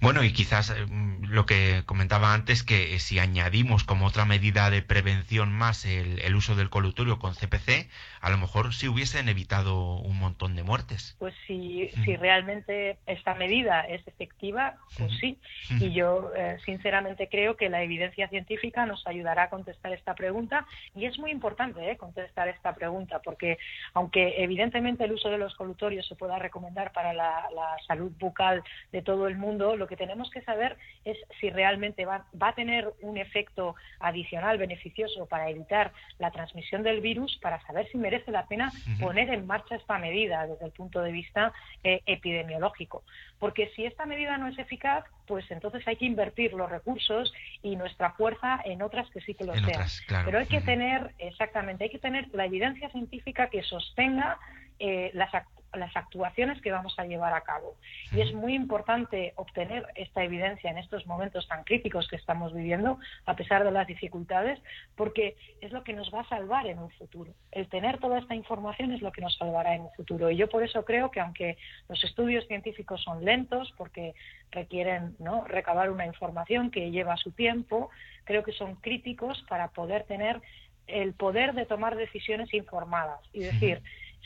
Bueno, 0.00 0.22
y 0.22 0.32
quizás 0.32 0.70
eh, 0.70 0.86
lo 1.22 1.46
que 1.46 1.82
comentaba 1.86 2.34
antes, 2.34 2.62
que 2.62 2.94
eh, 2.94 2.98
si 2.98 3.18
añadimos 3.18 3.84
como 3.84 4.06
otra 4.06 4.24
medida 4.24 4.70
de 4.70 4.82
prevención 4.82 5.52
más 5.52 5.84
el, 5.84 6.34
uso 6.34 6.54
del 6.54 6.70
colutorio 6.70 7.18
con 7.18 7.34
CPC, 7.34 7.88
a 8.20 8.30
lo 8.30 8.38
mejor 8.38 8.74
sí 8.74 8.88
hubiesen 8.88 9.28
evitado 9.28 9.96
un 9.96 10.18
montón 10.18 10.54
de 10.54 10.62
muertes. 10.62 11.16
Pues 11.18 11.34
si, 11.46 11.90
si 12.04 12.16
realmente 12.16 12.98
esta 13.06 13.34
medida 13.34 13.80
es 13.80 14.06
efectiva, 14.06 14.76
pues 14.96 15.12
sí. 15.18 15.38
Y 15.80 15.92
yo 15.92 16.30
eh, 16.36 16.58
sinceramente 16.64 17.28
creo 17.28 17.56
que 17.56 17.68
la 17.68 17.82
evidencia 17.82 18.28
científica 18.28 18.86
nos 18.86 19.06
ayudará 19.06 19.44
a 19.44 19.50
contestar 19.50 19.92
esta 19.92 20.14
pregunta 20.14 20.66
y 20.94 21.06
es 21.06 21.18
muy 21.18 21.30
importante 21.30 21.96
contestar 21.96 22.48
esta 22.48 22.74
pregunta 22.74 23.20
porque 23.20 23.58
aunque 23.94 24.42
evidentemente 24.42 25.04
el 25.04 25.12
uso 25.12 25.30
de 25.30 25.38
los 25.38 25.54
colutorios 25.54 26.06
se 26.06 26.14
pueda 26.14 26.38
recomendar 26.38 26.92
para 26.92 27.12
la, 27.12 27.48
la 27.54 27.76
salud 27.86 28.12
bucal 28.18 28.62
de 28.92 29.02
todo 29.02 29.26
el 29.26 29.37
mundo, 29.38 29.76
lo 29.76 29.86
que 29.86 29.96
tenemos 29.96 30.30
que 30.30 30.42
saber 30.42 30.76
es 31.04 31.16
si 31.40 31.50
realmente 31.50 32.04
va, 32.04 32.26
a 32.40 32.52
tener 32.54 32.92
un 33.00 33.16
efecto 33.16 33.74
adicional 34.00 34.58
beneficioso 34.58 35.26
para 35.26 35.48
evitar 35.48 35.92
la 36.18 36.30
transmisión 36.30 36.82
del 36.82 37.00
virus, 37.00 37.38
para 37.40 37.60
saber 37.62 37.88
si 37.90 37.98
merece 37.98 38.30
la 38.30 38.46
pena 38.46 38.72
poner 39.00 39.30
en 39.30 39.46
marcha 39.46 39.76
esta 39.76 39.98
medida 39.98 40.46
desde 40.46 40.66
el 40.66 40.72
punto 40.72 41.00
de 41.00 41.12
vista 41.12 41.52
eh, 41.84 42.02
epidemiológico. 42.06 43.02
Porque 43.38 43.70
si 43.74 43.84
esta 43.86 44.04
medida 44.04 44.36
no 44.36 44.48
es 44.48 44.58
eficaz, 44.58 45.04
pues 45.26 45.48
entonces 45.50 45.86
hay 45.86 45.96
que 45.96 46.06
invertir 46.06 46.52
los 46.54 46.70
recursos 46.70 47.32
y 47.62 47.76
nuestra 47.76 48.12
fuerza 48.12 48.60
en 48.64 48.82
otras 48.82 49.08
que 49.10 49.20
sí 49.20 49.34
que 49.34 49.44
lo 49.44 49.54
sean. 49.54 49.86
Pero 50.24 50.38
hay 50.38 50.46
que 50.46 50.60
tener, 50.60 51.12
exactamente, 51.18 51.84
hay 51.84 51.90
que 51.90 51.98
tener 51.98 52.28
la 52.32 52.46
evidencia 52.46 52.90
científica 52.90 53.48
que 53.48 53.62
sostenga 53.62 54.38
eh, 54.78 55.10
las, 55.14 55.30
las 55.74 55.94
actuaciones 55.96 56.60
que 56.62 56.72
vamos 56.72 56.94
a 56.98 57.04
llevar 57.04 57.34
a 57.34 57.42
cabo. 57.42 57.76
Y 58.12 58.20
es 58.20 58.32
muy 58.32 58.54
importante 58.54 59.32
obtener 59.36 59.86
esta 59.94 60.24
evidencia 60.24 60.70
en 60.70 60.78
estos 60.78 61.06
momentos 61.06 61.46
tan 61.48 61.64
críticos 61.64 62.08
que 62.08 62.16
estamos 62.16 62.54
viviendo, 62.54 62.98
a 63.26 63.36
pesar 63.36 63.64
de 63.64 63.70
las 63.70 63.86
dificultades, 63.86 64.58
porque 64.96 65.36
es 65.60 65.72
lo 65.72 65.84
que 65.84 65.92
nos 65.92 66.12
va 66.12 66.20
a 66.20 66.28
salvar 66.28 66.66
en 66.66 66.78
un 66.78 66.90
futuro. 66.90 67.32
El 67.52 67.68
tener 67.68 67.98
toda 67.98 68.18
esta 68.18 68.34
información 68.34 68.92
es 68.92 69.02
lo 69.02 69.12
que 69.12 69.20
nos 69.20 69.36
salvará 69.36 69.74
en 69.74 69.82
un 69.82 69.92
futuro. 69.92 70.30
Y 70.30 70.36
yo 70.36 70.48
por 70.48 70.62
eso 70.62 70.84
creo 70.84 71.10
que 71.10 71.20
aunque 71.20 71.58
los 71.88 72.02
estudios 72.04 72.46
científicos 72.46 73.02
son 73.02 73.24
lentos, 73.24 73.72
porque 73.76 74.14
requieren 74.50 75.16
¿no? 75.18 75.44
recabar 75.44 75.90
una 75.90 76.06
información 76.06 76.70
que 76.70 76.90
lleva 76.90 77.16
su 77.16 77.32
tiempo, 77.32 77.90
creo 78.24 78.42
que 78.42 78.52
son 78.52 78.76
críticos 78.76 79.44
para 79.48 79.68
poder 79.68 80.04
tener 80.04 80.40
el 80.86 81.12
poder 81.12 81.54
de 81.54 81.66
tomar 81.66 81.96
decisiones 81.96 82.52
informadas 82.54 83.20
y 83.32 83.40
decir, 83.40 83.82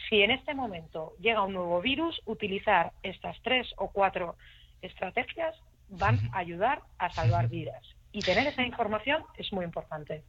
si 0.08 0.22
en 0.22 0.30
este 0.30 0.54
momento 0.54 1.14
llega 1.20 1.42
un 1.42 1.54
nuevo 1.54 1.80
virus, 1.80 2.20
utilizar 2.26 2.92
estas 3.02 3.36
tres 3.42 3.72
o 3.76 3.90
cuatro 3.90 4.36
estrategias 4.82 5.54
van 5.88 6.18
a 6.32 6.38
ayudar 6.38 6.82
a 6.98 7.10
salvar 7.10 7.48
vidas. 7.48 7.82
Y 8.12 8.20
tener 8.20 8.46
esa 8.46 8.62
información 8.62 9.24
es 9.38 9.52
muy 9.52 9.64
importante. 9.64 10.22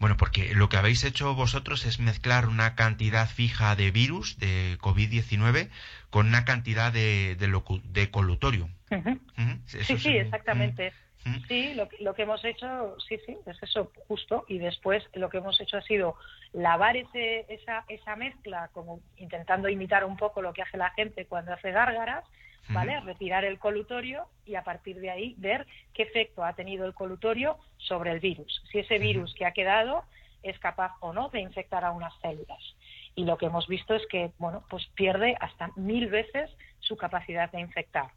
Bueno, 0.00 0.16
porque 0.16 0.54
lo 0.54 0.68
que 0.68 0.78
habéis 0.78 1.04
hecho 1.04 1.34
vosotros 1.34 1.84
es 1.84 2.00
mezclar 2.00 2.46
una 2.46 2.74
cantidad 2.74 3.28
fija 3.28 3.76
de 3.76 3.90
virus 3.90 4.38
de 4.38 4.78
COVID-19 4.80 5.68
con 6.08 6.26
una 6.26 6.44
cantidad 6.44 6.92
de, 6.92 7.36
de, 7.36 8.10
colutorio. 8.10 8.68
Sí, 9.66 9.98
sí, 9.98 10.16
exactamente. 10.16 10.92
Sí, 11.48 11.74
lo, 11.74 11.88
lo, 12.00 12.14
que 12.14 12.22
hemos 12.22 12.42
hecho, 12.44 12.96
sí, 13.06 13.18
sí, 13.26 13.36
es 13.44 13.62
eso, 13.62 13.92
justo. 14.08 14.44
Y 14.48 14.58
después 14.58 15.04
lo 15.14 15.28
que 15.28 15.38
hemos 15.38 15.60
hecho 15.60 15.76
ha 15.76 15.82
sido 15.82 16.16
lavar 16.52 16.96
ese, 16.96 17.44
esa, 17.52 17.84
esa 17.88 18.16
mezcla, 18.16 18.70
como 18.72 19.00
intentando 19.16 19.68
imitar 19.68 20.04
un 20.04 20.16
poco 20.16 20.40
lo 20.40 20.52
que 20.52 20.62
hace 20.62 20.78
la 20.78 20.90
gente 20.90 21.26
cuando 21.26 21.52
hace 21.52 21.72
gárgaras, 21.72 22.24
¿vale? 22.70 23.00
Retirar 23.00 23.44
el 23.44 23.58
colutorio 23.58 24.26
y 24.46 24.54
a 24.54 24.64
partir 24.64 25.00
de 25.00 25.10
ahí 25.10 25.34
ver 25.38 25.66
qué 25.92 26.04
efecto 26.04 26.44
ha 26.44 26.54
tenido 26.54 26.86
el 26.86 26.94
colutorio 26.94 27.58
sobre 27.76 28.12
el 28.12 28.20
virus. 28.20 28.62
Si 28.70 28.78
ese 28.78 28.98
virus 28.98 29.34
que 29.34 29.44
ha 29.44 29.52
quedado 29.52 30.04
es 30.42 30.58
capaz 30.58 30.92
o 31.00 31.12
no 31.12 31.28
de 31.28 31.40
infectar 31.40 31.84
a 31.84 31.92
unas 31.92 32.14
células. 32.20 32.62
Y 33.14 33.24
lo 33.24 33.36
que 33.36 33.46
hemos 33.46 33.66
visto 33.66 33.94
es 33.94 34.06
que, 34.06 34.30
bueno, 34.38 34.64
pues 34.70 34.86
pierde 34.94 35.36
hasta 35.40 35.70
mil 35.76 36.08
veces 36.08 36.50
su 36.78 36.96
capacidad 36.96 37.50
de 37.50 37.60
infectar. 37.60 38.10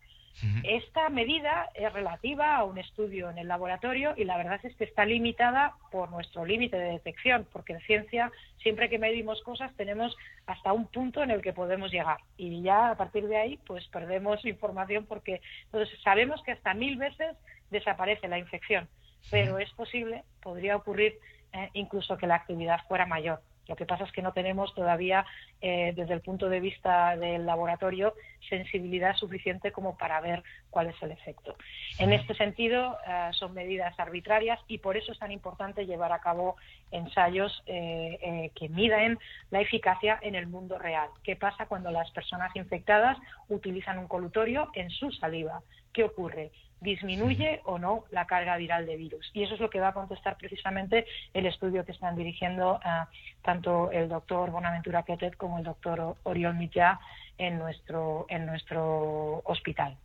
Esta 0.63 1.09
medida 1.09 1.69
es 1.75 1.91
relativa 1.93 2.55
a 2.55 2.63
un 2.63 2.77
estudio 2.77 3.29
en 3.29 3.37
el 3.37 3.47
laboratorio 3.47 4.13
y 4.17 4.25
la 4.25 4.37
verdad 4.37 4.59
es 4.63 4.75
que 4.75 4.83
está 4.83 5.05
limitada 5.05 5.75
por 5.91 6.09
nuestro 6.11 6.45
límite 6.45 6.77
de 6.77 6.91
detección, 6.91 7.47
porque 7.51 7.73
en 7.73 7.81
ciencia 7.81 8.31
siempre 8.57 8.89
que 8.89 8.99
medimos 8.99 9.41
cosas 9.43 9.73
tenemos 9.75 10.15
hasta 10.45 10.73
un 10.73 10.87
punto 10.87 11.23
en 11.23 11.31
el 11.31 11.41
que 11.41 11.53
podemos 11.53 11.91
llegar. 11.91 12.17
Y 12.35 12.61
ya 12.61 12.89
a 12.89 12.97
partir 12.97 13.27
de 13.27 13.37
ahí 13.37 13.59
pues 13.65 13.87
perdemos 13.87 14.43
información 14.45 15.05
porque 15.05 15.41
entonces 15.65 15.97
sabemos 16.03 16.41
que 16.43 16.51
hasta 16.51 16.73
mil 16.73 16.97
veces 16.97 17.37
desaparece 17.69 18.27
la 18.27 18.39
infección, 18.39 18.89
pero 19.31 19.59
es 19.59 19.71
posible, 19.71 20.23
podría 20.41 20.75
ocurrir 20.75 21.13
eh, 21.53 21.69
incluso 21.73 22.17
que 22.17 22.27
la 22.27 22.35
actividad 22.35 22.81
fuera 22.87 23.05
mayor. 23.05 23.41
Lo 23.67 23.75
que 23.75 23.85
pasa 23.85 24.03
es 24.03 24.11
que 24.11 24.21
no 24.21 24.33
tenemos 24.33 24.73
todavía, 24.73 25.25
eh, 25.61 25.93
desde 25.95 26.13
el 26.13 26.21
punto 26.21 26.49
de 26.49 26.59
vista 26.59 27.15
del 27.15 27.45
laboratorio, 27.45 28.13
sensibilidad 28.49 29.15
suficiente 29.15 29.71
como 29.71 29.97
para 29.97 30.19
ver 30.19 30.43
cuál 30.69 30.87
es 30.87 31.01
el 31.01 31.11
efecto. 31.11 31.55
En 31.97 32.11
este 32.11 32.35
sentido, 32.35 32.97
eh, 33.07 33.29
son 33.31 33.53
medidas 33.53 33.97
arbitrarias 33.99 34.59
y 34.67 34.79
por 34.79 34.97
eso 34.97 35.11
es 35.11 35.19
tan 35.19 35.31
importante 35.31 35.85
llevar 35.85 36.11
a 36.11 36.19
cabo 36.19 36.57
ensayos 36.91 37.63
eh, 37.65 38.51
que 38.55 38.69
miden 38.69 39.17
la 39.49 39.61
eficacia 39.61 40.19
en 40.21 40.35
el 40.35 40.47
mundo 40.47 40.77
real. 40.77 41.09
¿Qué 41.23 41.35
pasa 41.35 41.67
cuando 41.67 41.91
las 41.91 42.11
personas 42.11 42.53
infectadas 42.55 43.17
utilizan 43.47 43.97
un 43.97 44.07
colutorio 44.07 44.69
en 44.73 44.89
su 44.89 45.11
saliva? 45.11 45.61
¿Qué 45.93 46.03
ocurre? 46.03 46.51
Disminuye 46.83 47.61
o 47.65 47.79
no 47.79 48.03
la 48.11 48.27
carga 48.27 48.57
viral 48.57 48.85
de 48.85 48.97
virus. 48.97 49.31
Y 49.33 49.43
eso 49.43 49.55
es 49.55 49.59
lo 49.59 49.69
que 49.69 49.79
va 49.79 49.89
a 49.89 49.93
contestar 49.93 50.37
precisamente 50.37 51.05
el 51.33 51.45
estudio 51.45 51.85
que 51.85 51.93
están 51.93 52.15
dirigiendo 52.15 52.75
uh, 52.75 53.05
tanto 53.41 53.91
el 53.91 54.09
doctor 54.09 54.51
Bonaventura 54.51 55.03
Quetet 55.03 55.35
como 55.37 55.57
el 55.57 55.63
doctor 55.63 56.15
Oriol 56.23 56.55
Mitjà 56.55 56.99
en 57.37 57.57
nuestro, 57.57 58.25
en 58.29 58.45
nuestro 58.45 59.41
hospital. 59.45 59.97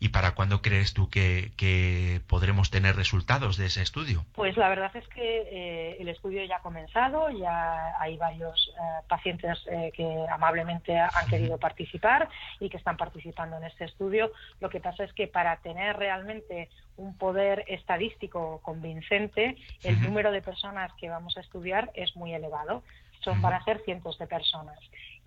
¿Y 0.00 0.10
para 0.10 0.34
cuándo 0.34 0.62
crees 0.62 0.94
tú 0.94 1.10
que, 1.10 2.20
podremos 2.28 2.70
tener 2.70 2.94
resultados 2.94 3.56
de 3.56 3.66
ese 3.66 3.82
estudio? 3.82 4.24
Pues 4.34 4.56
la 4.56 4.68
verdad 4.68 4.94
es 4.94 5.06
que 5.08 5.42
eh, 5.50 5.96
el 5.98 6.08
estudio 6.08 6.44
ya 6.44 6.56
ha 6.56 6.62
comenzado, 6.62 7.30
ya 7.30 8.00
hay 8.00 8.16
varios 8.16 8.72
eh, 8.76 8.80
pacientes 9.08 9.58
eh, 9.70 9.90
que 9.94 10.06
amablemente 10.30 10.96
han 10.96 11.26
querido 11.28 11.58
participar 11.58 12.28
y 12.60 12.68
que 12.68 12.76
están 12.76 12.96
participando 12.96 13.56
en 13.56 13.64
este 13.64 13.86
estudio. 13.86 14.30
Lo 14.60 14.70
que 14.70 14.80
pasa 14.80 15.04
es 15.04 15.12
que 15.12 15.26
para 15.26 15.56
tener 15.56 15.96
realmente 15.96 16.68
un 16.96 17.16
poder 17.16 17.64
estadístico 17.66 18.60
convincente, 18.62 19.56
el 19.82 20.00
número 20.00 20.30
de 20.30 20.42
personas 20.42 20.92
que 20.94 21.08
vamos 21.08 21.36
a 21.36 21.40
estudiar 21.40 21.90
es 21.94 22.14
muy 22.16 22.34
elevado 22.34 22.82
son 23.20 23.42
van 23.42 23.54
a 23.54 23.64
ser 23.64 23.80
cientos 23.84 24.18
de 24.18 24.26
personas. 24.26 24.78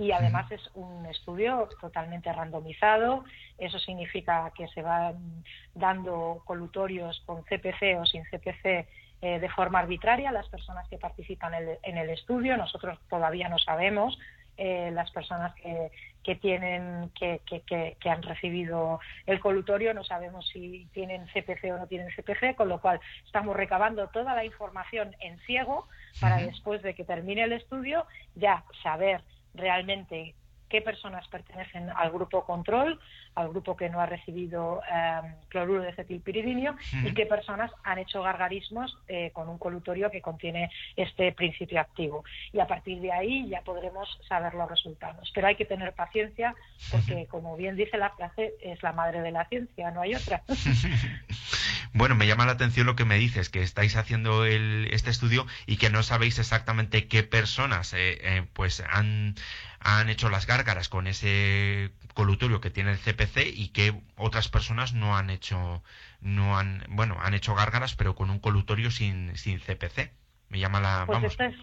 Y 0.02 0.12
además 0.12 0.52
es 0.52 0.68
un 0.74 1.06
estudio 1.06 1.70
totalmente 1.80 2.34
randomizado, 2.34 3.24
eso 3.60 3.78
significa 3.78 4.52
que 4.58 4.68
se 4.70 4.82
van 4.82 5.44
dando 5.76 6.42
colutorios 6.44 7.22
con 7.28 7.44
CPC 7.44 8.00
o 8.00 8.06
sin 8.08 8.24
CPC 8.24 8.88
eh, 9.22 9.40
de 9.40 9.50
forma 9.50 9.78
arbitraria 9.78 10.32
las 10.32 10.50
personas 10.50 10.88
que 10.88 10.98
participan 10.98 11.54
en 11.54 11.98
el, 12.00 12.10
estudio. 12.10 12.58
Nosotros 12.58 12.98
todavía 13.12 13.48
no 13.48 13.60
sabemos 13.60 14.18
eh, 14.58 14.90
las 14.92 15.12
personas 15.12 15.54
que, 15.54 15.92
que 16.24 16.34
tienen 16.34 17.12
que, 17.12 17.42
que, 17.46 17.62
que, 18.00 18.10
han 18.10 18.24
recibido 18.24 19.00
el 19.28 19.40
colutorio 19.40 19.94
no 19.94 20.04
sabemos 20.04 20.48
si 20.48 20.88
tienen 20.94 21.28
CPC 21.28 21.74
o 21.74 21.78
no 21.78 21.88
tienen 21.88 22.10
CPC 22.10 22.56
con 22.56 22.70
lo 22.70 22.82
cual 22.82 23.00
estamos 23.24 23.56
recabando 23.56 24.08
toda 24.08 24.36
la 24.36 24.46
información 24.46 25.16
en 25.20 25.40
ciego 25.42 25.88
para 26.20 26.38
después 26.38 26.82
de 26.82 26.96
que 26.96 27.06
termine 27.06 27.44
el 27.44 27.54
estudio 27.54 28.06
ya 28.36 28.64
saber 28.84 29.22
realmente 29.54 30.36
qué 30.72 30.82
personas 30.82 31.28
pertenecen 31.28 31.90
al 31.90 32.12
grupo 32.12 32.46
control, 32.46 32.98
al 33.36 33.50
grupo 33.50 33.76
que 33.76 33.90
no 33.90 34.00
ha 34.00 34.06
recibido 34.06 34.82
em, 34.90 35.36
cloruro 35.50 35.84
de 35.84 35.94
cetilpiridinio 35.94 36.78
y 37.04 37.14
qué 37.14 37.26
personas 37.26 37.70
han 37.84 38.00
hecho 38.00 38.24
gargarismos 38.24 38.98
eh, 39.10 39.32
con 39.34 39.50
un 39.50 39.58
colutorio 39.58 40.10
que 40.10 40.22
contiene 40.22 40.72
este 40.96 41.34
principio 41.34 41.82
activo. 41.82 42.24
Y 42.54 42.60
a 42.62 42.68
partir 42.68 43.02
de 43.02 43.12
ahí 43.12 43.50
ya 43.50 43.62
podremos 43.64 44.08
saber 44.30 44.54
los 44.54 44.70
resultados. 44.70 45.30
Pero 45.36 45.48
hay 45.48 45.56
que 45.56 45.66
tener 45.66 45.92
paciencia 45.94 46.56
porque, 46.90 47.28
como 47.28 47.58
bien 47.58 47.76
dice 47.76 47.98
la 47.98 48.12
frase, 48.12 48.54
es 48.62 48.82
la 48.82 48.94
madre 48.94 49.22
de 49.22 49.32
la 49.32 49.46
ciencia, 49.50 49.92
no 49.92 50.02
hay 50.02 50.16
otra. 50.16 50.42
Bueno, 51.94 52.16
me 52.16 52.26
llama 52.26 52.46
la 52.46 52.54
atención 52.54 52.88
lo 52.88 52.96
que 52.96 53.04
me 53.04 53.18
dices, 53.18 53.50
que 53.50 53.62
estáis 53.62 53.98
haciendo 53.98 54.46
este 54.46 55.10
estudio 55.10 55.46
y 55.66 55.78
que 55.78 55.90
no 55.90 56.04
sabéis 56.04 56.40
exactamente 56.40 57.08
qué 57.08 57.24
personas 57.24 57.94
eh, 57.94 58.18
eh, 58.22 58.48
pues 58.54 58.82
han, 58.90 59.36
han 59.80 60.10
hecho 60.10 60.30
las 60.30 60.48
gárgaras 60.48 60.88
con 60.88 61.08
ese 61.08 61.92
colutorio 62.14 62.62
que 62.62 62.70
tiene 62.70 62.92
el 62.92 62.98
CPC 62.98 63.48
y 63.54 63.70
que 63.70 64.02
otras 64.16 64.48
personas 64.48 64.94
no 64.94 65.18
han 65.18 65.30
hecho, 65.30 65.84
no 66.22 66.58
han, 66.58 66.86
bueno, 66.90 67.18
han 67.22 67.34
hecho 67.34 67.56
gárgaras 67.56 67.96
pero 67.96 68.16
con 68.16 68.30
un 68.30 68.40
colutorio 68.40 68.90
sin, 68.90 69.36
sin 69.36 69.60
CPC. 69.60 70.14
Me 70.48 70.60
llama 70.60 70.80
la, 70.80 71.06
pues 71.06 71.24
Esta 71.24 71.46
es, 71.46 71.56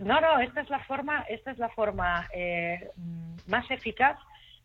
No, 0.00 0.20
no, 0.20 0.40
esta 0.40 0.60
es 0.60 0.70
la 0.70 0.80
forma, 0.80 1.22
esta 1.28 1.50
es 1.50 1.58
la 1.58 1.68
forma 1.70 2.28
eh, 2.34 2.90
más 3.46 3.70
eficaz 3.70 4.18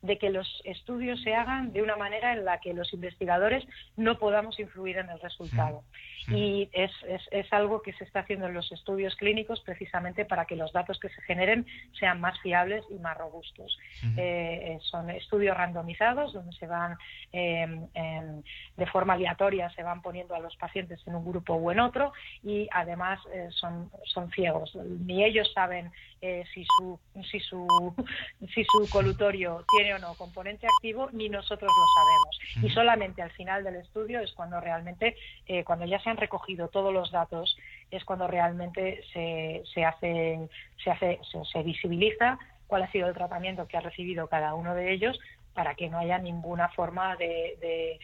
de 0.06 0.18
que 0.18 0.30
los 0.30 0.62
estudios 0.66 1.22
se 1.22 1.34
hagan 1.34 1.74
de 1.74 1.82
una 1.82 1.96
manera 1.96 2.34
en 2.34 2.46
la 2.46 2.60
que 2.60 2.74
los 2.74 2.94
investigadores 2.94 3.66
no 3.98 4.18
podamos 4.20 4.60
influir 4.60 4.98
en 4.98 5.10
el 5.10 5.20
resultado. 5.20 5.84
Y 6.28 6.70
es, 6.74 6.92
es, 7.32 7.54
algo 7.54 7.84
que 7.84 7.94
se 7.94 8.04
está 8.04 8.22
haciendo 8.22 8.48
en 8.48 8.56
los 8.56 8.72
estudios 8.72 9.16
clínicos 9.16 9.62
precisamente 9.62 10.26
para 10.26 10.46
que 10.46 10.56
los 10.56 10.74
datos 10.74 11.00
que 11.00 11.10
se 11.10 11.22
generen 11.22 11.68
sean 12.00 12.20
más 12.20 12.40
fiables 12.42 12.84
y 12.90 12.96
más 12.96 13.16
robustos. 13.16 13.78
Eh, 14.18 14.80
son 14.82 15.12
estudios 15.12 15.56
randomizados 15.56 16.34
donde 16.34 16.52
se 16.54 16.66
van 16.66 16.98
em, 17.32 17.88
em, 17.94 18.42
de 18.76 18.86
forma 18.88 19.14
aleatoria, 19.14 19.70
se 19.72 19.84
van 19.84 20.02
poniendo 20.02 20.34
a 20.34 20.40
los 20.40 20.56
pacientes 20.56 21.00
en 21.06 21.16
un 21.16 21.26
grupo 21.26 21.54
o 21.54 21.72
en 21.72 21.80
otro 21.80 22.12
y 22.44 22.68
además 22.72 23.20
eh, 23.32 23.50
son, 23.52 23.92
son 24.06 24.32
ciegos. 24.32 24.76
Ni 25.06 25.24
ellos 25.24 25.52
saben 25.54 25.92
eh, 26.26 26.44
si, 26.54 26.66
su, 26.78 27.00
si, 27.30 27.40
su, 27.40 27.68
si 28.54 28.64
su 28.64 28.90
colutorio 28.90 29.64
tiene 29.70 29.94
o 29.94 30.00
no 30.00 30.16
componente 30.16 30.66
activo, 30.66 31.10
ni 31.12 31.30
nosotros 31.30 31.70
lo 31.70 31.86
sabemos. 32.02 32.64
Y 32.64 32.74
solamente 32.74 33.22
al 33.22 33.32
final 33.32 33.64
del 33.64 33.76
estudio 33.76 34.20
es 34.22 34.32
cuando 34.34 34.60
realmente, 34.60 35.16
eh, 35.46 35.64
cuando 35.64 35.86
ya 35.86 36.00
se 36.00 36.10
han 36.10 36.18
recogido 36.18 36.70
todos 36.70 36.92
los 36.92 37.12
datos, 37.12 37.56
es 37.92 38.04
cuando 38.06 38.28
realmente 38.28 39.04
se, 39.14 39.64
se, 39.72 39.86
hace, 39.86 40.50
se, 40.84 40.90
hace, 40.90 41.20
se, 41.52 41.64
visibiliza 41.64 42.40
cuál 42.66 42.84
ha 42.84 42.92
sido 42.92 43.08
el 43.08 43.14
tratamiento 43.14 43.68
que 43.68 43.78
ha 43.78 43.82
recibido 43.82 44.28
cada 44.28 44.56
uno 44.56 44.74
de 44.74 44.94
ellos 44.94 45.20
para 45.54 45.76
que 45.76 45.90
no 45.90 46.00
haya 46.00 46.18
ninguna 46.18 46.70
forma 46.70 47.16
de 47.18 47.58
de 47.62 48.00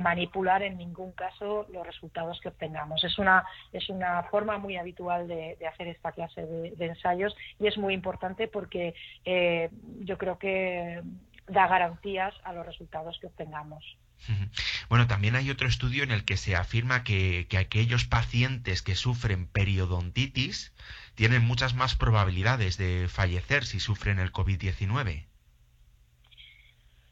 manipular 0.00 0.62
en 0.62 0.76
ningún 0.76 1.12
caso 1.12 1.66
los 1.72 1.86
resultados 1.86 2.40
que 2.40 2.48
obtengamos. 2.48 3.02
Es 3.04 3.18
una, 3.18 3.44
es 3.72 3.88
una 3.88 4.22
forma 4.24 4.58
muy 4.58 4.76
habitual 4.76 5.26
de, 5.26 5.56
hacer 5.66 5.88
esta 5.88 6.12
clase 6.12 6.46
de, 6.46 6.86
ensayos 6.86 7.34
y 7.58 7.66
es 7.66 7.76
muy 7.76 7.94
importante 7.94 8.48
porque 8.48 8.94
eh, 9.24 9.70
yo 10.00 10.18
creo 10.18 10.38
que 10.38 11.02
da 11.48 11.66
garantías 11.66 12.34
a 12.44 12.52
los 12.52 12.64
resultados 12.64 13.18
que 13.20 13.26
obtengamos. 13.26 13.96
Bueno, 14.88 15.08
también 15.08 15.34
hay 15.34 15.50
otro 15.50 15.66
estudio 15.66 16.04
en 16.04 16.12
el 16.12 16.24
que 16.24 16.36
se 16.36 16.54
afirma 16.54 17.02
que, 17.02 17.48
que, 17.48 17.58
aquellos 17.58 18.04
pacientes 18.04 18.80
que 18.80 18.94
sufren 18.94 19.48
periodontitis 19.48 20.72
tienen 21.16 21.44
muchas 21.44 21.74
más 21.74 21.96
probabilidades 21.96 22.76
de 22.78 23.08
fallecer 23.08 23.64
si 23.64 23.80
sufren 23.80 24.20
el 24.20 24.32
COVID-19. 24.32 25.26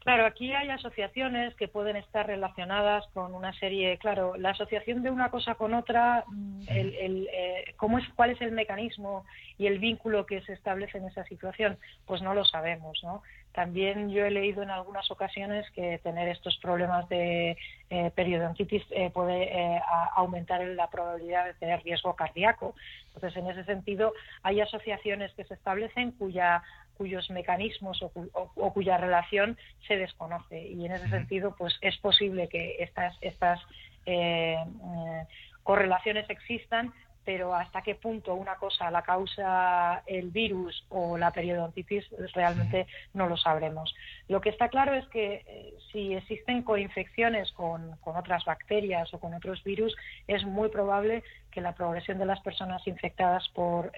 Claro, 0.03 0.25
aquí 0.25 0.51
hay 0.51 0.69
asociaciones 0.69 1.53
que 1.55 1.67
pueden 1.67 1.95
estar 1.95 2.25
relacionadas 2.25 3.05
con 3.13 3.35
una 3.35 3.53
serie, 3.53 3.99
claro, 3.99 4.35
la 4.35 4.49
asociación 4.49 5.03
de 5.03 5.11
una 5.11 5.29
cosa 5.29 5.53
con 5.53 5.75
otra, 5.75 6.23
mm, 6.27 6.63
el, 6.67 7.29
eh, 7.31 7.75
¿cómo 7.77 7.99
es, 7.99 8.09
¿cuál 8.15 8.31
es 8.31 8.41
el 8.41 8.51
mecanismo 8.51 9.25
y 9.59 9.67
el 9.67 9.77
vínculo 9.77 10.25
que 10.25 10.41
se 10.41 10.53
establece 10.53 10.97
en 10.97 11.05
esa 11.05 11.23
situación? 11.25 11.77
Pues 12.07 12.23
no 12.23 12.33
lo 12.33 12.43
sabemos, 12.45 12.99
¿no? 13.03 13.21
También 13.53 14.09
yo 14.09 14.25
he 14.25 14.31
leído 14.31 14.63
en 14.63 14.69
algunas 14.69 15.09
ocasiones 15.11 15.69
que 15.71 15.99
tener 15.99 16.29
estos 16.29 16.57
problemas 16.57 17.07
de 17.09 17.57
eh, 17.89 18.11
periodontitis 18.15 18.83
eh, 18.91 19.09
puede 19.09 19.43
eh, 19.43 19.81
aumentar 20.15 20.61
la 20.61 20.89
probabilidad 20.89 21.45
de 21.45 21.53
tener 21.55 21.83
riesgo 21.83 22.15
cardíaco. 22.15 22.75
Entonces, 23.13 23.37
en 23.37 23.49
ese 23.49 23.65
sentido, 23.65 24.13
hay 24.43 24.61
asociaciones 24.61 25.33
que 25.33 25.43
se 25.43 25.53
establecen 25.53 26.11
cuya 26.11 26.63
cuyos 27.01 27.31
mecanismos 27.31 27.99
o, 28.03 28.73
cuya 28.73 28.95
relación 28.95 29.57
se 29.87 29.97
desconoce. 29.97 30.61
Y 30.67 30.85
en 30.85 30.91
ese 30.91 31.09
sentido 31.09 31.55
pues 31.57 31.75
es 31.81 31.97
posible 31.97 32.47
que 32.47 32.75
estas 32.77 33.17
estas 33.21 33.59
eh, 34.05 34.55
eh, 34.55 35.23
correlaciones 35.63 36.29
existan 36.29 36.93
pero 37.23 37.53
hasta 37.53 37.83
qué 37.83 37.93
punto 37.95 38.33
una 38.35 38.55
cosa 38.55 38.89
la 38.91 39.01
causa 39.03 40.03
el 40.05 40.29
virus 40.29 40.85
o 40.89 41.17
la 41.17 41.31
periodontitis 41.31 42.05
realmente 42.35 42.85
no 43.13 43.27
lo 43.27 43.37
sabremos. 43.37 43.93
Lo 44.27 44.41
que 44.41 44.49
está 44.49 44.69
claro 44.69 44.93
es 44.93 45.07
que 45.07 45.43
eh, 45.47 45.73
si 45.91 46.13
existen 46.13 46.61
coinfecciones 46.63 47.51
con, 47.51 47.95
con, 47.97 48.15
otras 48.15 48.45
bacterias 48.45 49.11
o 49.13 49.19
con 49.19 49.33
otros 49.33 49.63
virus, 49.63 49.95
es 50.27 50.43
muy 50.45 50.69
probable 50.69 51.23
que 51.51 51.61
la 51.61 51.73
progresión 51.73 52.17
de 52.17 52.25
las 52.25 52.41
personas 52.41 52.85
infectadas 52.87 53.47
por, 53.49 53.91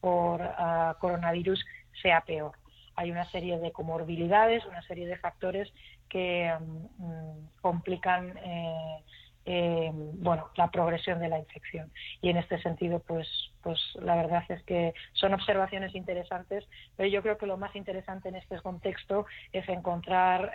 por 0.00 0.40
ah, 0.42 0.96
coronavirus 1.00 1.64
sea 2.02 2.22
peor. 2.22 2.52
Hay 2.96 3.10
una 3.10 3.30
serie 3.30 3.58
de 3.58 3.70
comorbilidades, 3.70 4.64
una 4.66 4.82
serie 4.82 5.06
de 5.06 5.16
factores 5.16 5.72
que 6.08 6.52
mm, 6.98 7.60
complican 7.60 8.36
eh, 8.38 9.04
eh, 9.44 9.90
bueno, 9.94 10.50
la 10.56 10.70
progresión 10.70 11.20
de 11.20 11.28
la 11.28 11.38
infección. 11.38 11.90
Y 12.20 12.28
en 12.28 12.36
este 12.36 12.60
sentido, 12.60 12.98
pues, 13.00 13.26
pues 13.62 13.78
la 13.94 14.16
verdad 14.16 14.44
es 14.48 14.62
que 14.64 14.94
son 15.12 15.32
observaciones 15.32 15.94
interesantes, 15.94 16.64
pero 16.96 17.08
yo 17.08 17.22
creo 17.22 17.38
que 17.38 17.46
lo 17.46 17.56
más 17.56 17.74
interesante 17.74 18.28
en 18.28 18.34
este 18.34 18.60
contexto 18.60 19.26
es 19.52 19.66
encontrar 19.68 20.52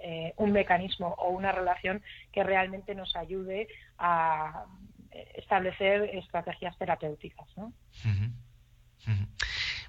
eh, 0.00 0.32
un 0.38 0.50
mecanismo 0.50 1.14
o 1.18 1.28
una 1.28 1.52
relación 1.52 2.02
que 2.32 2.42
realmente 2.42 2.94
nos 2.94 3.14
ayude 3.14 3.68
a 3.98 4.64
establecer 5.34 6.10
estrategias 6.14 6.76
terapéuticas. 6.78 7.46
¿no? 7.56 7.72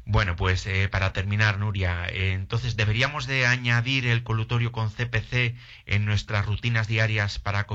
Bueno, 0.05 0.35
pues 0.35 0.65
eh, 0.65 0.89
para 0.89 1.13
terminar, 1.13 1.59
Nuria, 1.59 2.07
eh, 2.09 2.33
entonces 2.33 2.75
deberíamos 2.75 3.27
de 3.27 3.45
añadir 3.45 4.07
el 4.07 4.23
colutorio 4.23 4.71
con 4.71 4.89
CPC 4.89 5.55
en 5.85 6.05
nuestras 6.05 6.45
rutinas 6.47 6.87
diarias 6.87 7.39
para, 7.39 7.65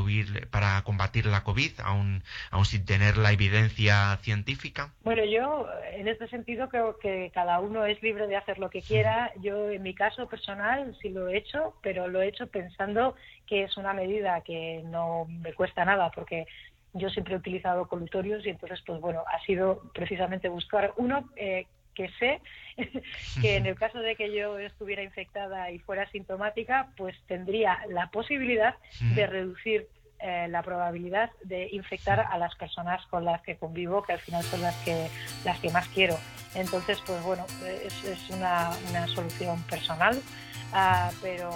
para 0.50 0.82
combatir 0.82 1.26
la 1.26 1.44
COVID, 1.44 1.80
aún, 1.84 2.24
aún 2.50 2.64
sin 2.64 2.84
tener 2.84 3.16
la 3.16 3.32
evidencia 3.32 4.18
científica. 4.22 4.92
Bueno, 5.04 5.24
yo 5.24 5.68
en 5.92 6.08
este 6.08 6.26
sentido 6.28 6.68
creo 6.68 6.98
que 6.98 7.30
cada 7.32 7.60
uno 7.60 7.86
es 7.86 8.02
libre 8.02 8.26
de 8.26 8.36
hacer 8.36 8.58
lo 8.58 8.70
que 8.70 8.82
quiera. 8.82 9.32
Yo 9.40 9.70
en 9.70 9.82
mi 9.82 9.94
caso 9.94 10.28
personal 10.28 10.96
sí 11.00 11.10
lo 11.10 11.28
he 11.28 11.38
hecho, 11.38 11.74
pero 11.80 12.08
lo 12.08 12.20
he 12.20 12.28
hecho 12.28 12.48
pensando 12.48 13.14
que 13.46 13.62
es 13.62 13.76
una 13.76 13.94
medida 13.94 14.40
que 14.40 14.82
no 14.84 15.26
me 15.28 15.54
cuesta 15.54 15.84
nada 15.84 16.10
porque 16.10 16.46
yo 16.92 17.10
siempre 17.10 17.34
he 17.34 17.38
utilizado 17.38 17.88
colutorios 17.88 18.44
y 18.46 18.50
entonces, 18.50 18.80
pues 18.86 19.00
bueno, 19.00 19.22
ha 19.32 19.44
sido 19.44 19.82
precisamente 19.92 20.48
buscar 20.48 20.92
uno 20.96 21.28
eh, 21.36 21.66
que 21.97 22.11
sé 22.20 22.40
que 23.40 23.57
en 23.57 23.66
el 23.66 23.74
caso 23.74 23.99
de 23.99 24.14
que 24.14 24.32
yo 24.32 24.59
estuviera 24.59 25.03
infectada 25.03 25.70
y 25.70 25.78
fuera 25.80 26.09
sintomática, 26.11 26.90
pues 26.97 27.16
tendría 27.26 27.78
la 27.88 28.11
posibilidad 28.11 28.76
de 29.14 29.26
reducir 29.26 29.88
eh, 30.18 30.47
la 30.49 30.62
probabilidad 30.62 31.30
de 31.42 31.68
infectar 31.72 32.20
a 32.20 32.38
las 32.38 32.55
personas 32.55 33.05
con 33.07 33.24
las 33.24 33.42
que 33.42 33.57
convivo, 33.57 34.03
que 34.03 34.14
al 34.14 34.18
final 34.18 34.42
son 34.44 34.62
las 34.62 34.74
que 34.84 35.09
las 35.44 35.59
que 35.61 35.70
más 35.70 35.88
quiero. 35.88 36.16
Entonces, 36.55 37.03
pues 37.07 37.22
bueno, 37.22 37.44
es, 37.84 38.05
es 38.05 38.30
una, 38.30 38.70
una, 38.88 39.07
solución 39.09 39.62
personal, 39.64 40.16
uh, 40.16 41.12
pero 41.20 41.51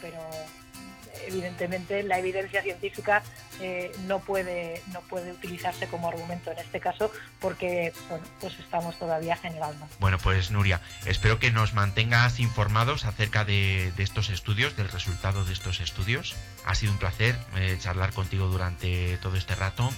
pero 0.00 0.18
evidentemente 1.26 2.02
la 2.02 2.18
evidencia 2.18 2.62
científica 2.62 3.22
eh, 3.60 3.92
no 4.06 4.18
puede 4.20 4.82
no 4.92 5.00
puede 5.02 5.32
utilizarse 5.32 5.86
como 5.86 6.08
argumento 6.08 6.50
en 6.50 6.58
este 6.58 6.80
caso 6.80 7.10
porque 7.40 7.92
bueno, 8.08 8.24
pues 8.40 8.58
estamos 8.58 8.98
todavía 8.98 9.36
generando. 9.36 9.86
Bueno, 10.00 10.18
pues 10.18 10.50
Nuria, 10.50 10.80
espero 11.06 11.38
que 11.38 11.50
nos 11.50 11.74
mantengas 11.74 12.40
informados 12.40 13.04
acerca 13.04 13.44
de, 13.44 13.92
estos 13.98 14.30
estudios, 14.30 14.76
del 14.76 14.88
resultado 14.88 15.44
de 15.44 15.52
estos 15.52 15.80
estudios. 15.80 16.34
Ha 16.66 16.74
sido 16.74 16.92
un 16.92 16.98
placer 16.98 17.36
eh, 17.56 17.76
charlar 17.80 18.12
contigo 18.12 18.46
durante 18.46 19.16
todo 19.18 19.36
este 19.36 19.54
rato 19.54 19.90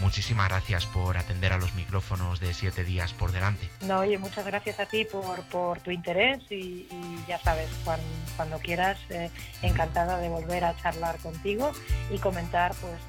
muchísimas 0.00 0.48
gracias 0.48 0.86
por 0.86 1.16
atender 1.16 1.52
a 1.52 1.58
los 1.58 1.74
micrófonos 1.74 2.40
de 2.40 2.54
siete 2.54 2.84
días 2.84 3.12
por 3.12 3.32
delante. 3.32 3.68
No, 3.82 4.00
oye, 4.00 4.18
muchas 4.18 4.44
gracias 4.44 4.80
a 4.80 4.86
ti 4.86 5.04
por, 5.04 5.42
por 5.44 5.80
tu 5.80 5.90
interés 5.90 6.40
y, 6.50 6.88
ya 7.28 7.38
sabes, 7.38 7.68
cuando, 8.36 8.58
quieras, 8.58 8.98
eh, 9.10 9.30
encantada 9.62 10.18
de 10.18 10.28
volver 10.28 10.64
a 10.64 10.76
charlar 10.76 11.18
contigo 11.18 11.72
y 12.10 12.18
comentar 12.18 12.74
pues 12.74 13.00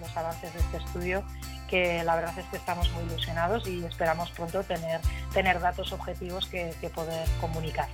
los, 0.00 0.16
avances 0.16 0.52
de 0.52 0.60
este 0.60 0.76
estudio 0.78 1.24
que 1.68 2.02
la 2.02 2.16
verdad 2.16 2.36
es 2.36 2.44
que 2.46 2.56
estamos 2.56 2.90
muy 2.90 3.04
ilusionados 3.04 3.68
y 3.68 3.84
esperamos 3.84 4.30
pronto 4.30 4.64
tener, 4.64 5.00
tener 5.32 5.60
datos 5.60 5.92
objetivos 5.92 6.46
que, 6.46 6.74
que 6.80 6.88
poder 6.88 7.28
comunicar. 7.40 7.88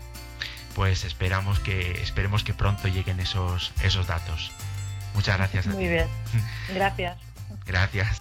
Pues 0.75 1.05
esperamos 1.05 1.61
que, 1.61 2.03
esperemos 2.03 2.43
que 2.43 2.55
pronto 2.55 2.89
lleguen 2.89 3.21
esos, 3.21 3.73
esos 3.83 4.07
datos. 4.07 4.51
Muchas 5.17 5.39
gracias. 5.39 5.67
Muy 5.67 5.89
bien. 5.89 6.07
Gracias. 6.75 7.17
Gracias. 7.65 8.21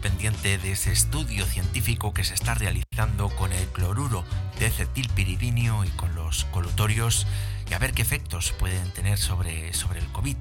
pendiente 0.00 0.58
de 0.58 0.72
ese 0.72 0.92
estudio 0.92 1.46
científico 1.46 2.12
que 2.12 2.24
se 2.24 2.34
está 2.34 2.52
realizando 2.52 3.30
con 3.30 3.52
el 3.52 3.66
cloruro 3.68 4.22
de 4.58 4.70
cetilpiridinio 4.70 5.82
y 5.84 5.88
con 5.88 6.14
los 6.14 6.44
colutorios 6.46 7.26
y 7.70 7.72
a 7.72 7.78
ver 7.78 7.92
qué 7.92 8.02
efectos 8.02 8.52
pueden 8.52 8.90
tener 8.92 9.18
sobre, 9.18 9.72
sobre 9.72 10.00
el 10.00 10.06
COVID. 10.08 10.36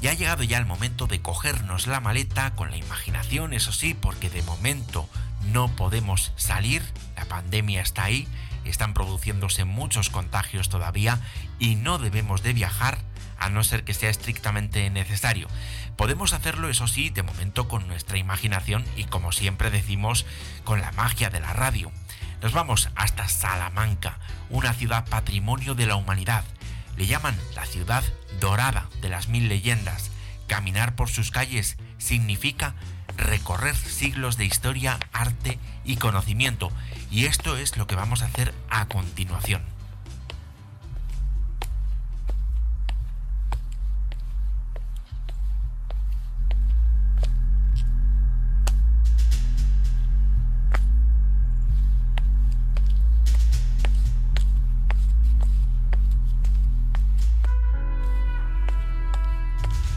Ya 0.00 0.10
ha 0.10 0.14
llegado 0.14 0.42
ya 0.42 0.58
el 0.58 0.66
momento 0.66 1.06
de 1.06 1.20
cogernos 1.22 1.86
la 1.86 2.00
maleta 2.00 2.54
con 2.56 2.72
la 2.72 2.76
imaginación, 2.76 3.52
eso 3.52 3.72
sí, 3.72 3.94
porque 3.94 4.30
de 4.30 4.42
momento 4.42 5.08
no 5.52 5.68
podemos 5.76 6.32
salir, 6.34 6.82
la 7.16 7.26
pandemia 7.26 7.82
está 7.82 8.02
ahí, 8.02 8.26
están 8.64 8.94
produciéndose 8.94 9.64
muchos 9.64 10.10
contagios 10.10 10.68
todavía 10.68 11.20
y 11.60 11.76
no 11.76 11.98
debemos 11.98 12.42
de 12.42 12.52
viajar 12.52 12.98
a 13.38 13.48
no 13.48 13.62
ser 13.62 13.84
que 13.84 13.94
sea 13.94 14.10
estrictamente 14.10 14.88
necesario. 14.90 15.48
Podemos 15.96 16.32
hacerlo, 16.32 16.68
eso 16.68 16.86
sí, 16.86 17.10
de 17.10 17.22
momento 17.22 17.68
con 17.68 17.86
nuestra 17.86 18.18
imaginación 18.18 18.84
y 18.96 19.04
como 19.04 19.30
siempre 19.32 19.70
decimos, 19.70 20.26
con 20.64 20.80
la 20.80 20.92
magia 20.92 21.30
de 21.30 21.40
la 21.40 21.52
radio. 21.52 21.92
Nos 22.42 22.52
vamos 22.52 22.90
hasta 22.96 23.28
Salamanca, 23.28 24.18
una 24.50 24.74
ciudad 24.74 25.06
patrimonio 25.06 25.74
de 25.74 25.86
la 25.86 25.96
humanidad. 25.96 26.44
Le 26.96 27.06
llaman 27.06 27.38
la 27.54 27.64
ciudad 27.64 28.04
dorada 28.40 28.88
de 29.00 29.08
las 29.08 29.28
mil 29.28 29.48
leyendas. 29.48 30.10
Caminar 30.46 30.94
por 30.94 31.08
sus 31.08 31.30
calles 31.30 31.76
significa 31.98 32.74
recorrer 33.16 33.76
siglos 33.76 34.36
de 34.36 34.44
historia, 34.44 34.98
arte 35.12 35.58
y 35.84 35.96
conocimiento. 35.96 36.70
Y 37.10 37.26
esto 37.26 37.56
es 37.56 37.76
lo 37.76 37.86
que 37.86 37.94
vamos 37.94 38.22
a 38.22 38.26
hacer 38.26 38.52
a 38.68 38.86
continuación. 38.86 39.73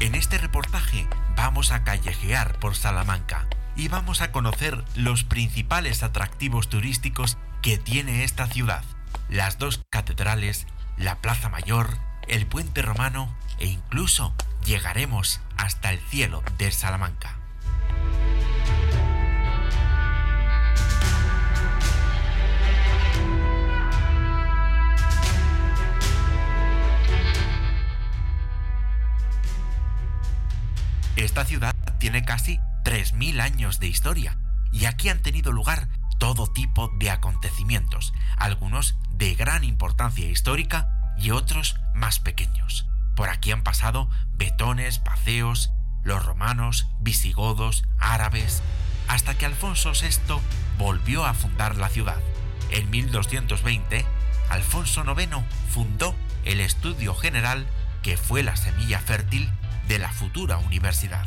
En 0.07 0.15
este 0.15 0.37
reportaje 0.37 1.05
vamos 1.35 1.73
a 1.73 1.83
callejear 1.83 2.57
por 2.59 2.77
Salamanca 2.77 3.45
y 3.75 3.89
vamos 3.89 4.21
a 4.21 4.31
conocer 4.31 4.85
los 4.95 5.25
principales 5.25 6.01
atractivos 6.01 6.69
turísticos 6.69 7.37
que 7.61 7.77
tiene 7.77 8.23
esta 8.23 8.47
ciudad. 8.47 8.85
Las 9.27 9.57
dos 9.57 9.81
catedrales, 9.89 10.65
la 10.95 11.17
Plaza 11.17 11.49
Mayor, 11.49 11.97
el 12.29 12.47
puente 12.47 12.81
romano 12.81 13.35
e 13.59 13.67
incluso 13.67 14.33
llegaremos 14.63 15.41
hasta 15.57 15.91
el 15.91 15.99
cielo 15.99 16.41
de 16.57 16.71
Salamanca. 16.71 17.37
Esta 31.17 31.45
ciudad 31.45 31.75
tiene 31.97 32.23
casi 32.23 32.59
3.000 32.85 33.41
años 33.41 33.79
de 33.79 33.87
historia 33.87 34.37
y 34.71 34.85
aquí 34.85 35.09
han 35.09 35.23
tenido 35.23 35.51
lugar 35.51 35.87
todo 36.19 36.45
tipo 36.45 36.91
de 36.99 37.09
acontecimientos, 37.09 38.13
algunos 38.37 38.95
de 39.09 39.33
gran 39.33 39.63
importancia 39.63 40.29
histórica 40.29 40.87
y 41.17 41.31
otros 41.31 41.75
más 41.95 42.19
pequeños. 42.19 42.85
Por 43.15 43.29
aquí 43.29 43.51
han 43.51 43.63
pasado 43.63 44.11
betones, 44.33 44.99
paceos, 44.99 45.71
los 46.03 46.23
romanos, 46.23 46.87
visigodos, 46.99 47.83
árabes, 47.97 48.61
hasta 49.07 49.35
que 49.35 49.47
Alfonso 49.47 49.93
VI 49.93 50.39
volvió 50.77 51.25
a 51.25 51.33
fundar 51.33 51.77
la 51.77 51.89
ciudad. 51.89 52.21
En 52.69 52.91
1220, 52.91 54.05
Alfonso 54.51 55.03
IX 55.03 55.37
fundó 55.71 56.15
el 56.45 56.59
Estudio 56.59 57.15
General 57.15 57.65
que 58.03 58.17
fue 58.17 58.43
la 58.43 58.55
semilla 58.55 58.99
fértil 58.99 59.49
de 59.87 59.99
la 59.99 60.11
futura 60.11 60.57
universidad. 60.57 61.25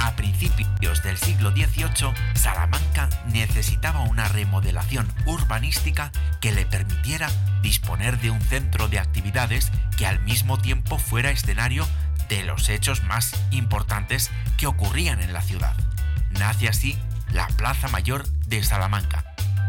A 0.00 0.16
principios 0.16 1.02
del 1.02 1.18
siglo 1.18 1.50
XVIII, 1.50 2.14
Salamanca 2.34 3.08
necesitaba 3.26 4.00
una 4.00 4.28
remodelación 4.28 5.06
urbanística 5.26 6.10
que 6.40 6.52
le 6.52 6.64
permitiera 6.64 7.28
disponer 7.62 8.18
de 8.20 8.30
un 8.30 8.40
centro 8.40 8.88
de 8.88 8.98
actividades 8.98 9.70
que 9.96 10.06
al 10.06 10.20
mismo 10.20 10.58
tiempo 10.58 10.98
fuera 10.98 11.30
escenario 11.30 11.86
de 12.34 12.42
los 12.42 12.68
hechos 12.68 13.04
más 13.04 13.32
importantes 13.52 14.32
que 14.56 14.66
ocurrían 14.66 15.20
en 15.20 15.32
la 15.32 15.40
ciudad. 15.40 15.72
Nace 16.30 16.68
así 16.68 16.98
la 17.30 17.46
Plaza 17.46 17.86
Mayor 17.86 18.28
de 18.48 18.64
Salamanca, 18.64 19.24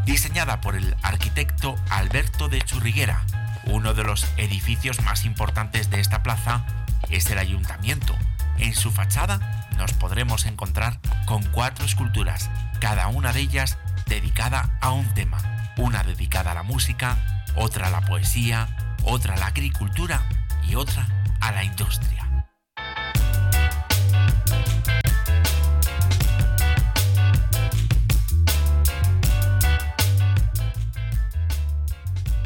diseñada 0.06 0.62
por 0.62 0.76
el 0.76 0.96
arquitecto 1.04 1.76
Alberto 1.92 2.48
de 2.48 2.64
Churriguera. 2.64 3.22
Uno 3.66 3.94
de 3.94 4.04
los 4.04 4.26
edificios 4.38 5.02
más 5.02 5.26
importantes 5.26 5.92
de 5.92 6.00
esta 6.00 6.24
plaza 6.24 6.66
es 7.12 7.30
el 7.30 7.38
ayuntamiento. 7.38 8.16
En 8.58 8.74
su 8.74 8.92
fachada 8.92 9.68
nos 9.78 9.94
podremos 9.94 10.46
encontrar 10.46 11.00
con 11.26 11.44
cuatro 11.44 11.86
esculturas, 11.86 12.50
cada 12.80 13.10
una 13.10 13.32
de 13.32 13.42
ellas 13.42 13.78
dedicada 14.08 14.72
a 14.82 14.90
un 14.90 15.06
tema. 15.14 15.38
Una 15.78 16.04
dedicada 16.04 16.52
a 16.52 16.56
la 16.56 16.64
música, 16.64 17.44
otra 17.56 17.88
a 17.88 17.92
la 17.92 18.02
poesía, 18.02 18.96
otra 19.04 19.36
a 19.36 19.38
la 19.38 19.48
agricultura 19.48 20.24
y 20.68 20.74
otra 20.74 21.08
a 21.42 21.52
la 21.52 21.64
industria. 21.64 22.25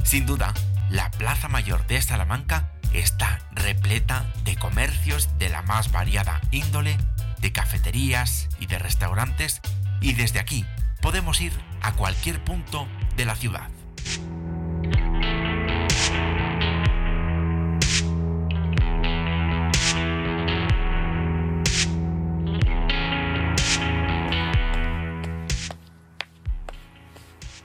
Sin 0.10 0.26
duda, 0.26 0.56
la 0.90 1.12
Plaza 1.12 1.50
Mayor 1.50 1.86
de 1.86 2.02
Salamanca 2.02 2.72
está 2.94 3.38
repleta 3.52 4.26
de 4.44 4.56
comercios 4.56 5.38
de 5.38 5.50
la 5.50 5.62
más 5.62 5.92
variada 5.92 6.42
índole, 6.50 6.98
de 7.42 7.52
cafeterías 7.52 8.50
y 8.60 8.66
de 8.66 8.80
restaurantes, 8.80 9.62
y 10.02 10.14
desde 10.14 10.40
aquí 10.40 10.66
podemos 11.00 11.42
ir 11.42 11.54
a 11.84 11.92
cualquier 11.92 12.44
punto 12.44 12.88
de 13.18 13.26
la 13.26 13.36
ciudad. 13.36 13.70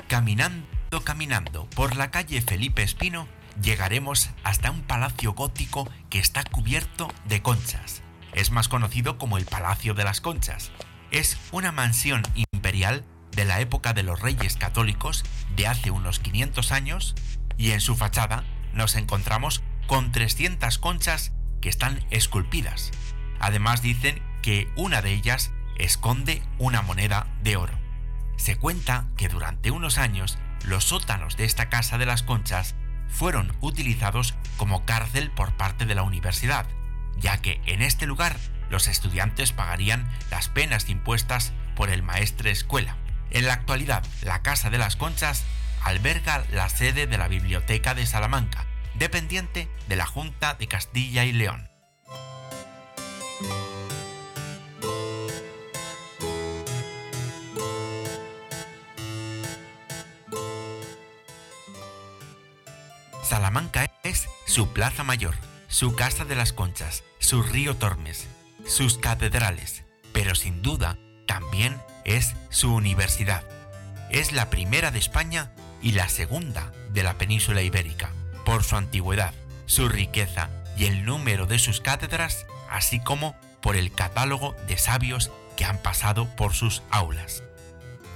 Caminando, 0.08 0.73
caminando 1.02 1.68
por 1.70 1.96
la 1.96 2.10
calle 2.10 2.40
Felipe 2.42 2.82
Espino, 2.82 3.26
llegaremos 3.60 4.30
hasta 4.44 4.70
un 4.70 4.82
palacio 4.82 5.32
gótico 5.32 5.88
que 6.10 6.18
está 6.18 6.44
cubierto 6.44 7.12
de 7.24 7.42
conchas. 7.42 8.02
Es 8.32 8.50
más 8.50 8.68
conocido 8.68 9.18
como 9.18 9.38
el 9.38 9.46
Palacio 9.46 9.94
de 9.94 10.04
las 10.04 10.20
Conchas. 10.20 10.72
Es 11.10 11.38
una 11.52 11.72
mansión 11.72 12.22
imperial 12.34 13.04
de 13.30 13.44
la 13.44 13.60
época 13.60 13.92
de 13.92 14.02
los 14.02 14.20
reyes 14.20 14.56
católicos 14.56 15.24
de 15.56 15.66
hace 15.66 15.90
unos 15.90 16.18
500 16.18 16.72
años 16.72 17.14
y 17.56 17.70
en 17.70 17.80
su 17.80 17.96
fachada 17.96 18.44
nos 18.72 18.96
encontramos 18.96 19.62
con 19.86 20.12
300 20.12 20.78
conchas 20.78 21.32
que 21.60 21.68
están 21.68 22.04
esculpidas. 22.10 22.90
Además 23.38 23.82
dicen 23.82 24.22
que 24.42 24.68
una 24.76 25.00
de 25.00 25.12
ellas 25.12 25.52
esconde 25.78 26.42
una 26.58 26.82
moneda 26.82 27.26
de 27.42 27.56
oro. 27.56 27.78
Se 28.36 28.56
cuenta 28.56 29.06
que 29.16 29.28
durante 29.28 29.70
unos 29.70 29.98
años 29.98 30.38
los 30.66 30.84
sótanos 30.84 31.36
de 31.36 31.44
esta 31.44 31.68
casa 31.68 31.98
de 31.98 32.06
las 32.06 32.22
conchas 32.22 32.74
fueron 33.08 33.56
utilizados 33.60 34.34
como 34.56 34.84
cárcel 34.84 35.30
por 35.30 35.56
parte 35.56 35.86
de 35.86 35.94
la 35.94 36.02
universidad, 36.02 36.66
ya 37.18 37.38
que 37.38 37.60
en 37.66 37.82
este 37.82 38.06
lugar 38.06 38.36
los 38.70 38.88
estudiantes 38.88 39.52
pagarían 39.52 40.08
las 40.30 40.48
penas 40.48 40.88
impuestas 40.88 41.52
por 41.76 41.90
el 41.90 42.02
maestre 42.02 42.50
escuela. 42.50 42.96
En 43.30 43.46
la 43.46 43.52
actualidad, 43.52 44.04
la 44.22 44.42
Casa 44.42 44.70
de 44.70 44.78
las 44.78 44.96
Conchas 44.96 45.44
alberga 45.82 46.44
la 46.50 46.68
sede 46.68 47.06
de 47.06 47.18
la 47.18 47.28
Biblioteca 47.28 47.94
de 47.94 48.06
Salamanca, 48.06 48.64
dependiente 48.94 49.68
de 49.88 49.96
la 49.96 50.06
Junta 50.06 50.54
de 50.54 50.66
Castilla 50.66 51.24
y 51.24 51.32
León. 51.32 51.68
Salamanca 63.24 63.90
es 64.02 64.28
su 64.44 64.74
plaza 64.74 65.02
mayor, 65.02 65.34
su 65.66 65.94
casa 65.96 66.26
de 66.26 66.36
las 66.36 66.52
conchas, 66.52 67.04
su 67.18 67.42
río 67.42 67.74
Tormes, 67.74 68.28
sus 68.66 68.98
catedrales, 68.98 69.82
pero 70.12 70.34
sin 70.34 70.60
duda 70.60 70.98
también 71.26 71.80
es 72.04 72.34
su 72.50 72.74
universidad. 72.74 73.42
Es 74.10 74.32
la 74.32 74.50
primera 74.50 74.90
de 74.90 74.98
España 74.98 75.52
y 75.80 75.92
la 75.92 76.10
segunda 76.10 76.70
de 76.90 77.02
la 77.02 77.14
península 77.14 77.62
ibérica, 77.62 78.10
por 78.44 78.62
su 78.62 78.76
antigüedad, 78.76 79.32
su 79.64 79.88
riqueza 79.88 80.50
y 80.76 80.84
el 80.84 81.06
número 81.06 81.46
de 81.46 81.58
sus 81.58 81.80
cátedras, 81.80 82.44
así 82.70 83.00
como 83.00 83.34
por 83.62 83.74
el 83.74 83.90
catálogo 83.90 84.54
de 84.68 84.76
sabios 84.76 85.30
que 85.56 85.64
han 85.64 85.78
pasado 85.78 86.28
por 86.36 86.52
sus 86.52 86.82
aulas. 86.90 87.42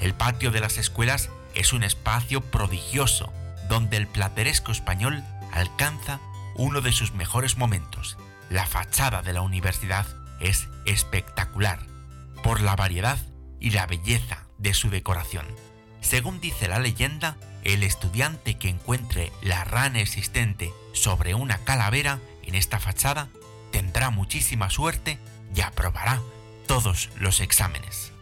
El 0.02 0.12
patio 0.12 0.50
de 0.50 0.60
las 0.60 0.76
escuelas 0.76 1.30
es 1.54 1.72
un 1.72 1.82
espacio 1.82 2.42
prodigioso 2.42 3.32
donde 3.68 3.96
el 3.96 4.06
plateresco 4.06 4.72
español 4.72 5.22
alcanza 5.52 6.20
uno 6.56 6.80
de 6.80 6.92
sus 6.92 7.12
mejores 7.12 7.56
momentos. 7.56 8.16
La 8.50 8.66
fachada 8.66 9.22
de 9.22 9.32
la 9.32 9.42
universidad 9.42 10.06
es 10.40 10.68
espectacular 10.86 11.80
por 12.42 12.60
la 12.60 12.76
variedad 12.76 13.18
y 13.60 13.70
la 13.70 13.86
belleza 13.86 14.44
de 14.58 14.74
su 14.74 14.90
decoración. 14.90 15.46
Según 16.00 16.40
dice 16.40 16.68
la 16.68 16.78
leyenda, 16.78 17.36
el 17.64 17.82
estudiante 17.82 18.56
que 18.56 18.68
encuentre 18.68 19.32
la 19.42 19.64
rana 19.64 20.00
existente 20.00 20.72
sobre 20.92 21.34
una 21.34 21.58
calavera 21.58 22.20
en 22.42 22.54
esta 22.54 22.78
fachada 22.78 23.28
tendrá 23.72 24.10
muchísima 24.10 24.70
suerte 24.70 25.18
y 25.54 25.60
aprobará 25.60 26.20
todos 26.66 27.10
los 27.16 27.40
exámenes. 27.40 28.12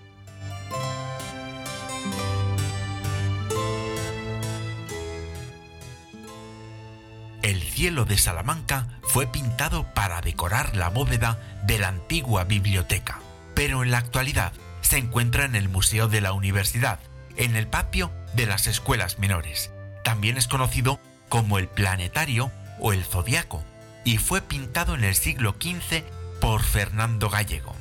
El 7.47 7.63
cielo 7.63 8.05
de 8.05 8.19
Salamanca 8.19 8.89
fue 9.03 9.29
pintado 9.29 9.87
para 9.95 10.21
decorar 10.21 10.75
la 10.75 10.89
bóveda 10.89 11.39
de 11.63 11.79
la 11.79 11.87
antigua 11.87 12.43
biblioteca, 12.43 13.21
pero 13.55 13.85
en 13.85 13.93
la 13.93 13.99
actualidad 13.99 14.53
se 14.81 14.99
encuentra 14.99 15.45
en 15.45 15.55
el 15.55 15.69
Museo 15.69 16.09
de 16.09 16.21
la 16.21 16.33
Universidad, 16.33 16.99
en 17.37 17.55
el 17.55 17.69
patio 17.69 18.11
de 18.35 18.47
las 18.47 18.67
escuelas 18.67 19.21
menores. 19.21 19.71
También 20.03 20.39
es 20.39 20.49
conocido 20.49 20.99
como 21.29 21.59
el 21.59 21.69
planetario 21.69 22.51
o 22.81 22.93
el 22.93 23.05
zodiaco, 23.05 23.63
y 24.05 24.19
fue 24.19 24.41
pintado 24.41 24.97
en 24.97 25.05
el 25.05 25.15
siglo 25.15 25.55
XV 25.61 26.03
por 26.41 26.65
Fernando 26.65 27.31
Gallego. 27.31 27.77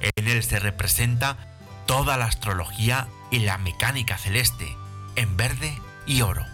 En 0.00 0.28
él 0.28 0.42
se 0.42 0.60
representa 0.60 1.36
toda 1.84 2.16
la 2.16 2.24
astrología 2.24 3.06
y 3.30 3.40
la 3.40 3.58
mecánica 3.58 4.16
celeste, 4.16 4.74
en 5.14 5.36
verde 5.36 5.78
y 6.06 6.22
oro. 6.22 6.46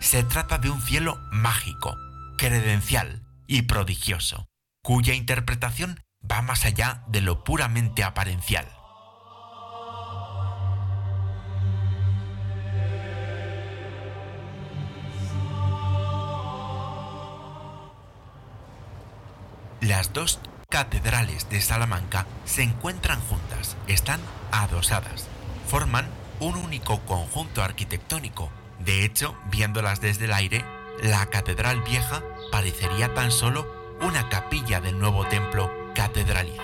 Se 0.00 0.22
trata 0.22 0.58
de 0.58 0.70
un 0.70 0.80
cielo 0.80 1.18
mágico, 1.32 1.96
credencial 2.38 3.22
y 3.46 3.62
prodigioso, 3.62 4.46
cuya 4.82 5.14
interpretación 5.14 6.00
va 6.30 6.42
más 6.42 6.64
allá 6.64 7.02
de 7.08 7.20
lo 7.20 7.44
puramente 7.44 8.04
aparencial. 8.04 8.68
Las 19.80 20.12
dos 20.12 20.40
catedrales 20.68 21.48
de 21.48 21.60
Salamanca 21.60 22.26
se 22.44 22.62
encuentran 22.62 23.20
juntas, 23.20 23.76
están 23.86 24.20
adosadas, 24.50 25.28
forman 25.68 26.06
un 26.40 26.56
único 26.56 27.00
conjunto 27.06 27.62
arquitectónico 27.62 28.50
de 28.86 29.04
hecho, 29.04 29.36
viéndolas 29.46 30.00
desde 30.00 30.26
el 30.26 30.32
aire, 30.32 30.64
la 31.02 31.26
Catedral 31.26 31.82
Vieja 31.82 32.22
parecería 32.52 33.12
tan 33.14 33.32
solo 33.32 33.66
una 34.00 34.28
capilla 34.28 34.80
del 34.80 34.98
nuevo 34.98 35.26
templo 35.26 35.72
catedralicio. 35.94 36.62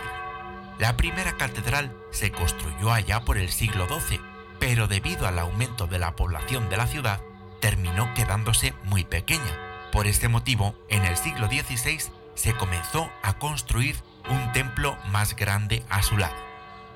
La 0.78 0.97
primera 0.97 1.36
catedral 1.36 1.93
se 2.12 2.31
construyó 2.31 2.93
allá 2.93 3.24
por 3.24 3.39
el 3.39 3.51
siglo 3.51 3.89
XII, 3.89 4.20
pero 4.61 4.86
debido 4.86 5.27
al 5.27 5.36
aumento 5.40 5.89
de 5.89 5.99
la 5.99 6.15
población 6.15 6.69
de 6.69 6.77
la 6.77 6.86
ciudad, 6.86 7.20
terminó 7.61 8.15
quedándose 8.15 8.73
muy 8.85 9.05
pequeña. 9.05 9.59
Por 9.90 10.07
este 10.07 10.28
motivo, 10.28 10.77
en 10.89 11.05
el 11.05 11.16
siglo 11.16 11.49
XVI 11.49 12.12
se 12.36 12.55
comenzó 12.55 13.11
a 13.24 13.39
construir 13.39 13.97
un 14.31 14.53
templo 14.53 14.97
más 15.11 15.35
grande 15.35 15.85
a 15.90 16.03
su 16.05 16.16
lado. 16.16 16.36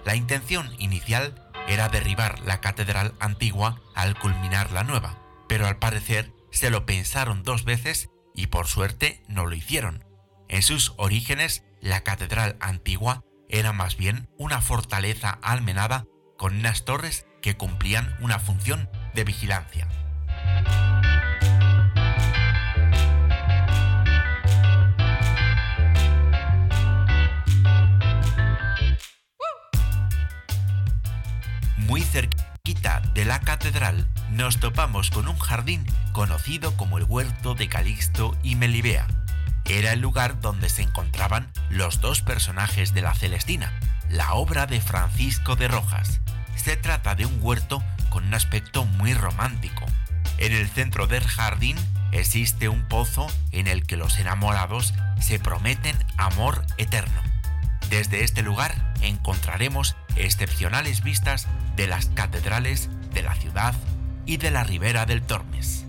La 0.05 0.15
intención 0.15 0.71
inicial 0.79 1.46
era 1.69 1.89
derribar 1.89 2.41
la 2.41 2.61
catedral 2.61 3.15
antigua 3.21 3.81
al 3.95 4.19
culminar 4.19 4.71
la 4.73 4.85
nueva, 4.85 5.19
pero 5.49 5.67
al 5.67 5.79
parecer 5.79 6.33
se 6.51 6.71
lo 6.71 6.87
pensaron 6.87 7.43
dos 7.43 7.65
veces 7.65 8.11
y 8.35 8.49
por 8.49 8.67
suerte 8.67 9.23
no 9.29 9.47
lo 9.47 9.55
hicieron. 9.55 10.05
En 10.49 10.63
sus 10.63 10.95
orígenes, 10.97 11.65
la 11.81 12.03
catedral 12.03 12.57
antigua 12.61 13.23
era 13.49 13.73
más 13.73 13.97
bien 13.97 14.29
una 14.39 14.61
fortaleza 14.61 15.39
almenada 15.43 16.05
con 16.37 16.57
unas 16.57 16.85
torres 16.85 17.27
que 17.43 17.57
cumplían 17.57 18.17
una 18.21 18.39
función 18.39 18.89
de 19.15 19.25
vigilancia. 19.25 19.89
Muy 31.87 32.03
cerquita 32.03 33.01
de 33.15 33.25
la 33.25 33.39
catedral 33.41 34.09
nos 34.31 34.59
topamos 34.59 35.11
con 35.11 35.29
un 35.29 35.39
jardín 35.39 35.87
conocido 36.11 36.77
como 36.77 36.99
el 36.99 37.05
Huerto 37.05 37.55
de 37.55 37.69
Calixto 37.69 38.37
y 38.43 38.57
Melibea. 38.57 39.07
Era 39.67 39.93
el 39.93 40.01
lugar 40.01 40.41
donde 40.41 40.69
se 40.69 40.83
encontraban 40.83 41.49
los 41.71 42.01
dos 42.01 42.23
personajes 42.23 42.93
de 42.93 43.03
la 43.03 43.15
Celestina, 43.15 43.73
la 44.11 44.35
obra 44.35 44.67
de 44.67 44.81
Francisco 44.81 45.55
de 45.55 45.69
Rojas. 45.69 46.21
Se 46.57 46.77
trata 46.77 47.15
de 47.15 47.25
un 47.25 47.39
huerto 47.41 47.85
con 48.11 48.25
un 48.25 48.35
aspecto 48.35 48.85
muy 48.85 49.15
romántico. 49.15 49.87
En 50.39 50.53
el 50.53 50.69
centro 50.69 51.07
del 51.07 51.23
jardín 51.23 51.77
existe 52.11 52.69
un 52.69 52.89
pozo 52.89 53.29
en 53.53 53.69
el 53.69 53.87
que 53.87 53.97
los 53.97 54.19
enamorados 54.19 54.93
se 55.21 55.39
prometen 55.39 55.97
amor 56.17 56.67
eterno. 56.79 57.23
Desde 57.91 58.25
este 58.25 58.43
lugar 58.43 58.93
encontraremos 59.01 59.97
excepcionales 60.17 61.03
vistas 61.03 61.47
de 61.77 61.87
las 61.87 62.07
catedrales 62.07 62.91
de 63.15 63.23
la 63.23 63.35
ciudad 63.35 63.75
y 64.25 64.39
de 64.39 64.51
la 64.51 64.65
ribera 64.65 65.07
del 65.07 65.23
Tormes. 65.23 65.85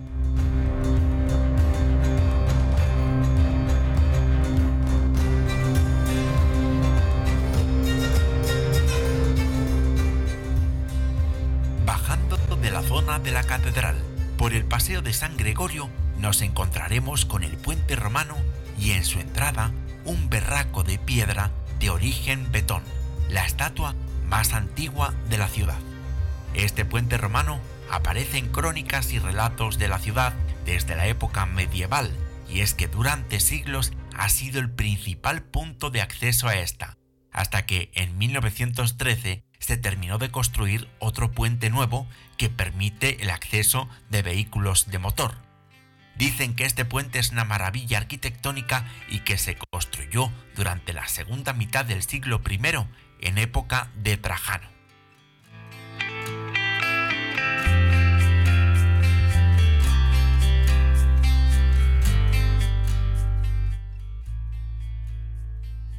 Bajando 11.85 12.37
de 12.61 12.71
la 12.71 12.83
zona 12.83 13.17
de 13.19 13.31
la 13.31 13.43
catedral 13.43 13.95
por 14.37 14.53
el 14.53 14.65
Paseo 14.65 15.01
de 15.01 15.13
San 15.13 15.35
Gregorio 15.35 15.89
nos 16.19 16.41
encontraremos 16.41 17.25
con 17.25 17.43
el 17.43 17.57
puente 17.57 17.95
romano 17.95 18.37
y 18.79 18.91
en 18.91 19.03
su 19.03 19.19
entrada 19.19 19.71
un 20.05 20.29
berraco 20.29 20.83
de 20.83 20.99
piedra 20.99 21.51
de 21.79 21.89
origen 21.89 22.51
betón, 22.51 22.83
la 23.29 23.45
estatua 23.45 23.95
más 24.27 24.53
antigua 24.53 25.13
de 25.29 25.37
la 25.37 25.47
ciudad. 25.47 25.79
Este 26.53 26.85
puente 26.85 27.17
romano 27.17 27.59
aparece 27.91 28.37
en 28.37 28.49
crónicas 28.49 29.11
y 29.11 29.19
relatos 29.19 29.77
de 29.77 29.87
la 29.87 29.99
ciudad 29.99 30.33
desde 30.65 30.95
la 30.95 31.07
época 31.07 31.45
medieval, 31.45 32.11
y 32.49 32.61
es 32.61 32.73
que 32.73 32.87
durante 32.87 33.39
siglos 33.39 33.93
ha 34.15 34.29
sido 34.29 34.59
el 34.59 34.69
principal 34.69 35.43
punto 35.43 35.89
de 35.89 36.01
acceso 36.01 36.47
a 36.47 36.55
esta, 36.55 36.97
hasta 37.31 37.65
que 37.65 37.91
en 37.93 38.17
1913 38.17 39.43
se 39.59 39.77
terminó 39.77 40.17
de 40.17 40.31
construir 40.31 40.87
otro 40.99 41.31
puente 41.31 41.69
nuevo 41.69 42.07
que 42.37 42.49
permite 42.49 43.21
el 43.21 43.29
acceso 43.29 43.89
de 44.09 44.21
vehículos 44.21 44.89
de 44.89 44.99
motor. 44.99 45.46
Dicen 46.17 46.55
que 46.55 46.65
este 46.65 46.83
puente 46.83 47.19
es 47.19 47.31
una 47.31 47.45
maravilla 47.45 47.99
arquitectónica 47.99 48.85
y 49.07 49.19
que 49.19 49.37
se 49.37 49.55
construyó 49.55 50.31
durante 50.55 50.91
la 50.93 51.07
segunda 51.07 51.53
mitad 51.53 51.85
del 51.85 52.01
siglo 52.01 52.41
I 52.49 52.59
en 53.21 53.37
época 53.37 53.91
de 53.95 54.17
Trajano. 54.17 54.67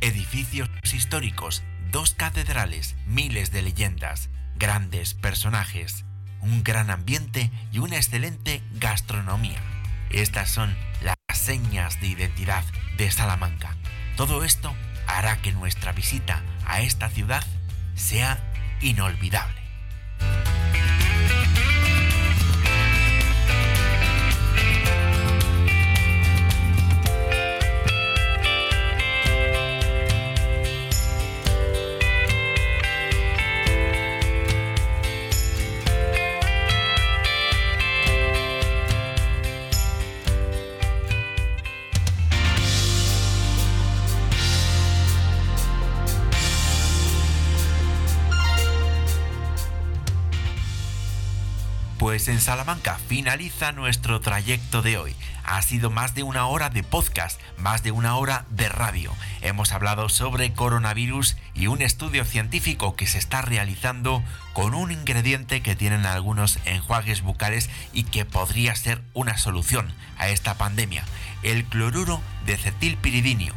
Edificios 0.00 0.68
históricos, 0.92 1.62
dos 1.92 2.14
catedrales, 2.14 2.96
miles 3.06 3.52
de 3.52 3.62
leyendas, 3.62 4.30
grandes 4.56 5.14
personajes, 5.14 6.04
un 6.40 6.64
gran 6.64 6.90
ambiente 6.90 7.50
y 7.72 7.78
una 7.78 7.96
excelente 7.96 8.62
gastronomía. 8.74 9.77
Estas 10.10 10.50
son 10.50 10.76
las 11.02 11.16
señas 11.32 12.00
de 12.00 12.08
identidad 12.08 12.64
de 12.96 13.10
Salamanca. 13.10 13.76
Todo 14.16 14.44
esto 14.44 14.74
hará 15.06 15.40
que 15.42 15.52
nuestra 15.52 15.92
visita 15.92 16.42
a 16.66 16.80
esta 16.80 17.08
ciudad 17.08 17.44
sea 17.94 18.38
inolvidable. 18.80 19.57
En 52.28 52.42
Salamanca 52.42 52.98
finaliza 53.08 53.72
nuestro 53.72 54.20
trayecto 54.20 54.82
de 54.82 54.98
hoy. 54.98 55.16
Ha 55.44 55.62
sido 55.62 55.88
más 55.88 56.14
de 56.14 56.22
una 56.22 56.46
hora 56.46 56.68
de 56.68 56.82
podcast, 56.82 57.40
más 57.56 57.82
de 57.82 57.90
una 57.90 58.16
hora 58.16 58.44
de 58.50 58.68
radio. 58.68 59.14
Hemos 59.40 59.72
hablado 59.72 60.10
sobre 60.10 60.52
coronavirus 60.52 61.38
y 61.54 61.68
un 61.68 61.80
estudio 61.80 62.26
científico 62.26 62.96
que 62.96 63.06
se 63.06 63.16
está 63.16 63.40
realizando 63.40 64.22
con 64.52 64.74
un 64.74 64.92
ingrediente 64.92 65.62
que 65.62 65.74
tienen 65.74 66.04
algunos 66.04 66.58
enjuagues 66.66 67.22
bucales 67.22 67.70
y 67.94 68.02
que 68.02 68.26
podría 68.26 68.76
ser 68.76 69.00
una 69.14 69.38
solución 69.38 69.90
a 70.18 70.28
esta 70.28 70.58
pandemia, 70.58 71.04
el 71.42 71.64
cloruro 71.64 72.20
de 72.44 72.58
cetilpiridinio. 72.58 73.54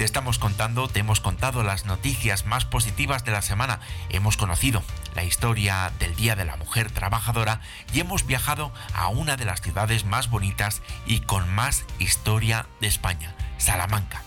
Te 0.00 0.06
estamos 0.06 0.38
contando, 0.38 0.88
te 0.88 1.00
hemos 1.00 1.20
contado 1.20 1.62
las 1.62 1.84
noticias 1.84 2.46
más 2.46 2.64
positivas 2.64 3.22
de 3.26 3.32
la 3.32 3.42
semana. 3.42 3.80
Hemos 4.08 4.38
conocido 4.38 4.82
la 5.14 5.24
historia 5.24 5.92
del 5.98 6.16
Día 6.16 6.36
de 6.36 6.46
la 6.46 6.56
Mujer 6.56 6.90
Trabajadora 6.90 7.60
y 7.92 8.00
hemos 8.00 8.24
viajado 8.24 8.72
a 8.94 9.08
una 9.08 9.36
de 9.36 9.44
las 9.44 9.60
ciudades 9.60 10.06
más 10.06 10.30
bonitas 10.30 10.80
y 11.04 11.20
con 11.20 11.50
más 11.50 11.84
historia 11.98 12.64
de 12.80 12.86
España, 12.86 13.34
Salamanca. 13.58 14.22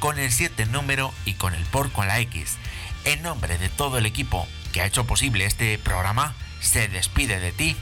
con 0.00 0.18
el 0.18 0.32
7 0.32 0.66
número 0.66 1.12
y 1.24 1.34
con 1.34 1.54
el 1.54 1.64
por 1.64 1.92
con 1.92 2.06
la 2.06 2.18
X. 2.20 2.56
En 3.04 3.22
nombre 3.22 3.58
de 3.58 3.68
todo 3.68 3.98
el 3.98 4.06
equipo 4.06 4.46
que 4.72 4.80
ha 4.80 4.86
hecho 4.86 5.06
posible 5.06 5.44
este 5.44 5.78
programa, 5.78 6.34
se 6.66 6.88
despide 6.88 7.40
de 7.40 7.52
ti 7.52 7.76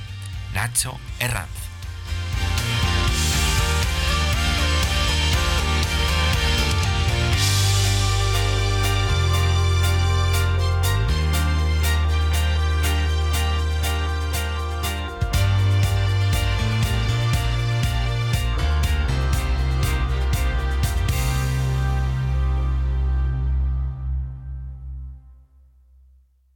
Nacho 0.55 0.99
Herranz. 1.19 1.64